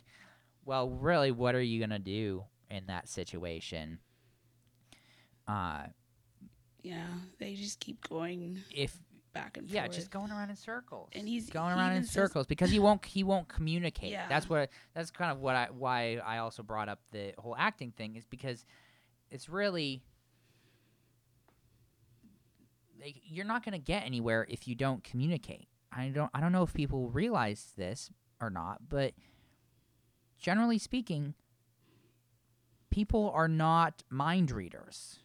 well, 0.65 0.89
really, 0.89 1.31
what 1.31 1.55
are 1.55 1.61
you 1.61 1.79
gonna 1.79 1.99
do 1.99 2.43
in 2.69 2.85
that 2.87 3.09
situation? 3.09 3.99
Uh, 5.47 5.83
yeah 6.83 7.07
they 7.39 7.55
just 7.55 7.79
keep 7.79 8.07
going 8.07 8.61
if 8.69 8.95
back 9.33 9.57
and 9.57 9.67
forth. 9.67 9.73
yeah, 9.73 9.83
forth 9.85 9.95
just 9.95 10.11
going 10.11 10.31
around 10.31 10.49
in 10.49 10.55
circles. 10.55 11.09
And 11.13 11.27
he's- 11.27 11.49
going 11.49 11.73
he 11.73 11.79
around 11.79 11.93
in 11.93 12.03
circles 12.05 12.45
because 12.47 12.69
he 12.71 12.79
won't 12.79 13.03
he 13.05 13.23
won't 13.23 13.47
communicate. 13.47 14.11
Yeah. 14.11 14.27
That's 14.27 14.49
what 14.49 14.69
that's 14.93 15.11
kind 15.11 15.31
of 15.31 15.39
what 15.39 15.55
I 15.55 15.67
why 15.71 16.17
I 16.25 16.37
also 16.37 16.63
brought 16.63 16.89
up 16.89 16.99
the 17.11 17.33
whole 17.37 17.55
acting 17.57 17.91
thing 17.91 18.15
is 18.15 18.25
because 18.25 18.65
it's 19.31 19.49
really 19.49 20.03
like 23.01 23.15
you're 23.23 23.45
not 23.45 23.65
going 23.65 23.73
to 23.73 23.83
get 23.83 24.05
anywhere 24.05 24.45
if 24.49 24.67
you 24.67 24.75
don't 24.75 25.03
communicate. 25.03 25.67
I 25.91 26.09
don't 26.09 26.31
I 26.33 26.39
don't 26.39 26.51
know 26.51 26.63
if 26.63 26.73
people 26.73 27.09
realize 27.09 27.73
this 27.75 28.09
or 28.39 28.49
not, 28.49 28.87
but 28.89 29.13
generally 30.37 30.77
speaking 30.77 31.33
people 32.89 33.31
are 33.33 33.47
not 33.47 34.03
mind 34.09 34.51
readers. 34.51 35.19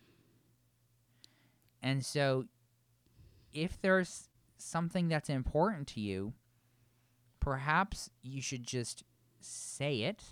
And 1.83 2.05
so 2.05 2.47
if 3.53 3.81
there's 3.81 4.29
something 4.57 5.09
that's 5.09 5.31
important 5.31 5.87
to 5.89 6.01
you, 6.01 6.33
perhaps 7.41 8.11
you 8.23 8.43
should 8.43 8.65
just 8.65 9.05
say 9.41 10.03
it 10.03 10.23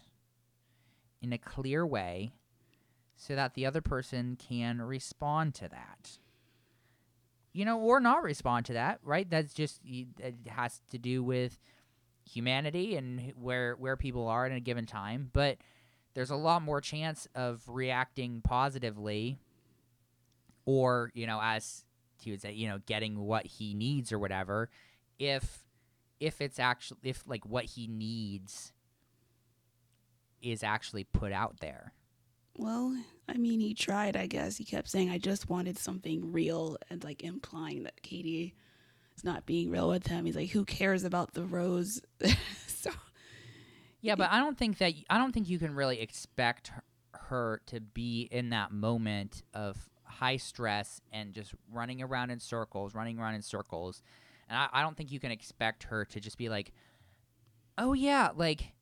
in 1.23 1.33
a 1.33 1.39
clear 1.39 1.87
way 1.87 2.33
so 3.17 3.35
that 3.35 3.55
the 3.55 3.67
other 3.67 3.81
person 3.81 4.37
can 4.37 4.83
respond 4.83 5.55
to 5.55 5.69
that. 5.69 6.19
You 7.53 7.65
know, 7.65 7.81
or 7.81 8.01
not 8.01 8.23
respond 8.23 8.67
to 8.67 8.75
that, 8.75 9.01
right? 9.03 9.29
That's 9.29 9.55
just 9.55 9.81
it 9.87 10.35
has 10.49 10.83
to 10.91 10.99
do 10.99 11.23
with 11.23 11.59
humanity 12.31 12.97
and 12.97 13.33
where 13.41 13.75
where 13.77 13.97
people 13.97 14.29
are 14.29 14.45
at 14.45 14.53
a 14.53 14.61
given 14.61 14.85
time, 14.85 15.31
but 15.33 15.57
there's 16.13 16.31
a 16.31 16.37
lot 16.37 16.61
more 16.61 16.83
chance 16.83 17.27
of 17.35 17.63
reacting 17.67 18.43
positively 18.43 19.39
or, 20.67 21.11
you 21.15 21.27
know, 21.27 21.41
as 21.43 21.86
he 22.21 22.31
was 22.31 22.45
you 22.45 22.69
know, 22.69 22.79
getting 22.87 23.19
what 23.19 23.47
he 23.47 23.75
needs 23.75 24.13
or 24.13 24.19
whatever, 24.19 24.71
if 25.19 25.65
if 26.19 26.41
it's 26.41 26.59
actually 26.59 26.99
if 27.03 27.23
like 27.27 27.45
what 27.45 27.65
he 27.65 27.87
needs 27.87 28.73
is 30.43 30.63
actually 30.63 31.05
put 31.05 31.33
out 31.33 31.61
there. 31.61 31.93
Well, 32.59 32.97
I 33.29 33.35
mean, 33.35 33.61
he 33.61 33.75
tried, 33.75 34.17
I 34.17 34.27
guess. 34.27 34.57
He 34.57 34.65
kept 34.65 34.89
saying, 34.89 35.11
I 35.11 35.19
just 35.19 35.51
wanted 35.51 35.79
something 35.79 36.33
real 36.33 36.79
and 36.89 37.05
like 37.05 37.23
implying 37.23 37.83
that 37.83 38.03
Katie 38.03 38.55
is 39.17 39.25
not 39.25 39.45
being 39.45 39.71
real 39.71 39.89
with 39.89 40.07
him. 40.07 40.25
He's 40.25 40.37
like, 40.37 40.51
who 40.51 40.65
cares 40.65 41.05
about 41.05 41.35
the 41.35 41.45
rose? 41.45 42.01
so, 42.67 42.91
Yeah, 44.01 44.15
but 44.15 44.31
I 44.31 44.39
don't 44.39 44.57
think 44.57 44.79
that 44.79 44.95
I 45.11 45.19
don't 45.19 45.33
think 45.33 45.49
you 45.49 45.59
can 45.59 45.75
really 45.75 46.01
expect 46.01 46.69
her, 46.69 46.85
her 47.13 47.61
to 47.67 47.81
be 47.81 48.29
in 48.31 48.51
that 48.51 48.73
moment 48.73 49.43
of 49.53 49.77
high 50.19 50.37
stress 50.39 51.01
and 51.13 51.33
just 51.35 51.55
running 51.73 52.03
around 52.03 52.31
in 52.31 52.41
circles, 52.41 52.95
running 52.95 53.19
around 53.19 53.35
in 53.35 53.43
circles. 53.43 54.03
And 54.49 54.59
I, 54.59 54.69
I 54.73 54.83
don't 54.83 54.97
think 54.97 55.13
you 55.13 55.21
can 55.21 55.31
expect 55.33 55.85
her 55.85 56.05
to 56.07 56.21
just 56.21 56.39
be 56.39 56.49
like, 56.49 56.73
"Oh 57.79 57.93
yeah, 57.95 58.31
like 58.37 58.73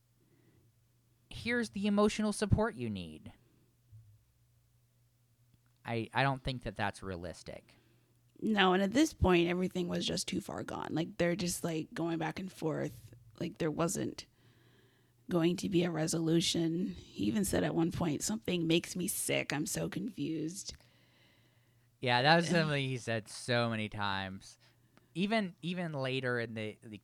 here's 1.31 1.71
the 1.71 1.87
emotional 1.87 2.33
support 2.33 2.77
you 2.77 2.89
need." 2.91 3.33
I 5.85 6.09
I 6.15 6.23
don't 6.23 6.43
think 6.43 6.63
that 6.65 6.77
that's 6.77 7.03
realistic. 7.03 7.75
no, 8.41 8.73
and 8.75 8.83
at 8.83 8.93
this 8.93 9.13
point, 9.15 9.49
everything 9.49 9.89
was 9.89 10.07
just 10.07 10.29
too 10.29 10.41
far 10.41 10.63
gone. 10.63 10.89
Like, 10.91 11.17
they're 11.19 11.37
just 11.37 11.65
like 11.65 11.89
going 11.95 12.19
back 12.19 12.39
and 12.39 12.51
forth. 12.53 12.93
Like, 13.41 13.59
there 13.59 13.71
wasn't 13.71 14.27
going 15.31 15.57
to 15.59 15.69
be 15.69 15.85
a 15.85 15.91
resolution. 15.91 16.95
He 16.99 17.25
even 17.25 17.45
said 17.45 17.65
at 17.65 17.75
one 17.75 17.93
point, 17.93 18.23
something 18.23 18.67
makes 18.67 18.97
me 18.97 19.09
sick. 19.09 19.53
I'm 19.53 19.67
so 19.67 19.89
confused. 19.89 20.75
Yeah, 22.05 22.21
that 22.21 22.37
was 22.37 22.49
something 22.51 22.87
he 22.87 22.99
said 22.99 23.29
so 23.29 23.71
many 23.71 23.89
times. 23.89 24.59
Even 25.15 25.55
even 25.63 25.93
later 25.95 26.39
in 26.39 26.53
the 26.55 26.77
the, 26.85 27.01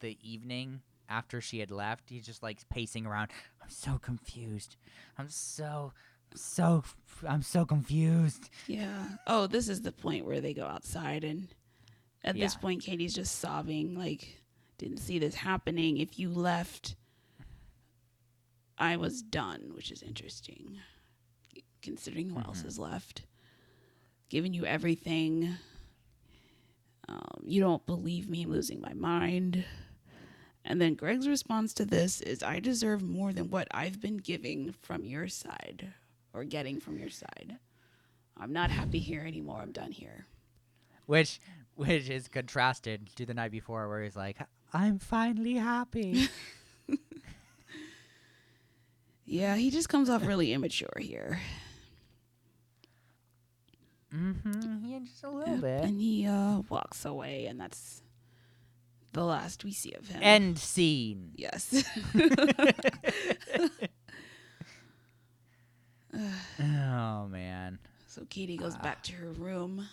the 0.00 0.18
evening 0.22 0.82
after 1.08 1.40
she 1.40 1.60
had 1.60 1.70
left, 1.70 2.10
he's 2.10 2.26
just 2.26 2.42
like 2.42 2.58
pacing 2.68 3.06
around. 3.06 3.30
I'm 3.62 3.70
so 3.70 3.96
confused. 3.96 4.76
I'm 5.16 5.30
so 5.30 5.92
so 6.34 6.84
I'm 7.26 7.40
so 7.42 7.64
confused. 7.64 8.50
Yeah. 8.66 9.02
Oh, 9.26 9.46
this 9.46 9.66
is 9.66 9.80
the 9.80 9.92
point 9.92 10.26
where 10.26 10.42
they 10.42 10.52
go 10.52 10.66
outside, 10.66 11.24
and 11.24 11.48
at 12.22 12.36
this 12.36 12.54
point, 12.54 12.82
Katie's 12.82 13.14
just 13.14 13.36
sobbing, 13.38 13.94
like, 13.94 14.42
didn't 14.76 14.98
see 14.98 15.18
this 15.18 15.36
happening. 15.36 15.96
If 15.96 16.18
you 16.18 16.28
left, 16.28 16.96
I 18.76 18.96
was 18.96 19.22
done, 19.22 19.72
which 19.74 19.90
is 19.90 20.02
interesting, 20.02 20.76
considering 21.80 22.28
who 22.30 22.40
else 22.40 22.62
Mhm. 22.62 22.66
is 22.66 22.78
left. 22.78 23.22
Giving 24.28 24.52
you 24.52 24.64
everything. 24.64 25.56
Um, 27.08 27.42
you 27.44 27.60
don't 27.60 27.84
believe 27.86 28.28
me, 28.28 28.42
I'm 28.42 28.50
losing 28.50 28.80
my 28.80 28.92
mind. 28.92 29.64
And 30.64 30.80
then 30.80 30.94
Greg's 30.94 31.26
response 31.26 31.72
to 31.74 31.86
this 31.86 32.20
is 32.20 32.42
I 32.42 32.60
deserve 32.60 33.02
more 33.02 33.32
than 33.32 33.50
what 33.50 33.68
I've 33.70 34.00
been 34.00 34.18
giving 34.18 34.74
from 34.82 35.04
your 35.04 35.28
side 35.28 35.92
or 36.34 36.44
getting 36.44 36.78
from 36.78 36.98
your 36.98 37.08
side. 37.08 37.56
I'm 38.36 38.52
not 38.52 38.70
happy 38.70 38.98
here 38.98 39.24
anymore. 39.26 39.60
I'm 39.62 39.72
done 39.72 39.92
here. 39.92 40.26
Which 41.06 41.40
which 41.74 42.10
is 42.10 42.28
contrasted 42.28 43.08
to 43.16 43.24
the 43.24 43.34
night 43.34 43.52
before 43.52 43.88
where 43.88 44.02
he's 44.02 44.16
like, 44.16 44.36
I'm 44.74 44.98
finally 44.98 45.54
happy. 45.54 46.28
Yeah, 49.30 49.56
he 49.56 49.70
just 49.70 49.90
comes 49.90 50.08
off 50.08 50.26
really 50.26 50.54
immature 50.54 50.96
here. 50.98 51.38
Mm-hmm. 54.14 54.84
He 54.86 54.98
just 55.00 55.12
Just 55.12 55.24
a 55.24 55.30
little 55.30 55.54
Yep, 55.54 55.60
bit. 55.62 55.84
And 55.84 56.00
he 56.00 56.26
uh, 56.26 56.62
walks 56.68 57.04
away, 57.04 57.46
and 57.46 57.60
that's 57.60 58.02
the 59.12 59.24
last 59.24 59.64
we 59.64 59.72
see 59.72 59.92
of 59.92 60.08
him. 60.08 60.20
End 60.22 60.58
scene. 60.58 61.32
yes. 61.36 61.84
oh 66.60 67.26
man. 67.28 67.78
so 68.06 68.24
Katie 68.28 68.56
goes 68.56 68.76
back 68.76 69.02
to 69.04 69.12
her 69.14 69.30
room 69.32 69.88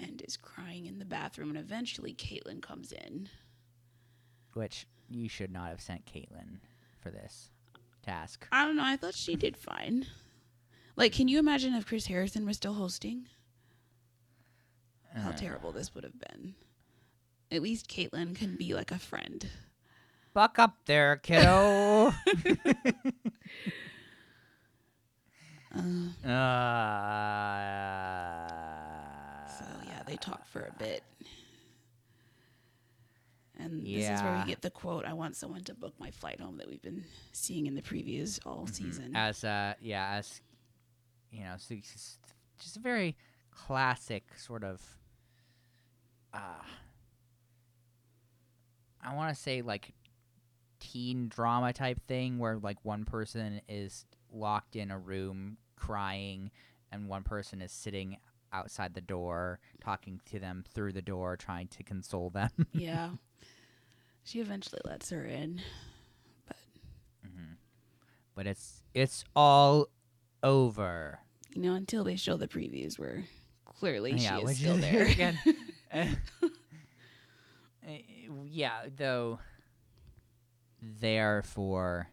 and 0.00 0.22
is 0.26 0.36
crying 0.36 0.86
in 0.86 0.98
the 0.98 1.04
bathroom, 1.04 1.50
and 1.50 1.58
eventually 1.58 2.14
Kaitlyn 2.14 2.60
comes 2.62 2.92
in. 2.92 3.28
Which 4.54 4.86
you 5.08 5.28
should 5.28 5.52
not 5.52 5.68
have 5.68 5.80
sent 5.80 6.04
Kaitlyn 6.06 6.58
for 7.00 7.10
this 7.10 7.50
task. 8.02 8.46
I 8.50 8.64
don't 8.64 8.76
know. 8.76 8.84
I 8.84 8.96
thought 8.96 9.14
she 9.14 9.36
did 9.36 9.56
fine. 9.56 10.06
Like, 10.96 11.12
can 11.12 11.28
you 11.28 11.38
imagine 11.38 11.74
if 11.74 11.86
Chris 11.86 12.06
Harrison 12.06 12.44
was 12.46 12.56
still 12.56 12.74
hosting? 12.74 13.26
How 15.14 15.30
Uh, 15.30 15.32
terrible 15.32 15.72
this 15.72 15.94
would 15.94 16.04
have 16.04 16.18
been. 16.18 16.54
At 17.50 17.62
least 17.62 17.88
Kaitlyn 17.88 18.34
can 18.34 18.56
be 18.56 18.74
like 18.74 18.90
a 18.90 18.98
friend. 18.98 19.48
Buck 20.34 20.58
up 20.58 20.76
there, 20.86 21.16
kiddo. 21.16 22.12
Uh, 25.74 26.28
uh, 28.52 29.46
so 29.48 29.64
yeah, 29.86 30.02
they 30.06 30.16
talk 30.16 30.46
for 30.46 30.60
a 30.62 30.72
bit. 30.78 31.02
And 33.58 33.86
this 33.86 34.04
is 34.08 34.22
where 34.22 34.38
we 34.38 34.44
get 34.46 34.60
the 34.62 34.70
quote, 34.70 35.04
I 35.04 35.12
want 35.12 35.36
someone 35.36 35.62
to 35.64 35.74
book 35.74 35.94
my 35.98 36.10
flight 36.10 36.40
home 36.40 36.56
that 36.56 36.68
we've 36.68 36.82
been 36.82 37.04
seeing 37.32 37.66
in 37.66 37.74
the 37.74 37.82
previews 37.82 38.40
all 38.44 38.66
Mhm. 38.66 38.74
season. 38.74 39.14
As 39.16 39.44
uh, 39.44 39.74
yeah, 39.80 40.14
as 40.14 40.40
you 41.32 41.42
know, 41.42 41.54
so 41.56 41.74
it's 41.74 41.92
just, 41.92 42.18
just 42.60 42.76
a 42.76 42.80
very 42.80 43.16
classic 43.50 44.24
sort 44.36 44.62
of. 44.62 44.80
Uh, 46.32 46.38
I 49.04 49.14
want 49.14 49.34
to 49.34 49.40
say 49.40 49.62
like 49.62 49.92
teen 50.78 51.28
drama 51.28 51.72
type 51.72 52.00
thing 52.06 52.38
where 52.38 52.58
like 52.58 52.84
one 52.84 53.04
person 53.04 53.60
is 53.68 54.04
locked 54.32 54.76
in 54.76 54.90
a 54.90 54.98
room 54.98 55.56
crying 55.76 56.50
and 56.90 57.08
one 57.08 57.22
person 57.22 57.60
is 57.60 57.72
sitting 57.72 58.16
outside 58.52 58.94
the 58.94 59.00
door 59.00 59.58
talking 59.82 60.20
to 60.26 60.38
them 60.38 60.64
through 60.74 60.92
the 60.92 61.02
door 61.02 61.36
trying 61.36 61.68
to 61.68 61.82
console 61.82 62.30
them. 62.30 62.50
yeah. 62.72 63.10
She 64.24 64.40
eventually 64.40 64.80
lets 64.84 65.10
her 65.10 65.24
in. 65.24 65.60
hmm 67.24 67.52
But 68.34 68.46
it's 68.46 68.82
it's 68.94 69.24
all 69.34 69.88
over. 70.42 71.20
You 71.54 71.62
know, 71.62 71.74
until 71.74 72.04
they 72.04 72.16
show 72.16 72.36
the 72.36 72.48
previews 72.48 72.98
where 72.98 73.24
clearly 73.64 74.18
she 74.18 74.26
is 74.26 74.56
still 74.58 74.76
there. 74.76 75.06
again, 75.06 75.38
uh, 75.92 76.06
yeah, 78.46 78.86
though. 78.96 79.38
There 80.84 81.42
for 81.44 82.08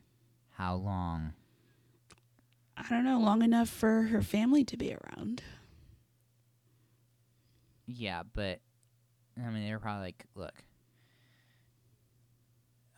how 0.52 0.76
long? 0.76 1.34
I 2.78 2.88
don't 2.88 3.04
know, 3.04 3.20
long 3.20 3.42
enough 3.42 3.68
for 3.68 4.04
her 4.04 4.22
family 4.22 4.64
to 4.66 4.78
be 4.78 4.94
around. 4.94 5.42
Yeah, 7.88 8.22
but 8.32 8.60
I 9.38 9.50
mean, 9.50 9.66
they 9.66 9.72
were 9.72 9.80
probably 9.80 10.04
like, 10.04 10.26
"Look, 10.36 10.54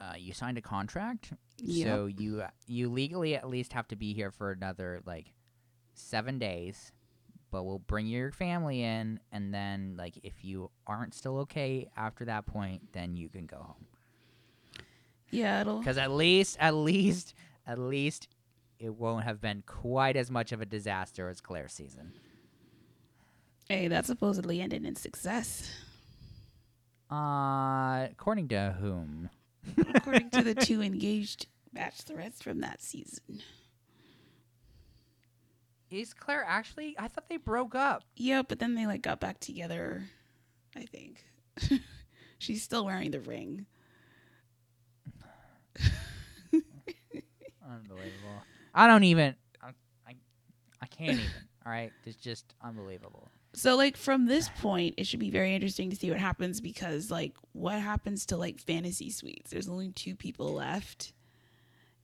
uh, 0.02 0.16
you 0.18 0.34
signed 0.34 0.58
a 0.58 0.62
contract, 0.62 1.32
Yep. 1.60 1.88
so 1.88 2.06
you 2.08 2.43
you 2.68 2.89
legally 2.89 3.36
at 3.36 3.47
least 3.47 3.72
have 3.74 3.88
to 3.89 3.95
be 3.95 4.14
here 4.14 4.32
for 4.32 4.52
another 4.52 5.02
like 5.06 5.32
seven 5.93 6.39
days." 6.39 6.91
But 7.52 7.64
we'll 7.66 7.80
bring 7.80 8.08
your 8.08 8.32
family 8.32 8.82
in, 8.82 9.20
and 9.34 9.54
then, 9.54 9.95
like, 9.97 10.18
if 10.24 10.45
you 10.45 10.72
aren't 10.88 11.14
still 11.14 11.39
okay 11.39 11.89
after 11.97 12.24
that 12.24 12.45
point, 12.45 12.93
then 12.93 13.18
you 13.18 13.28
can 13.28 13.45
go 13.45 13.58
home. 13.58 13.86
Yeah, 15.32 15.60
it'll. 15.60 15.80
Because 15.80 15.97
at 15.97 16.12
least, 16.12 16.56
at 16.62 16.74
least, 16.74 17.34
at 17.68 17.78
least, 17.78 18.30
it 18.80 18.95
won't 18.95 19.26
have 19.26 19.41
been 19.41 19.64
quite 19.66 20.16
as 20.16 20.32
much 20.32 20.54
of 20.54 20.62
a 20.62 20.66
disaster 20.66 21.28
as 21.28 21.41
Clare's 21.41 21.74
season. 21.74 22.14
Hey, 23.68 23.89
that 23.89 24.06
supposedly 24.06 24.62
ended 24.62 24.86
in 24.86 24.95
success, 24.95 25.70
Uh, 27.12 28.08
according 28.10 28.47
to 28.47 28.78
whom? 28.80 29.30
According 29.95 30.30
to 30.32 30.43
the 30.43 30.55
two 30.55 30.82
engaged 30.82 31.47
bachelorettes 31.76 32.41
from 32.41 32.62
that 32.62 32.82
season. 32.82 33.41
Is 35.89 36.14
Clare 36.14 36.45
actually? 36.47 36.95
I 36.97 37.07
thought 37.09 37.28
they 37.28 37.38
broke 37.38 37.76
up. 37.76 38.03
Yeah, 38.16 38.43
but 38.47 38.59
then 38.59 38.76
they 38.76 38.88
like 38.88 39.01
got 39.01 39.20
back 39.20 39.39
together. 39.39 40.03
I 40.76 40.86
think 40.86 41.26
she's 42.39 42.64
still 42.64 42.86
wearing 42.86 43.12
the 43.12 43.20
ring. 43.20 43.66
Unbelievable. 47.70 48.41
I 48.74 48.88
don't 48.88 49.03
even. 49.03 49.36
I, 49.62 49.72
I, 50.07 50.16
I 50.82 50.86
can't 50.86 51.20
even. 51.20 51.26
All 51.66 51.72
right, 51.72 51.91
it's 52.05 52.16
just 52.16 52.53
unbelievable. 52.64 53.30
So 53.54 53.76
like 53.76 53.97
from 53.97 54.28
this 54.28 54.49
point, 54.62 54.95
it 54.97 55.06
should 55.06 55.20
be 55.20 55.30
very 55.30 55.54
interesting 55.54 55.89
to 55.89 55.95
see 55.95 56.10
what 56.10 56.20
happens 56.20 56.62
because 56.62 57.12
like 57.12 57.36
what 57.52 57.80
happens 57.80 58.26
to 58.28 58.38
like 58.38 58.60
fantasy 58.60 59.10
suites? 59.10 59.52
There's 59.52 59.70
only 59.70 59.89
two 59.89 60.16
people 60.16 60.54
left. 60.54 61.14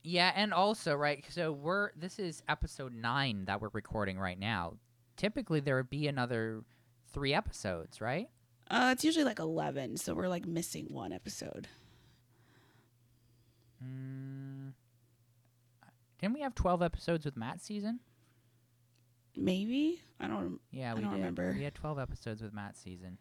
Yeah, 0.02 0.32
and 0.34 0.52
also 0.52 0.94
right. 0.94 1.24
So 1.28 1.52
we're 1.52 1.90
this 1.96 2.18
is 2.18 2.42
episode 2.48 2.94
nine 2.94 3.46
that 3.46 3.60
we're 3.60 3.70
recording 3.72 4.18
right 4.18 4.38
now. 4.38 4.74
Typically, 5.16 5.60
there 5.60 5.76
would 5.76 5.90
be 5.90 6.06
another 6.06 6.62
three 7.12 7.34
episodes, 7.34 8.00
right? 8.00 8.28
Uh, 8.70 8.90
it's 8.92 9.04
usually 9.04 9.24
like 9.24 9.38
eleven, 9.38 9.96
so 9.96 10.14
we're 10.14 10.28
like 10.28 10.46
missing 10.46 10.86
one 10.90 11.12
episode. 11.12 11.66
Mm, 13.82 14.72
didn't 16.18 16.34
we 16.34 16.42
have 16.42 16.54
twelve 16.54 16.82
episodes 16.82 17.24
with 17.24 17.36
Matt's 17.36 17.64
season? 17.64 18.00
Maybe 19.38 20.02
I 20.20 20.26
don't. 20.26 20.60
Yeah, 20.70 20.92
I 20.92 20.94
we 20.94 21.00
don't 21.02 21.12
did. 21.12 21.16
remember. 21.18 21.54
We 21.56 21.64
had 21.64 21.74
twelve 21.74 21.98
episodes 21.98 22.42
with 22.42 22.52
Matt's 22.52 22.80
season. 22.80 23.18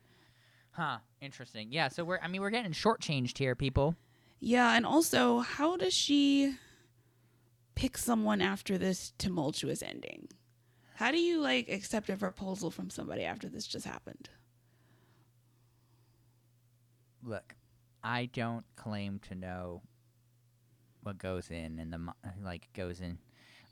Huh. 0.71 0.97
Interesting. 1.21 1.71
Yeah. 1.71 1.87
So 1.89 2.03
we're. 2.03 2.19
I 2.21 2.27
mean, 2.27 2.41
we're 2.41 2.49
getting 2.49 2.71
shortchanged 2.71 3.37
here, 3.37 3.55
people. 3.55 3.95
Yeah, 4.39 4.75
and 4.75 4.85
also, 4.85 5.39
how 5.39 5.77
does 5.77 5.93
she 5.93 6.55
pick 7.75 7.97
someone 7.97 8.41
after 8.41 8.77
this 8.77 9.13
tumultuous 9.17 9.81
ending? 9.81 10.27
How 10.95 11.11
do 11.11 11.19
you 11.19 11.39
like 11.39 11.69
accept 11.69 12.09
a 12.09 12.17
proposal 12.17 12.71
from 12.71 12.89
somebody 12.89 13.23
after 13.23 13.47
this 13.47 13.67
just 13.67 13.85
happened? 13.85 14.29
Look, 17.23 17.55
I 18.03 18.25
don't 18.25 18.65
claim 18.75 19.19
to 19.27 19.35
know 19.35 19.81
what 21.01 21.17
goes 21.17 21.49
in 21.51 21.79
in 21.79 21.89
the 21.91 21.99
like 22.43 22.67
goes 22.73 22.99
in 22.99 23.19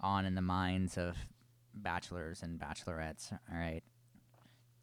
on 0.01 0.25
in 0.25 0.35
the 0.35 0.41
minds 0.41 0.97
of 0.97 1.15
bachelors 1.75 2.41
and 2.43 2.59
bachelorettes. 2.59 3.31
All 3.31 3.57
right, 3.57 3.83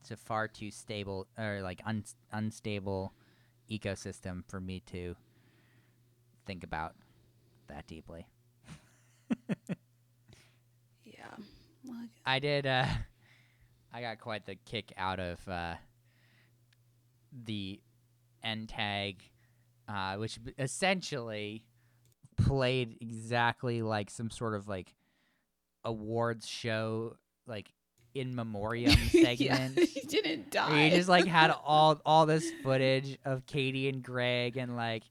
it's 0.00 0.10
a 0.10 0.16
far 0.16 0.48
too 0.48 0.70
stable 0.70 1.26
or 1.38 1.60
like 1.62 1.80
un- 1.86 2.04
unstable 2.32 3.12
ecosystem 3.70 4.42
for 4.48 4.60
me 4.60 4.80
to 4.92 5.14
think 6.46 6.64
about 6.64 6.94
that 7.68 7.86
deeply. 7.86 8.26
Yeah. 11.04 11.24
Well, 11.84 11.96
I 11.98 12.06
guess- 12.06 12.10
I 12.26 12.38
did. 12.38 12.66
Uh, 12.66 12.86
I 13.94 14.00
got 14.00 14.18
quite 14.20 14.46
the 14.46 14.54
kick 14.64 14.92
out 14.96 15.20
of 15.20 15.46
uh, 15.48 15.74
the 17.44 17.80
end 18.42 18.70
tag, 18.70 19.22
uh, 19.88 20.16
which 20.16 20.38
essentially 20.58 21.64
played 22.38 22.96
exactly 23.00 23.82
like 23.82 24.08
some 24.10 24.30
sort 24.30 24.54
of 24.54 24.66
like 24.66 24.94
awards 25.84 26.46
show, 26.46 27.16
like 27.46 27.72
in 28.14 28.34
memoriam 28.34 28.94
yeah, 29.12 29.34
segment. 29.34 29.78
he 29.78 30.00
didn't 30.00 30.50
die. 30.50 30.88
He 30.88 30.90
just 30.90 31.08
like 31.08 31.26
had 31.26 31.50
all 31.64 32.00
all 32.04 32.26
this 32.26 32.50
footage 32.62 33.18
of 33.24 33.46
Katie 33.46 33.88
and 33.88 34.02
Greg 34.02 34.56
and 34.56 34.76
like 34.76 35.04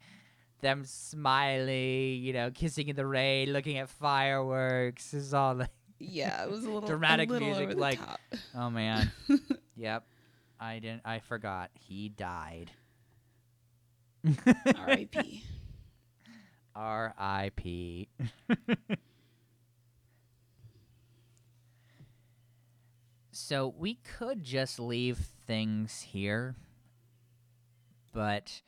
them 0.61 0.86
smiling, 0.86 2.22
you 2.24 2.34
know, 2.34 2.51
kissing 2.51 2.88
in 2.88 2.95
the 2.95 3.05
rain, 3.05 3.51
looking 3.51 3.78
at 3.78 3.89
fireworks. 3.89 5.13
Is 5.13 5.34
all 5.34 5.55
like 5.55 5.69
yeah, 5.99 6.43
it 6.43 6.49
was 6.51 6.63
a 6.65 6.69
little 6.72 6.88
Dramatic 6.88 7.30
a 7.30 7.34
little 7.34 7.47
music, 7.49 7.78
like- 7.78 7.99
top. 7.99 8.19
Oh 8.55 8.69
man. 8.69 9.11
yep. 9.76 10.03
I 10.59 10.78
didn't 10.80 11.01
I 11.05 11.19
forgot. 11.19 11.72
He 11.74 12.09
died. 12.09 12.69
R.I.P. 14.24 15.43
R.I.P. 16.76 18.07
so 23.42 23.74
we 23.78 23.96
could 23.96 24.44
just 24.44 24.80
leave 24.80 25.18
things 25.48 26.02
here, 26.02 26.56
but 28.14 28.62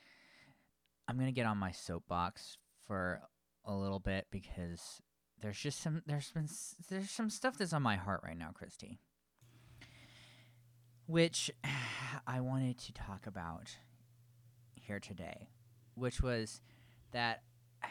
I'm 1.07 1.17
gonna 1.17 1.32
get 1.32 1.45
on 1.45 1.57
my 1.57 1.71
soapbox 1.71 2.57
for 2.88 3.21
a 3.65 3.74
little 3.74 3.99
bit 3.99 4.28
because 4.32 5.01
there's 5.41 5.59
just 5.59 5.82
some 5.82 6.01
there's 6.05 6.32
been 6.32 6.47
there's 6.89 7.11
some 7.11 7.30
stuff 7.30 7.57
that's 7.57 7.74
on 7.74 7.84
my 7.84 7.95
heart 7.95 8.21
right 8.24 8.38
now, 8.38 8.49
Christy. 8.53 8.99
which 11.05 11.51
I 12.28 12.41
wanted 12.41 12.78
to 12.80 12.93
talk 12.93 13.28
about 13.28 13.78
here 14.76 14.99
today, 14.99 15.49
which 15.95 16.21
was 16.21 16.61
that, 17.11 17.43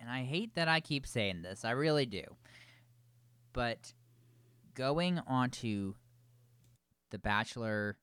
and 0.00 0.10
I 0.10 0.24
hate 0.24 0.54
that 0.54 0.68
I 0.68 0.80
keep 0.80 1.06
saying 1.06 1.42
this, 1.42 1.64
I 1.64 1.70
really 1.72 2.06
do, 2.06 2.24
but 3.52 3.92
going 4.74 5.18
onto 5.26 5.94
The 7.10 7.18
Bachelor 7.18 7.98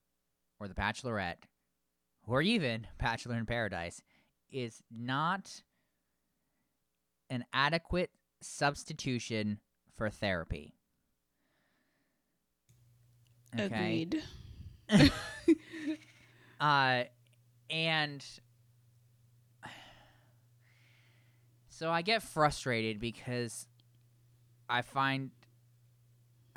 or 0.60 0.68
The 0.68 0.74
Bachelorette, 0.74 1.44
or 2.26 2.42
even 2.42 2.88
Bachelor 3.00 3.38
in 3.38 3.46
Paradise, 3.46 4.02
is 4.52 4.82
not 4.92 5.64
an 7.30 7.46
adequate 7.54 8.12
substitution 8.42 9.60
for 9.96 10.10
therapy. 10.10 10.74
Agreed. 13.58 14.22
Uh, 16.60 17.04
and 17.70 18.26
so 21.70 21.90
I 21.90 22.02
get 22.02 22.22
frustrated 22.22 23.00
because 23.00 23.68
I 24.68 24.82
find 24.82 25.32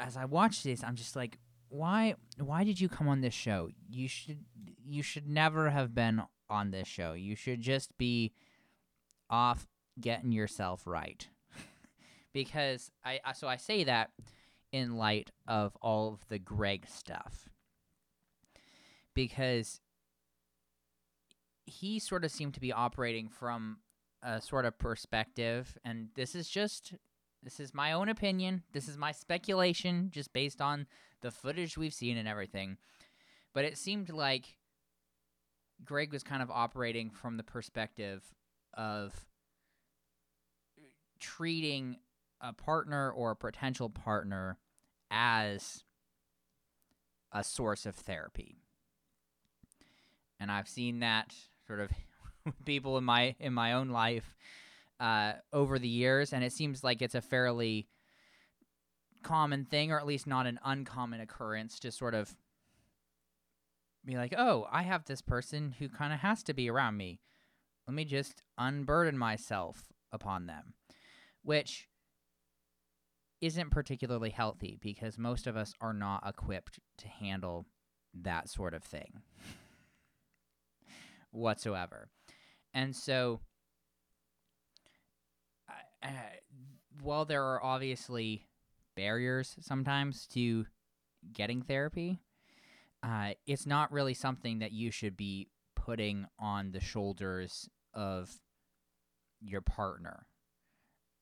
as 0.03 0.17
I 0.17 0.25
watch 0.25 0.63
this, 0.63 0.83
I'm 0.83 0.97
just 0.97 1.17
like, 1.17 1.39
why? 1.69 2.17
Why 2.39 2.65
did 2.65 2.81
you 2.81 2.89
come 2.89 3.09
on 3.09 3.21
this 3.21 3.35
show? 3.35 3.71
You 3.89 4.09
should, 4.09 4.45
you 4.85 5.03
should 5.03 5.29
never 5.29 5.71
have 5.71 5.95
been 5.95 6.23
on 6.51 6.71
this 6.71 6.89
show. 6.89 7.13
You 7.15 7.37
should 7.37 7.61
just 7.61 7.97
be 7.97 8.33
off 9.31 9.67
getting 10.01 10.33
yourself 10.33 10.87
right. 10.87 11.27
because 12.33 12.91
I, 13.05 13.21
so 13.35 13.49
I 13.49 13.57
say 13.57 13.85
that 13.85 14.11
in 14.73 14.97
light 14.97 15.31
of 15.47 15.77
all 15.81 16.13
of 16.13 16.29
the 16.29 16.39
Greg 16.39 16.87
stuff. 16.89 17.49
Because 19.15 19.81
he 21.65 21.99
sort 21.99 22.25
of 22.25 22.31
seemed 22.31 22.55
to 22.55 22.61
be 22.61 22.73
operating 22.73 23.29
from 23.29 23.79
a 24.23 24.41
sort 24.41 24.65
of 24.65 24.79
perspective 24.79 25.77
and 25.85 26.09
this 26.15 26.35
is 26.35 26.49
just 26.49 26.95
this 27.43 27.59
is 27.59 27.75
my 27.75 27.93
own 27.93 28.09
opinion. 28.09 28.63
This 28.73 28.89
is 28.89 28.97
my 28.97 29.13
speculation 29.13 30.11
just 30.13 30.33
based 30.33 30.61
on 30.61 30.87
the 31.23 31.31
footage 31.31 31.77
we've 31.77 31.95
seen 31.95 32.17
and 32.17 32.29
everything. 32.29 32.77
But 33.53 33.65
it 33.65 33.77
seemed 33.77 34.11
like 34.11 34.57
greg 35.85 36.13
was 36.13 36.23
kind 36.23 36.43
of 36.43 36.51
operating 36.51 37.11
from 37.11 37.37
the 37.37 37.43
perspective 37.43 38.23
of 38.75 39.27
treating 41.19 41.97
a 42.41 42.53
partner 42.53 43.11
or 43.11 43.33
a 43.33 43.37
potential 43.37 43.89
partner 43.89 44.59
as 45.11 45.85
a 47.33 47.43
source 47.43 47.87
of 47.87 47.95
therapy. 47.95 48.57
And 50.39 50.51
i've 50.51 50.69
seen 50.69 51.01
that 51.01 51.35
sort 51.67 51.81
of 51.81 51.91
people 52.65 52.99
in 52.99 53.05
my 53.05 53.35
in 53.39 53.53
my 53.53 53.73
own 53.73 53.91
life 53.91 54.35
uh, 55.03 55.33
over 55.53 55.81
the 55.81 55.89
years, 55.89 56.33
and 56.33 56.45
it 56.45 56.53
seems 56.53 56.85
like 56.85 57.03
it's 57.03 57.17
a 57.17 57.21
fairly 57.21 57.89
common 59.25 59.65
thing, 59.65 59.91
or 59.91 59.99
at 59.99 60.07
least 60.07 60.29
not 60.29 60.47
an 60.47 60.61
uncommon 60.65 61.21
occurrence, 61.21 61.81
to 61.81 61.91
sort 61.91 62.15
of 62.15 62.37
be 64.05 64.17
like, 64.17 64.33
"Oh, 64.39 64.69
I 64.71 64.83
have 64.83 65.05
this 65.05 65.21
person 65.21 65.75
who 65.81 65.89
kind 65.89 66.13
of 66.13 66.21
has 66.21 66.45
to 66.45 66.55
be 66.55 66.71
around 66.71 66.97
me. 66.97 67.19
Let 67.89 67.95
me 67.95 68.05
just 68.05 68.45
unburden 68.57 69.19
myself 69.19 69.93
upon 70.13 70.47
them," 70.47 70.75
which 71.43 71.89
isn't 73.41 73.71
particularly 73.71 74.31
healthy 74.31 74.79
because 74.81 75.19
most 75.19 75.49
of 75.49 75.57
us 75.57 75.75
are 75.81 75.93
not 75.93 76.23
equipped 76.25 76.79
to 76.99 77.09
handle 77.09 77.67
that 78.15 78.49
sort 78.49 78.73
of 78.73 78.85
thing 78.85 79.21
whatsoever. 81.33 82.09
And 82.73 82.95
so, 82.95 83.41
uh, 86.03 86.09
while 87.03 87.25
there 87.25 87.45
are 87.45 87.63
obviously 87.63 88.47
barriers 88.97 89.57
sometimes 89.61 90.27
to 90.29 90.67
getting 91.33 91.63
therapy, 91.63 92.21
uh, 93.03 93.33
it's 93.47 93.67
not 93.67 93.93
really 93.93 94.15
something 94.15 94.61
that 94.61 94.73
you 94.73 94.91
should 94.91 95.17
be 95.17 95.49
putting 95.75 96.27
on 96.39 96.73
the 96.73 96.81
shoulders 96.81 97.69
of 97.95 98.31
your 99.41 99.61
partner. 99.61 100.27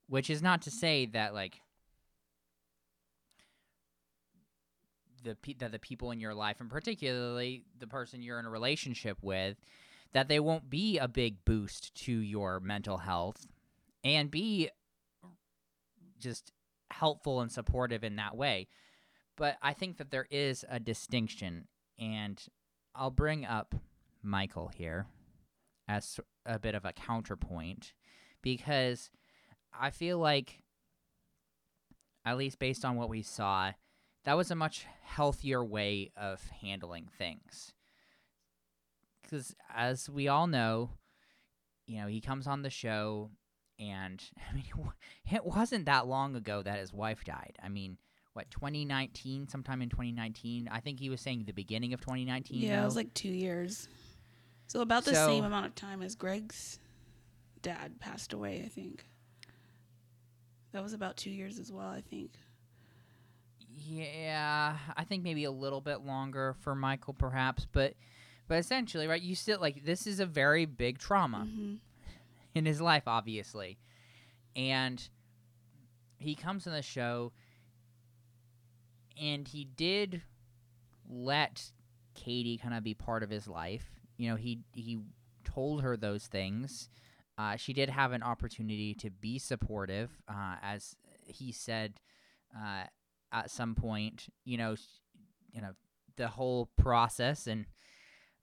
Which 0.08 0.28
is 0.28 0.42
not 0.42 0.62
to 0.62 0.70
say 0.70 1.06
that 1.06 1.34
like 1.34 1.60
the 5.22 5.36
pe- 5.36 5.54
that 5.54 5.72
the 5.72 5.78
people 5.78 6.10
in 6.10 6.20
your 6.20 6.34
life, 6.34 6.60
and 6.60 6.68
particularly 6.68 7.64
the 7.78 7.86
person 7.86 8.22
you're 8.22 8.40
in 8.40 8.46
a 8.46 8.50
relationship 8.50 9.18
with, 9.22 9.56
that 10.12 10.28
they 10.28 10.40
won't 10.40 10.68
be 10.68 10.98
a 10.98 11.06
big 11.06 11.44
boost 11.44 11.94
to 12.06 12.12
your 12.12 12.58
mental 12.60 12.98
health 12.98 13.46
and 14.04 14.30
be 14.30 14.70
just 16.18 16.52
helpful 16.90 17.40
and 17.40 17.50
supportive 17.50 18.04
in 18.04 18.16
that 18.16 18.36
way. 18.36 18.68
But 19.36 19.56
I 19.62 19.72
think 19.72 19.98
that 19.98 20.10
there 20.10 20.26
is 20.30 20.64
a 20.68 20.78
distinction, 20.78 21.68
and 21.98 22.42
I'll 22.94 23.10
bring 23.10 23.44
up 23.44 23.74
Michael 24.22 24.68
here 24.68 25.06
as 25.88 26.20
a 26.44 26.58
bit 26.58 26.74
of 26.74 26.84
a 26.84 26.92
counterpoint 26.92 27.94
because 28.42 29.10
I 29.78 29.90
feel 29.90 30.18
like, 30.18 30.62
at 32.24 32.36
least 32.36 32.58
based 32.58 32.84
on 32.84 32.96
what 32.96 33.08
we 33.08 33.22
saw, 33.22 33.72
that 34.24 34.36
was 34.36 34.50
a 34.50 34.54
much 34.54 34.86
healthier 35.02 35.64
way 35.64 36.12
of 36.16 36.42
handling 36.60 37.08
things 37.16 37.72
because 39.30 39.54
as 39.74 40.10
we 40.10 40.28
all 40.28 40.46
know, 40.46 40.90
you 41.86 42.00
know, 42.00 42.08
he 42.08 42.20
comes 42.20 42.46
on 42.46 42.62
the 42.62 42.70
show, 42.70 43.30
and 43.80 44.22
I 44.50 44.54
mean, 44.54 44.64
it 45.32 45.44
wasn't 45.44 45.86
that 45.86 46.06
long 46.06 46.36
ago 46.36 46.62
that 46.62 46.78
his 46.78 46.92
wife 46.92 47.24
died. 47.24 47.56
I 47.62 47.68
mean, 47.68 47.96
what 48.34 48.50
2019, 48.50 49.48
sometime 49.48 49.82
in 49.82 49.88
2019. 49.88 50.68
I 50.70 50.80
think 50.80 51.00
he 51.00 51.10
was 51.10 51.20
saying 51.20 51.44
the 51.46 51.52
beginning 51.52 51.92
of 51.94 52.00
2019. 52.00 52.60
Yeah, 52.60 52.76
though. 52.76 52.82
it 52.82 52.84
was 52.84 52.96
like 52.96 53.12
two 53.14 53.28
years. 53.28 53.88
So 54.68 54.82
about 54.82 55.04
the 55.04 55.14
So- 55.14 55.26
same 55.26 55.44
amount 55.44 55.66
of 55.66 55.74
time 55.74 56.02
as 56.02 56.14
Greg's 56.14 56.78
dad 57.62 57.98
passed 57.98 58.32
away, 58.32 58.62
I 58.64 58.68
think. 58.68 59.04
That 60.72 60.82
was 60.84 60.92
about 60.92 61.16
two 61.16 61.30
years 61.30 61.58
as 61.58 61.72
well, 61.72 61.88
I 61.88 62.00
think. 62.00 62.30
Yeah, 63.76 64.76
I 64.96 65.04
think 65.04 65.22
maybe 65.24 65.44
a 65.44 65.50
little 65.50 65.80
bit 65.80 66.00
longer 66.02 66.54
for 66.60 66.74
Michael, 66.74 67.14
perhaps, 67.14 67.66
but 67.70 67.94
but 68.46 68.58
essentially, 68.58 69.06
right? 69.06 69.20
You 69.22 69.34
still 69.34 69.60
like 69.60 69.84
this 69.84 70.06
is 70.06 70.20
a 70.20 70.26
very 70.26 70.64
big 70.66 70.98
trauma. 70.98 71.48
hmm 71.50 71.74
in 72.54 72.66
his 72.66 72.80
life, 72.80 73.04
obviously. 73.06 73.78
And 74.56 75.06
he 76.18 76.34
comes 76.34 76.66
on 76.66 76.72
the 76.72 76.82
show, 76.82 77.32
and 79.20 79.46
he 79.46 79.64
did 79.64 80.22
let 81.08 81.72
Katie 82.14 82.58
kind 82.58 82.74
of 82.74 82.82
be 82.82 82.94
part 82.94 83.22
of 83.22 83.30
his 83.30 83.48
life. 83.48 83.86
You 84.16 84.30
know, 84.30 84.36
he 84.36 84.60
he 84.74 84.98
told 85.44 85.82
her 85.82 85.96
those 85.96 86.26
things. 86.26 86.88
Uh, 87.38 87.56
she 87.56 87.72
did 87.72 87.88
have 87.88 88.12
an 88.12 88.22
opportunity 88.22 88.94
to 88.94 89.10
be 89.10 89.38
supportive, 89.38 90.10
uh, 90.28 90.56
as 90.62 90.94
he 91.24 91.52
said 91.52 91.94
uh, 92.54 92.84
at 93.32 93.50
some 93.50 93.74
point. 93.74 94.28
You 94.44 94.58
know, 94.58 94.76
you 95.52 95.62
know 95.62 95.72
the 96.16 96.28
whole 96.28 96.68
process, 96.76 97.46
and 97.46 97.66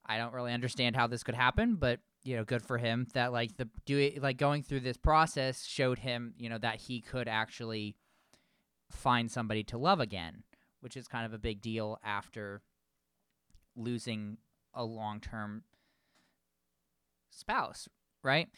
I 0.05 0.18
don't 0.18 0.34
really 0.34 0.53
understand 0.53 0.95
how 0.95 1.08
this 1.08 1.24
could 1.24 1.36
happen, 1.36 1.76
but 1.76 1.99
you 2.28 2.36
know, 2.36 2.43
good 2.43 2.61
for 2.61 2.78
him 2.78 3.07
that 3.13 3.32
like 3.32 3.55
the 3.55 3.69
doing 3.86 4.19
like 4.21 4.36
going 4.36 4.61
through 4.61 4.82
this 4.82 4.97
process 4.97 5.63
showed 5.63 5.97
him, 5.97 6.34
you 6.38 6.49
know, 6.49 6.57
that 6.57 6.82
he 6.82 6.99
could 6.99 7.30
actually 7.30 7.95
find 8.91 9.32
somebody 9.32 9.63
to 9.63 9.78
love 9.78 10.01
again, 10.01 10.43
which 10.82 10.97
is 10.97 11.07
kind 11.07 11.25
of 11.25 11.32
a 11.32 11.38
big 11.38 11.61
deal 11.61 11.97
after 12.03 12.61
losing 13.78 14.38
a 14.73 14.84
long-term 14.84 15.63
spouse, 17.32 17.88
right? 18.23 18.49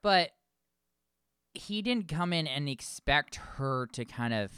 But 0.00 0.30
he 1.54 1.82
didn't 1.82 2.06
come 2.06 2.32
in 2.32 2.46
and 2.46 2.68
expect 2.68 3.34
her 3.56 3.88
to 3.94 4.04
kind 4.04 4.32
of 4.32 4.52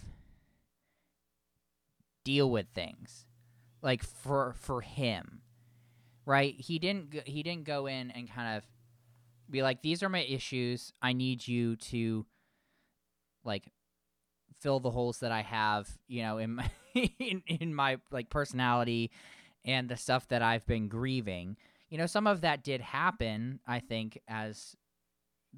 deal 2.27 2.51
with 2.51 2.67
things 2.75 3.25
like 3.81 4.05
for 4.05 4.53
for 4.53 4.83
him 4.83 5.41
right? 6.31 6.55
He 6.59 6.79
didn't 6.79 7.11
go, 7.11 7.21
he 7.25 7.43
didn't 7.43 7.65
go 7.65 7.87
in 7.87 8.11
and 8.13 8.31
kind 8.31 8.57
of 8.57 8.65
be 9.51 9.63
like 9.63 9.83
these 9.83 10.03
are 10.03 10.09
my 10.09 10.21
issues. 10.23 10.93
I 11.03 11.13
need 11.13 11.47
you 11.47 11.77
to 11.77 12.25
like 13.45 13.65
fill 14.61 14.79
the 14.79 14.91
holes 14.91 15.21
that 15.21 15.33
i 15.33 15.41
have 15.41 15.89
you 16.07 16.23
know 16.23 16.37
in 16.37 16.51
my 16.57 16.71
in, 16.95 17.43
in 17.47 17.75
my 17.75 17.97
like 18.11 18.29
personality 18.29 19.11
and 19.65 19.89
the 19.89 19.97
stuff 19.97 20.29
that 20.29 20.43
i've 20.43 20.67
been 20.67 20.89
grieving. 20.89 21.57
You 21.89 21.99
know 21.99 22.07
some 22.07 22.27
of 22.27 22.43
that 22.43 22.63
did 22.63 22.81
happen 22.83 23.61
i 23.67 23.81
think 23.81 24.21
as 24.29 24.77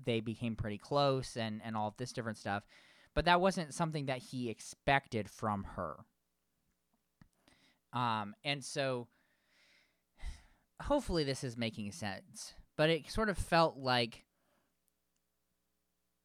they 0.06 0.20
became 0.20 0.54
pretty 0.54 0.78
close 0.78 1.36
and 1.36 1.60
and 1.64 1.76
all 1.76 1.94
this 1.98 2.12
different 2.12 2.38
stuff 2.38 2.62
but 3.14 3.24
that 3.26 3.40
wasn't 3.40 3.74
something 3.74 4.06
that 4.06 4.18
he 4.18 4.48
expected 4.48 5.28
from 5.28 5.64
her. 5.76 5.96
Um, 7.92 8.34
and 8.42 8.64
so 8.64 9.08
hopefully 10.82 11.24
this 11.24 11.44
is 11.44 11.56
making 11.56 11.90
sense, 11.92 12.54
but 12.76 12.90
it 12.90 13.10
sort 13.10 13.28
of 13.28 13.38
felt 13.38 13.76
like 13.76 14.24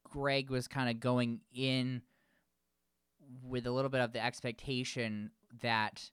Greg 0.04 0.50
was 0.50 0.68
kind 0.68 0.90
of 0.90 1.00
going 1.00 1.42
in 1.54 2.02
with 3.44 3.66
a 3.68 3.72
little 3.72 3.90
bit 3.90 4.02
of 4.02 4.14
the 4.14 4.24
expectation 4.24 5.32
that 5.62 6.12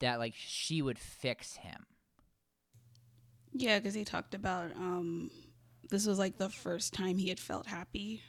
that 0.00 0.18
like 0.18 0.34
she 0.36 0.82
would 0.82 0.98
fix 0.98 1.54
him. 1.56 1.86
Yeah, 3.52 3.78
because 3.78 3.94
he 3.94 4.04
talked 4.04 4.34
about 4.34 4.72
um, 4.76 5.30
this 5.90 6.06
was 6.06 6.18
like 6.18 6.38
the 6.38 6.48
first 6.48 6.92
time 6.92 7.18
he 7.18 7.28
had 7.28 7.38
felt 7.38 7.66
happy 7.66 8.22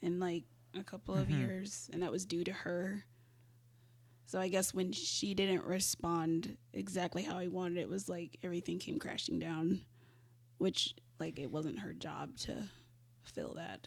in 0.00 0.20
like 0.20 0.44
a 0.78 0.82
couple 0.84 1.14
of 1.16 1.28
Mhm. 1.28 1.38
years, 1.38 1.90
and 1.92 2.02
that 2.02 2.10
was 2.12 2.24
due 2.24 2.44
to 2.44 2.52
her. 2.52 3.04
So 4.26 4.40
I 4.40 4.48
guess 4.48 4.72
when 4.72 4.92
she 4.92 5.34
didn't 5.34 5.64
respond 5.64 6.56
exactly 6.72 7.22
how 7.22 7.38
he 7.38 7.48
wanted, 7.48 7.78
it 7.78 7.88
was 7.88 8.08
like 8.08 8.38
everything 8.42 8.78
came 8.78 8.98
crashing 8.98 9.38
down, 9.38 9.82
which 10.58 10.94
like 11.20 11.38
it 11.38 11.50
wasn't 11.50 11.80
her 11.80 11.92
job 11.92 12.36
to 12.38 12.70
fill 13.22 13.54
that. 13.54 13.86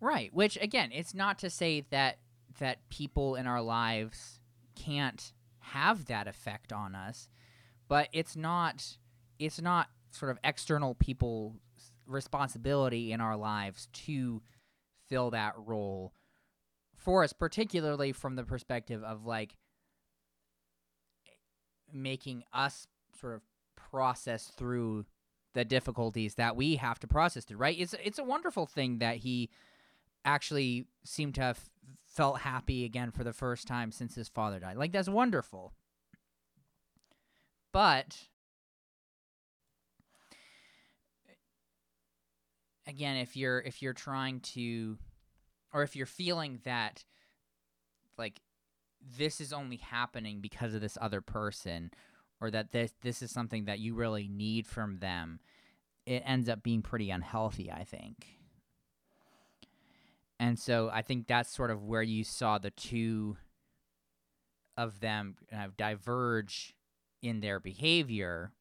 Right, 0.00 0.32
which 0.32 0.56
again, 0.60 0.90
it's 0.92 1.14
not 1.14 1.38
to 1.40 1.50
say 1.50 1.84
that 1.90 2.18
that 2.60 2.88
people 2.88 3.34
in 3.34 3.46
our 3.46 3.62
lives 3.62 4.40
can't 4.74 5.32
have 5.60 6.06
that 6.06 6.28
effect 6.28 6.72
on 6.72 6.94
us, 6.94 7.28
but 7.88 8.08
it's 8.12 8.36
not 8.36 8.96
it's 9.38 9.60
not 9.60 9.88
sort 10.10 10.30
of 10.30 10.38
external 10.44 10.94
people's 10.94 11.54
responsibility 12.06 13.12
in 13.12 13.20
our 13.20 13.36
lives 13.36 13.88
to 13.92 14.42
fill 15.08 15.30
that 15.30 15.54
role 15.56 16.12
for 16.98 17.24
us 17.24 17.32
particularly 17.32 18.12
from 18.12 18.36
the 18.36 18.44
perspective 18.44 19.02
of 19.02 19.24
like 19.24 19.54
making 21.92 22.44
us 22.52 22.86
sort 23.18 23.34
of 23.34 23.42
process 23.76 24.52
through 24.56 25.06
the 25.54 25.64
difficulties 25.64 26.34
that 26.34 26.56
we 26.56 26.76
have 26.76 26.98
to 26.98 27.06
process 27.06 27.44
through 27.44 27.56
right? 27.56 27.78
It's 27.78 27.94
it's 28.04 28.18
a 28.18 28.24
wonderful 28.24 28.66
thing 28.66 28.98
that 28.98 29.16
he 29.18 29.48
actually 30.24 30.86
seemed 31.04 31.36
to 31.36 31.40
have 31.40 31.70
felt 32.04 32.40
happy 32.40 32.84
again 32.84 33.10
for 33.10 33.24
the 33.24 33.32
first 33.32 33.66
time 33.66 33.92
since 33.92 34.14
his 34.14 34.28
father 34.28 34.58
died. 34.58 34.76
Like 34.76 34.92
that's 34.92 35.08
wonderful. 35.08 35.72
But 37.72 38.16
again 42.86 43.16
if 43.16 43.36
you're 43.36 43.60
if 43.60 43.82
you're 43.82 43.92
trying 43.92 44.40
to 44.40 44.98
or 45.72 45.82
if 45.82 45.94
you're 45.96 46.06
feeling 46.06 46.60
that 46.64 47.04
like 48.16 48.40
this 49.16 49.40
is 49.40 49.52
only 49.52 49.76
happening 49.76 50.40
because 50.40 50.74
of 50.74 50.80
this 50.80 50.98
other 51.00 51.20
person 51.20 51.90
or 52.40 52.50
that 52.50 52.72
this 52.72 52.92
this 53.02 53.22
is 53.22 53.30
something 53.30 53.64
that 53.64 53.78
you 53.78 53.94
really 53.94 54.28
need 54.28 54.66
from 54.66 54.98
them 54.98 55.40
it 56.06 56.22
ends 56.24 56.48
up 56.48 56.62
being 56.62 56.82
pretty 56.82 57.10
unhealthy 57.10 57.70
i 57.70 57.84
think. 57.84 58.26
And 60.40 60.58
so 60.58 60.90
i 60.92 61.02
think 61.02 61.26
that's 61.26 61.50
sort 61.54 61.70
of 61.70 61.84
where 61.84 62.02
you 62.02 62.24
saw 62.24 62.58
the 62.58 62.70
two 62.70 63.36
of 64.76 65.00
them 65.00 65.34
kind 65.50 65.64
of 65.64 65.76
diverge 65.76 66.74
in 67.20 67.40
their 67.40 67.58
behavior. 67.58 68.52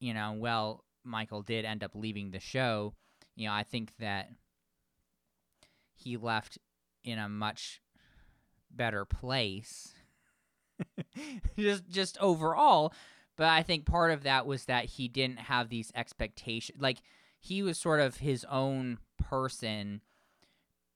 You 0.00 0.14
know 0.14 0.34
well 0.36 0.84
michael 1.04 1.42
did 1.42 1.64
end 1.64 1.82
up 1.84 1.92
leaving 1.94 2.30
the 2.30 2.40
show. 2.40 2.94
You 3.36 3.46
know 3.46 3.54
i 3.54 3.62
think 3.62 3.92
that 3.98 4.30
he 5.96 6.16
left 6.16 6.58
in 7.04 7.18
a 7.18 7.28
much 7.28 7.80
better 8.70 9.04
place. 9.04 9.94
Just 11.58 11.88
just 11.88 12.18
overall 12.20 12.92
but 13.36 13.46
i 13.48 13.62
think 13.62 13.86
part 13.86 14.10
of 14.10 14.22
that 14.24 14.46
was 14.46 14.64
that 14.64 14.84
he 14.84 15.08
didn't 15.08 15.38
have 15.38 15.68
these 15.68 15.92
expectations 15.94 16.80
like 16.80 16.98
he 17.38 17.62
was 17.62 17.78
sort 17.78 18.00
of 18.00 18.16
his 18.16 18.44
own 18.50 18.98
person 19.18 20.00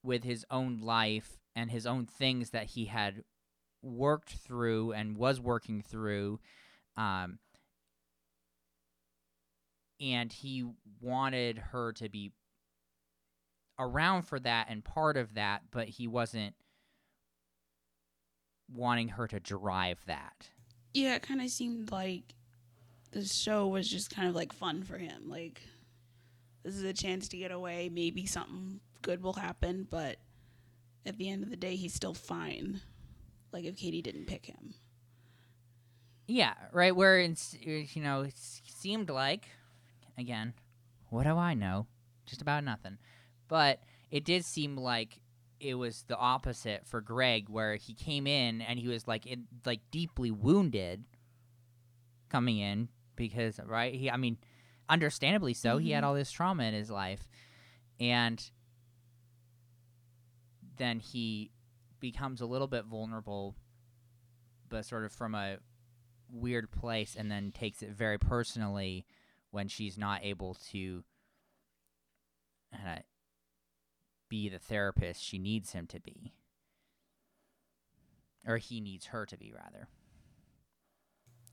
with 0.03 0.25
his 0.25 0.45
own 0.51 0.81
life 0.81 1.39
and 1.55 1.71
his 1.71 1.87
own 1.87 2.07
things 2.07 2.51
that 2.51 2.67
he 2.67 2.87
had 2.87 3.23
worked 3.83 4.31
through 4.31 4.93
and 4.93 5.17
was 5.17 5.41
working 5.41 5.83
through 5.83 6.39
um 6.97 7.39
and 10.01 10.33
he 10.33 10.65
wanted 11.01 11.59
her 11.59 11.93
to 11.93 12.09
be 12.09 12.33
around 13.81 14.23
for 14.23 14.39
that 14.39 14.67
and 14.69 14.85
part 14.85 15.17
of 15.17 15.35
that, 15.35 15.63
but 15.71 15.89
he 15.89 16.07
wasn't 16.07 16.55
wanting 18.73 19.09
her 19.09 19.27
to 19.27 19.41
drive 19.41 19.99
that. 20.07 20.51
Yeah, 20.95 21.17
it 21.17 21.23
kind 21.23 21.41
of 21.41 21.49
seemed 21.49 21.91
like 21.91 22.35
the 23.11 23.25
show 23.25 23.67
was 23.67 23.89
just 23.89 24.15
kind 24.15 24.29
of 24.29 24.37
like 24.37 24.53
fun 24.53 24.83
for 24.85 24.99
him. 24.99 25.29
Like, 25.29 25.63
this 26.63 26.77
is 26.77 26.85
a 26.85 26.93
chance 26.93 27.27
to 27.29 27.37
get 27.37 27.51
away. 27.51 27.89
Maybe 27.89 28.27
something 28.27 28.81
good 29.03 29.23
will 29.23 29.33
happen, 29.33 29.87
but 29.91 30.19
at 31.07 31.17
the 31.17 31.31
end 31.31 31.43
of 31.43 31.51
the 31.51 31.57
day, 31.57 31.77
he's 31.77 31.95
still 31.95 32.15
fine. 32.15 32.83
Like, 33.53 33.65
if 33.65 33.77
Katie 33.77 34.03
didn't 34.03 34.27
pick 34.27 34.47
him. 34.47 34.75
Yeah, 36.29 36.55
right. 36.73 36.95
Where 36.95 37.19
it's 37.19 37.57
you 37.61 38.03
know 38.03 38.21
it 38.21 38.35
seemed 38.37 39.11
like, 39.11 39.49
again, 40.17 40.55
what 41.09 41.25
do 41.25 41.37
I 41.37 41.55
know? 41.55 41.87
Just 42.27 42.43
about 42.43 42.63
nothing. 42.63 42.99
But 43.51 43.83
it 44.13 44.25
did 44.25 44.45
seem 44.45 44.77
like 44.77 45.21
it 45.59 45.75
was 45.75 46.05
the 46.05 46.17
opposite 46.17 46.87
for 46.87 47.01
Greg, 47.03 47.49
where 47.51 47.75
he 47.75 47.93
came 47.95 48.27
in 48.27 48.61
and 48.63 48.79
he 48.79 48.87
was 48.89 49.07
like 49.09 49.27
in, 49.27 49.49
like 49.67 49.81
deeply 49.91 50.31
wounded 50.31 51.05
coming 52.31 52.59
in 52.59 52.89
because 53.17 53.59
right 53.67 53.93
he 53.93 54.09
I 54.09 54.17
mean 54.17 54.39
understandably 54.89 55.53
so 55.53 55.79
he 55.79 55.91
had 55.91 56.05
Mhm. 56.05 56.07
all 56.07 56.15
this 56.15 56.31
trauma 56.31 56.63
in 56.63 56.75
his 56.75 56.91
life 56.93 57.29
and 57.99 58.51
then 60.77 61.01
he 61.01 61.51
becomes 61.99 62.41
a 62.41 62.47
little 62.47 62.69
bit 62.69 62.85
vulnerable 62.85 63.57
but 64.69 64.85
sort 64.87 65.05
of 65.05 65.13
from 65.13 65.35
a 65.35 65.59
weird 66.31 66.71
place 66.71 67.17
and 67.17 67.29
then 67.31 67.51
takes 67.51 67.83
it 67.83 67.91
very 67.91 68.17
personally 68.19 69.05
when 69.51 69.67
she's 69.67 69.99
not 69.99 70.25
able 70.25 70.55
to 70.55 71.03
uh, 72.73 73.01
be 74.31 74.49
the 74.49 74.61
therapist 74.61 75.23
she 75.23 75.39
needs 75.39 75.73
him 75.75 75.87
to 75.89 76.01
be 76.01 76.35
or 78.47 78.59
he 78.59 78.81
needs 78.81 79.07
her 79.09 79.27
to 79.27 79.39
be 79.39 79.53
rather 79.53 79.89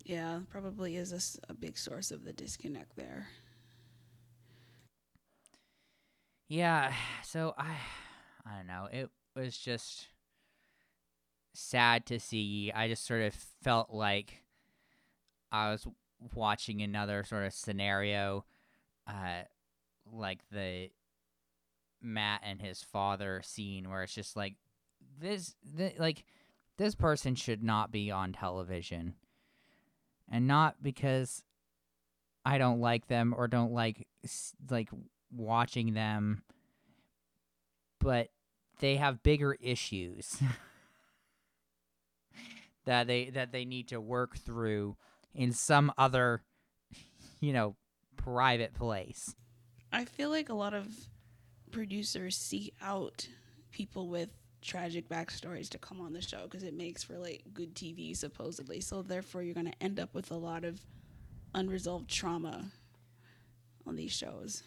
Yeah, 0.05 0.39
probably 0.49 0.95
is 0.97 1.39
a 1.49 1.53
big 1.53 1.77
source 1.77 2.11
of 2.11 2.23
the 2.25 2.33
disconnect 2.33 2.95
there. 2.95 3.27
Yeah, 6.49 6.93
so 7.23 7.53
I 7.57 7.77
I 8.45 8.57
don't 8.57 8.67
know. 8.67 8.87
It 8.91 9.09
was 9.35 9.57
just 9.57 10.07
sad 11.53 12.05
to 12.07 12.19
see. 12.19 12.71
I 12.73 12.87
just 12.87 13.05
sort 13.05 13.21
of 13.21 13.33
felt 13.63 13.91
like 13.91 14.43
I 15.51 15.71
was 15.71 15.87
watching 16.33 16.81
another 16.81 17.23
sort 17.23 17.45
of 17.45 17.53
scenario 17.53 18.45
uh 19.07 19.43
like 20.11 20.41
the 20.51 20.89
Matt 22.01 22.41
and 22.43 22.61
his 22.61 22.83
father 22.83 23.41
scene 23.43 23.89
where 23.89 24.03
it's 24.03 24.13
just 24.13 24.35
like 24.35 24.55
this 25.19 25.55
th- 25.77 25.99
like 25.99 26.23
this 26.77 26.95
person 26.95 27.35
should 27.35 27.63
not 27.63 27.91
be 27.91 28.11
on 28.11 28.33
television. 28.33 29.15
And 30.29 30.45
not 30.47 30.83
because 30.83 31.43
I 32.45 32.57
don't 32.57 32.79
like 32.79 33.07
them 33.07 33.33
or 33.35 33.47
don't 33.47 33.71
like 33.71 34.07
like 34.69 34.89
watching 35.31 35.93
them 35.93 36.43
but 37.99 38.29
they 38.79 38.95
have 38.95 39.23
bigger 39.23 39.57
issues 39.59 40.41
that 42.85 43.07
they 43.07 43.29
that 43.31 43.51
they 43.51 43.65
need 43.65 43.89
to 43.89 43.99
work 43.99 44.37
through 44.37 44.95
in 45.33 45.51
some 45.51 45.91
other 45.97 46.43
you 47.41 47.53
know 47.53 47.75
private 48.15 48.73
place 48.73 49.35
I 49.91 50.05
feel 50.05 50.29
like 50.29 50.49
a 50.49 50.53
lot 50.53 50.73
of 50.73 50.87
producers 51.71 52.35
seek 52.37 52.73
out 52.81 53.27
people 53.71 54.07
with 54.07 54.29
tragic 54.61 55.07
backstories 55.07 55.69
to 55.69 55.77
come 55.77 56.01
on 56.01 56.13
the 56.13 56.21
show 56.21 56.41
because 56.43 56.63
it 56.63 56.73
makes 56.73 57.03
for 57.03 57.17
like 57.17 57.43
good 57.53 57.75
TV 57.75 58.15
supposedly. 58.15 58.79
So 58.81 59.01
therefore, 59.01 59.43
you're 59.43 59.53
going 59.53 59.71
to 59.71 59.83
end 59.83 59.99
up 59.99 60.13
with 60.13 60.31
a 60.31 60.35
lot 60.35 60.63
of 60.63 60.81
unresolved 61.53 62.09
trauma 62.09 62.71
on 63.85 63.95
these 63.95 64.11
shows. 64.11 64.63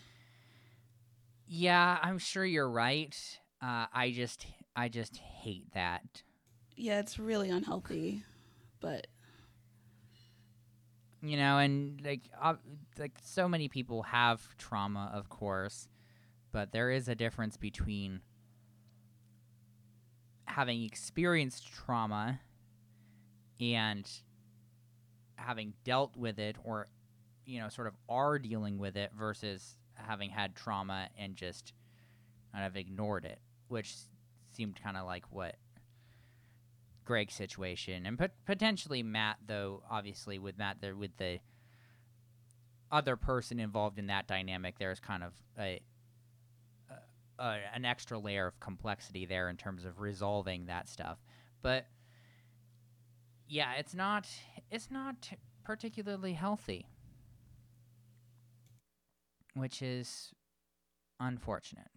yeah 1.47 1.99
i'm 2.03 2.19
sure 2.19 2.45
you're 2.45 2.71
right 2.71 3.39
uh, 3.63 3.87
i 3.93 4.11
just 4.11 4.47
i 4.77 4.89
just 4.89 5.17
hate 5.17 5.67
that 5.75 6.23
Yeah, 6.77 7.01
it's 7.01 7.19
really 7.19 7.51
unhealthy, 7.51 8.23
but 8.81 9.07
you 11.23 11.37
know 11.37 11.59
and 11.59 12.01
like 12.03 12.23
uh, 12.41 12.55
like 12.99 13.13
so 13.23 13.47
many 13.49 13.69
people 13.69 14.03
have 14.05 14.41
trauma 14.57 15.11
of 15.13 15.29
course 15.29 15.89
but 16.53 16.73
there 16.73 16.91
is 16.91 17.09
a 17.09 17.15
difference 17.15 17.57
between 17.57 18.21
having 20.47 20.83
experienced 20.83 21.73
trauma 21.73 22.41
and 23.61 24.11
having 25.37 25.73
dealt 25.85 26.17
with 26.17 26.39
it 26.39 26.57
or 26.65 26.89
you 27.47 27.61
know 27.61 27.69
sort 27.69 27.87
of 27.87 27.95
are 28.09 28.39
dealing 28.39 28.79
with 28.79 28.97
it 28.97 29.11
versus 29.19 29.77
having 29.95 30.31
had 30.31 30.55
trauma 30.55 31.09
and 31.19 31.37
just 31.37 31.73
kind 32.53 32.67
of 32.67 32.77
ignored 32.77 33.25
it 33.25 33.39
which 33.69 33.95
seemed 34.53 34.81
kind 34.83 34.97
of 34.97 35.07
like 35.07 35.25
what 35.31 35.57
Greg's 37.05 37.35
situation 37.35 38.07
and 38.07 38.19
pot- 38.19 38.33
potentially 38.45 39.03
Matt 39.03 39.37
though 39.47 39.83
obviously 39.91 40.39
with 40.39 40.59
Matt 40.59 40.79
there 40.81 40.97
with 40.97 41.17
the 41.17 41.39
other 42.91 43.17
person 43.17 43.61
involved 43.61 43.99
in 43.99 44.09
that 44.09 44.27
dynamic 44.27 44.79
there's 44.79 45.01
kind 45.01 45.23
of 45.23 45.33
a 45.59 45.81
uh, 47.41 47.57
an 47.75 47.85
extra 47.85 48.19
layer 48.19 48.47
of 48.47 48.61
complexity 48.61 49.25
there 49.25 49.49
in 49.49 49.57
terms 49.57 49.85
of 49.85 49.99
resolving 49.99 50.67
that 50.67 50.89
stuff. 50.89 51.19
But 51.63 51.87
yeah, 53.49 53.73
it's 53.79 53.95
not 53.95 54.29
it's 54.71 54.91
not 54.91 55.31
particularly 55.65 56.35
healthy, 56.35 56.87
which 59.55 59.83
is 59.83 60.33
unfortunate. 61.19 61.89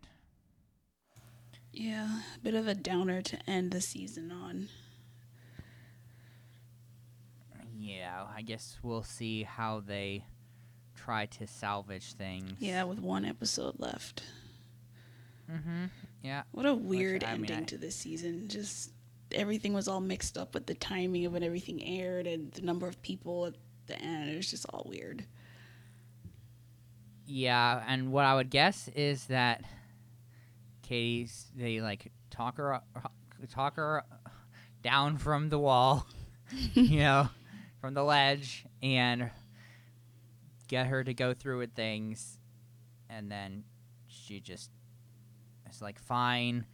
Yeah, 1.71 2.21
a 2.35 2.39
bit 2.39 2.53
of 2.53 2.67
a 2.67 2.75
downer 2.75 3.21
to 3.23 3.37
end 3.49 3.71
the 3.71 3.81
season 3.81 4.31
on. 4.31 4.69
Yeah, 7.75 8.25
I 8.33 8.43
guess 8.43 8.77
we'll 8.81 9.03
see 9.03 9.43
how 9.43 9.81
they 9.85 10.23
try 10.95 11.25
to 11.25 11.47
salvage 11.47 12.13
things. 12.13 12.53
Yeah, 12.59 12.83
with 12.83 12.99
one 12.99 13.25
episode 13.25 13.75
left. 13.79 14.23
Mm-hmm. 15.51 15.85
Yeah. 16.21 16.43
What 16.51 16.65
a 16.65 16.73
weird 16.73 17.23
I 17.23 17.33
mean, 17.33 17.41
ending 17.45 17.57
I- 17.63 17.67
to 17.67 17.77
this 17.77 17.95
season. 17.95 18.47
Just 18.47 18.91
everything 19.31 19.73
was 19.73 19.87
all 19.87 19.99
mixed 20.01 20.37
up 20.37 20.53
with 20.53 20.65
the 20.67 20.75
timing 20.75 21.25
of 21.25 21.33
when 21.33 21.43
everything 21.43 21.83
aired 21.83 22.27
and 22.27 22.51
the 22.53 22.61
number 22.61 22.87
of 22.87 23.01
people 23.01 23.45
at 23.47 23.55
the 23.87 23.99
end. 23.99 24.29
It 24.29 24.37
was 24.37 24.49
just 24.49 24.65
all 24.69 24.85
weird. 24.87 25.25
Yeah, 27.25 27.83
and 27.87 28.11
what 28.11 28.25
I 28.25 28.35
would 28.35 28.49
guess 28.49 28.89
is 28.89 29.25
that 29.27 29.63
Katie's 30.81 31.47
they 31.55 31.79
like 31.81 32.11
talk 32.29 32.57
her 32.57 32.81
talk 33.49 33.77
her 33.77 34.03
down 34.81 35.17
from 35.17 35.49
the 35.49 35.57
wall, 35.57 36.05
you 36.73 36.99
know, 36.99 37.29
from 37.79 37.93
the 37.93 38.03
ledge, 38.03 38.65
and 38.81 39.29
get 40.67 40.87
her 40.87 41.03
to 41.03 41.13
go 41.13 41.33
through 41.33 41.59
with 41.59 41.73
things, 41.73 42.37
and 43.09 43.31
then 43.31 43.63
she 44.07 44.41
just 44.41 44.69
like, 45.81 45.99
"Fine, 45.99 46.65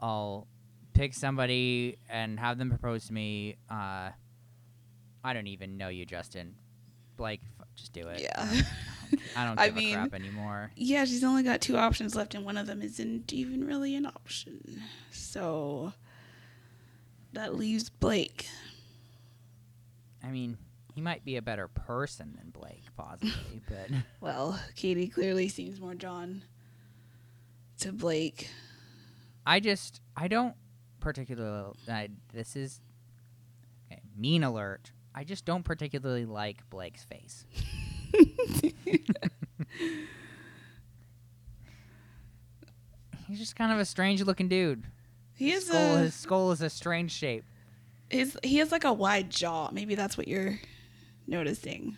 I'll 0.00 0.46
pick 0.94 1.14
somebody 1.14 1.98
and 2.08 2.38
have 2.40 2.58
them 2.58 2.70
propose 2.70 3.06
to 3.06 3.12
me." 3.12 3.56
Uh, 3.70 4.10
I 5.24 5.32
don't 5.32 5.46
even 5.48 5.76
know 5.76 5.88
you, 5.88 6.06
Justin. 6.06 6.54
Blake, 7.16 7.40
f- 7.60 7.66
just 7.74 7.92
do 7.92 8.08
it. 8.08 8.20
Yeah. 8.20 8.62
I 9.36 9.44
don't 9.46 9.58
I 9.58 9.66
give 9.68 9.76
mean- 9.76 9.94
a 9.94 9.96
crap 10.08 10.14
anymore. 10.14 10.70
yeah, 10.76 11.04
she's 11.04 11.24
only 11.24 11.42
got 11.42 11.60
two 11.60 11.76
options 11.76 12.14
left, 12.14 12.34
and 12.34 12.44
one 12.44 12.56
of 12.58 12.66
them 12.66 12.82
isn't 12.82 13.32
even 13.32 13.66
really 13.66 13.94
an 13.96 14.06
option. 14.06 14.82
So 15.10 15.92
that 17.32 17.54
leaves 17.54 17.88
Blake. 17.88 18.46
I 20.22 20.30
mean, 20.30 20.58
he 20.94 21.00
might 21.00 21.24
be 21.24 21.36
a 21.36 21.42
better 21.42 21.68
person 21.68 22.34
than 22.36 22.50
Blake, 22.50 22.84
possibly, 22.96 23.62
but 23.68 23.90
Well, 24.20 24.58
Katie 24.74 25.08
clearly 25.08 25.48
seems 25.48 25.80
more 25.80 25.94
drawn 25.94 26.42
to 27.80 27.92
Blake. 27.92 28.48
I 29.46 29.60
just 29.60 30.00
I 30.16 30.28
don't 30.28 30.54
particularly. 31.00 31.74
I, 31.88 32.08
this 32.32 32.56
is 32.56 32.80
okay, 33.90 34.00
mean 34.16 34.42
alert. 34.42 34.92
I 35.14 35.24
just 35.24 35.44
don't 35.44 35.62
particularly 35.62 36.26
like 36.26 36.68
Blake's 36.68 37.04
face. 37.04 37.46
He's 43.26 43.38
just 43.38 43.56
kind 43.56 43.72
of 43.72 43.78
a 43.78 43.84
strange 43.84 44.22
looking 44.22 44.48
dude. 44.48 44.84
He 45.34 45.50
his 45.50 45.64
is 45.64 45.68
skull, 45.68 45.94
a 45.94 45.98
his 45.98 46.14
skull 46.14 46.52
is 46.52 46.60
a 46.62 46.70
strange 46.70 47.12
shape. 47.12 47.44
his, 48.08 48.38
he 48.42 48.58
has 48.58 48.72
like 48.72 48.84
a 48.84 48.92
wide 48.92 49.30
jaw. 49.30 49.70
Maybe 49.72 49.94
that's 49.94 50.16
what 50.16 50.28
you're 50.28 50.58
noticing. 51.26 51.96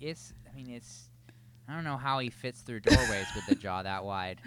It's 0.00 0.32
I 0.50 0.54
mean 0.54 0.70
it's 0.70 1.08
I 1.68 1.74
don't 1.74 1.84
know 1.84 1.96
how 1.96 2.18
he 2.18 2.30
fits 2.30 2.60
through 2.60 2.80
doorways 2.80 3.26
with 3.34 3.46
the 3.46 3.54
jaw 3.54 3.82
that 3.82 4.04
wide. 4.04 4.40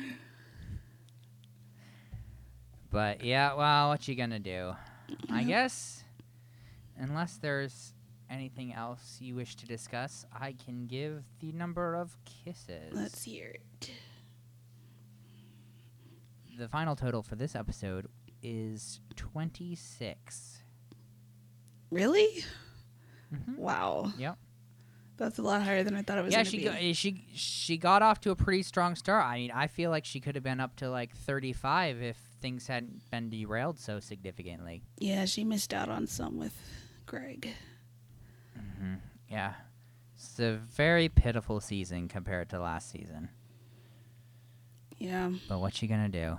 But 2.91 3.23
yeah, 3.23 3.53
well, 3.55 3.89
what 3.89 4.07
you 4.07 4.15
gonna 4.15 4.39
do? 4.39 4.73
I 5.31 5.43
guess 5.47 6.03
unless 6.97 7.37
there's 7.37 7.93
anything 8.29 8.73
else 8.73 9.17
you 9.19 9.35
wish 9.35 9.55
to 9.57 9.65
discuss, 9.65 10.25
I 10.33 10.53
can 10.53 10.87
give 10.87 11.23
the 11.39 11.51
number 11.51 11.95
of 11.95 12.17
kisses. 12.25 12.91
Let's 12.93 13.23
hear 13.23 13.55
it. 13.81 13.91
the 16.57 16.67
final 16.67 16.95
total 16.95 17.21
for 17.21 17.35
this 17.35 17.55
episode 17.55 18.07
is 18.41 18.99
26. 19.15 20.63
Really? 21.91 22.43
Mhm. 23.33 23.57
Wow. 23.57 24.11
Yep. 24.17 24.37
That's 25.17 25.39
a 25.39 25.41
lot 25.41 25.63
higher 25.63 25.83
than 25.83 25.95
I 25.95 26.03
thought 26.03 26.19
it 26.19 26.23
was 26.23 26.33
Yeah, 26.33 26.43
she 26.43 26.63
go, 26.63 26.71
eh, 26.71 26.93
she 26.93 27.25
she 27.33 27.77
got 27.77 28.01
off 28.03 28.19
to 28.21 28.31
a 28.31 28.35
pretty 28.35 28.61
strong 28.63 28.95
start. 28.95 29.25
I 29.25 29.37
mean, 29.39 29.51
I 29.51 29.67
feel 29.67 29.89
like 29.89 30.05
she 30.05 30.19
could 30.19 30.35
have 30.35 30.43
been 30.43 30.59
up 30.59 30.75
to 30.77 30.89
like 30.89 31.15
35 31.15 32.01
if 32.03 32.17
things 32.39 32.67
hadn't 32.67 33.01
been 33.09 33.29
derailed 33.31 33.79
so 33.79 33.99
significantly. 33.99 34.83
yeah, 34.99 35.25
she 35.25 35.43
missed 35.43 35.73
out 35.73 35.89
on 35.89 36.05
some 36.05 36.37
with 36.37 36.53
Greg. 37.07 37.49
hmm 38.55 38.95
Yeah, 39.29 39.53
it's 40.15 40.39
a 40.39 40.53
very 40.53 41.09
pitiful 41.09 41.59
season 41.59 42.07
compared 42.07 42.49
to 42.49 42.59
last 42.59 42.91
season. 42.91 43.29
Yeah. 44.99 45.31
But 45.49 45.59
what's 45.59 45.77
she 45.77 45.87
gonna 45.87 46.09
do? 46.09 46.37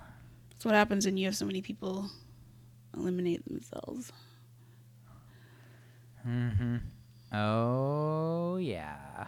That's 0.51 0.63
what 0.65 0.73
happens 0.75 1.05
when 1.05 1.17
you 1.17 1.25
have 1.25 1.35
so 1.35 1.45
many 1.45 1.61
people 1.61 2.09
eliminate 2.95 3.45
themselves. 3.45 4.11
Mm-hmm. 6.27 6.77
Oh 7.31 8.57
yeah. 8.57 9.27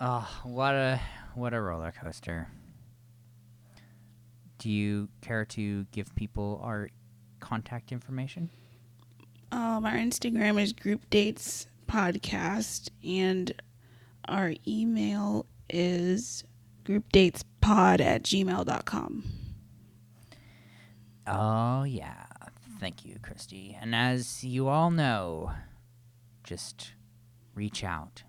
oh, 0.00 0.40
what 0.44 0.74
a 0.74 1.00
what 1.34 1.52
a 1.52 1.60
roller 1.60 1.92
coaster. 1.92 2.48
Do 4.58 4.70
you 4.70 5.08
care 5.20 5.44
to 5.46 5.84
give 5.92 6.14
people 6.14 6.60
our 6.62 6.88
contact 7.40 7.92
information? 7.92 8.48
Um, 9.52 9.84
our 9.84 9.92
Instagram 9.92 10.60
is 10.60 10.72
Group 10.72 11.10
Dates 11.10 11.68
Podcast, 11.86 12.88
and 13.04 13.52
our 14.26 14.54
email 14.66 15.46
is 15.68 16.44
groupdatespod 16.84 18.00
at 18.00 18.22
gmail.com. 18.22 19.24
Oh 21.26 21.84
yeah. 21.84 22.23
Thank 22.80 23.04
you, 23.04 23.18
Christy. 23.22 23.78
And 23.80 23.94
as 23.94 24.44
you 24.44 24.68
all 24.68 24.90
know, 24.90 25.52
just 26.42 26.92
reach 27.54 27.84
out 27.84 28.24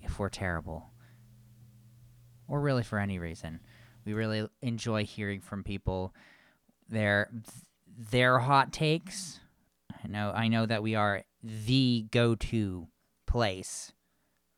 if 0.00 0.18
we're 0.18 0.28
terrible. 0.28 0.90
Or 2.46 2.60
really 2.60 2.82
for 2.82 2.98
any 2.98 3.18
reason. 3.18 3.60
We 4.04 4.12
really 4.12 4.48
enjoy 4.62 5.04
hearing 5.04 5.40
from 5.40 5.64
people 5.64 6.14
their 6.88 7.30
their 8.10 8.38
hot 8.38 8.72
takes. 8.72 9.40
I 10.04 10.08
know 10.08 10.32
I 10.34 10.48
know 10.48 10.66
that 10.66 10.82
we 10.82 10.94
are 10.94 11.22
the 11.42 12.06
go-to 12.10 12.88
place 13.26 13.92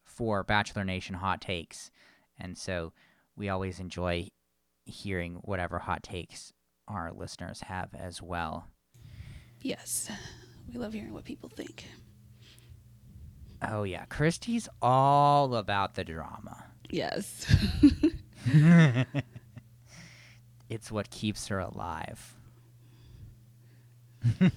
for 0.05 0.43
Bachelor 0.43 0.85
Nation 0.85 1.15
hot 1.15 1.41
takes. 1.41 1.91
And 2.39 2.59
so 2.59 2.93
we 3.37 3.49
always 3.49 3.79
enjoy 3.81 4.29
hearing 4.85 5.37
whatever 5.43 5.79
hot 5.79 6.03
takes 6.03 6.53
our 6.89 7.13
listeners 7.13 7.63
have 7.63 7.91
as 7.95 8.21
well. 8.21 8.69
Yes, 9.61 10.11
we 10.73 10.79
love 10.79 10.93
hearing 10.93 11.13
what 11.13 11.25
people 11.25 11.49
think. 11.49 11.87
Oh 13.63 13.85
yeah, 13.85 14.05
Christy's 14.07 14.69
all 14.83 15.55
about 15.55 15.95
the 15.95 16.05
drama. 16.05 16.65
Yes. 16.91 17.47
it's 20.69 20.93
what 20.93 21.11
keeps 21.11 21.49
her 21.49 21.59
alive. 21.59 22.35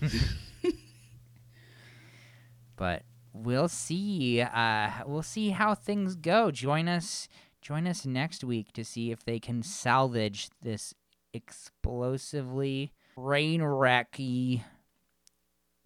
but 2.76 3.04
we'll 3.34 3.68
see. 3.68 4.42
Uh, 4.42 4.90
we'll 5.06 5.24
see 5.24 5.50
how 5.52 5.74
things 5.76 6.16
go. 6.16 6.52
Join 6.52 6.88
us. 6.88 7.28
Join 7.62 7.88
us 7.88 8.06
next 8.06 8.44
week 8.44 8.72
to 8.74 8.86
see 8.86 9.12
if 9.12 9.24
they 9.24 9.40
can 9.40 9.64
salvage 9.64 10.50
this 10.62 10.94
explosively 11.34 12.94
rain 13.16 13.62
wrecky 13.62 14.64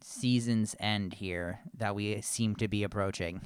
season's 0.03 0.75
end 0.79 1.15
here 1.15 1.59
that 1.77 1.95
we 1.95 2.21
seem 2.21 2.55
to 2.57 2.67
be 2.67 2.83
approaching. 2.83 3.41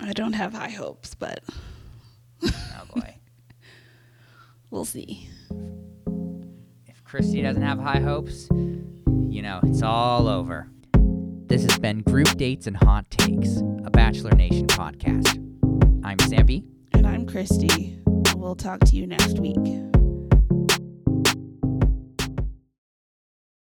I 0.00 0.12
don't 0.12 0.32
have 0.34 0.52
high 0.52 0.70
hopes, 0.70 1.14
but 1.14 1.42
Oh 2.44 2.84
boy. 2.94 3.16
We'll 4.70 4.86
see. 4.86 5.28
If 6.86 7.04
Christy 7.04 7.42
doesn't 7.42 7.60
have 7.60 7.78
high 7.78 8.00
hopes, 8.00 8.48
you 9.28 9.42
know, 9.42 9.60
it's 9.64 9.82
all 9.82 10.28
over. 10.28 10.70
This 11.46 11.62
has 11.64 11.78
been 11.78 12.00
Group 12.00 12.28
Dates 12.38 12.66
and 12.66 12.78
Hot 12.78 13.10
Takes, 13.10 13.58
a 13.84 13.90
Bachelor 13.90 14.30
Nation 14.30 14.66
podcast. 14.68 15.36
I'm 16.02 16.16
Sampy. 16.16 16.64
And 16.92 17.06
I'm 17.06 17.26
Christy. 17.26 17.98
We'll 18.34 18.56
talk 18.56 18.80
to 18.80 18.96
you 18.96 19.06
next 19.06 19.38
week. 19.40 19.91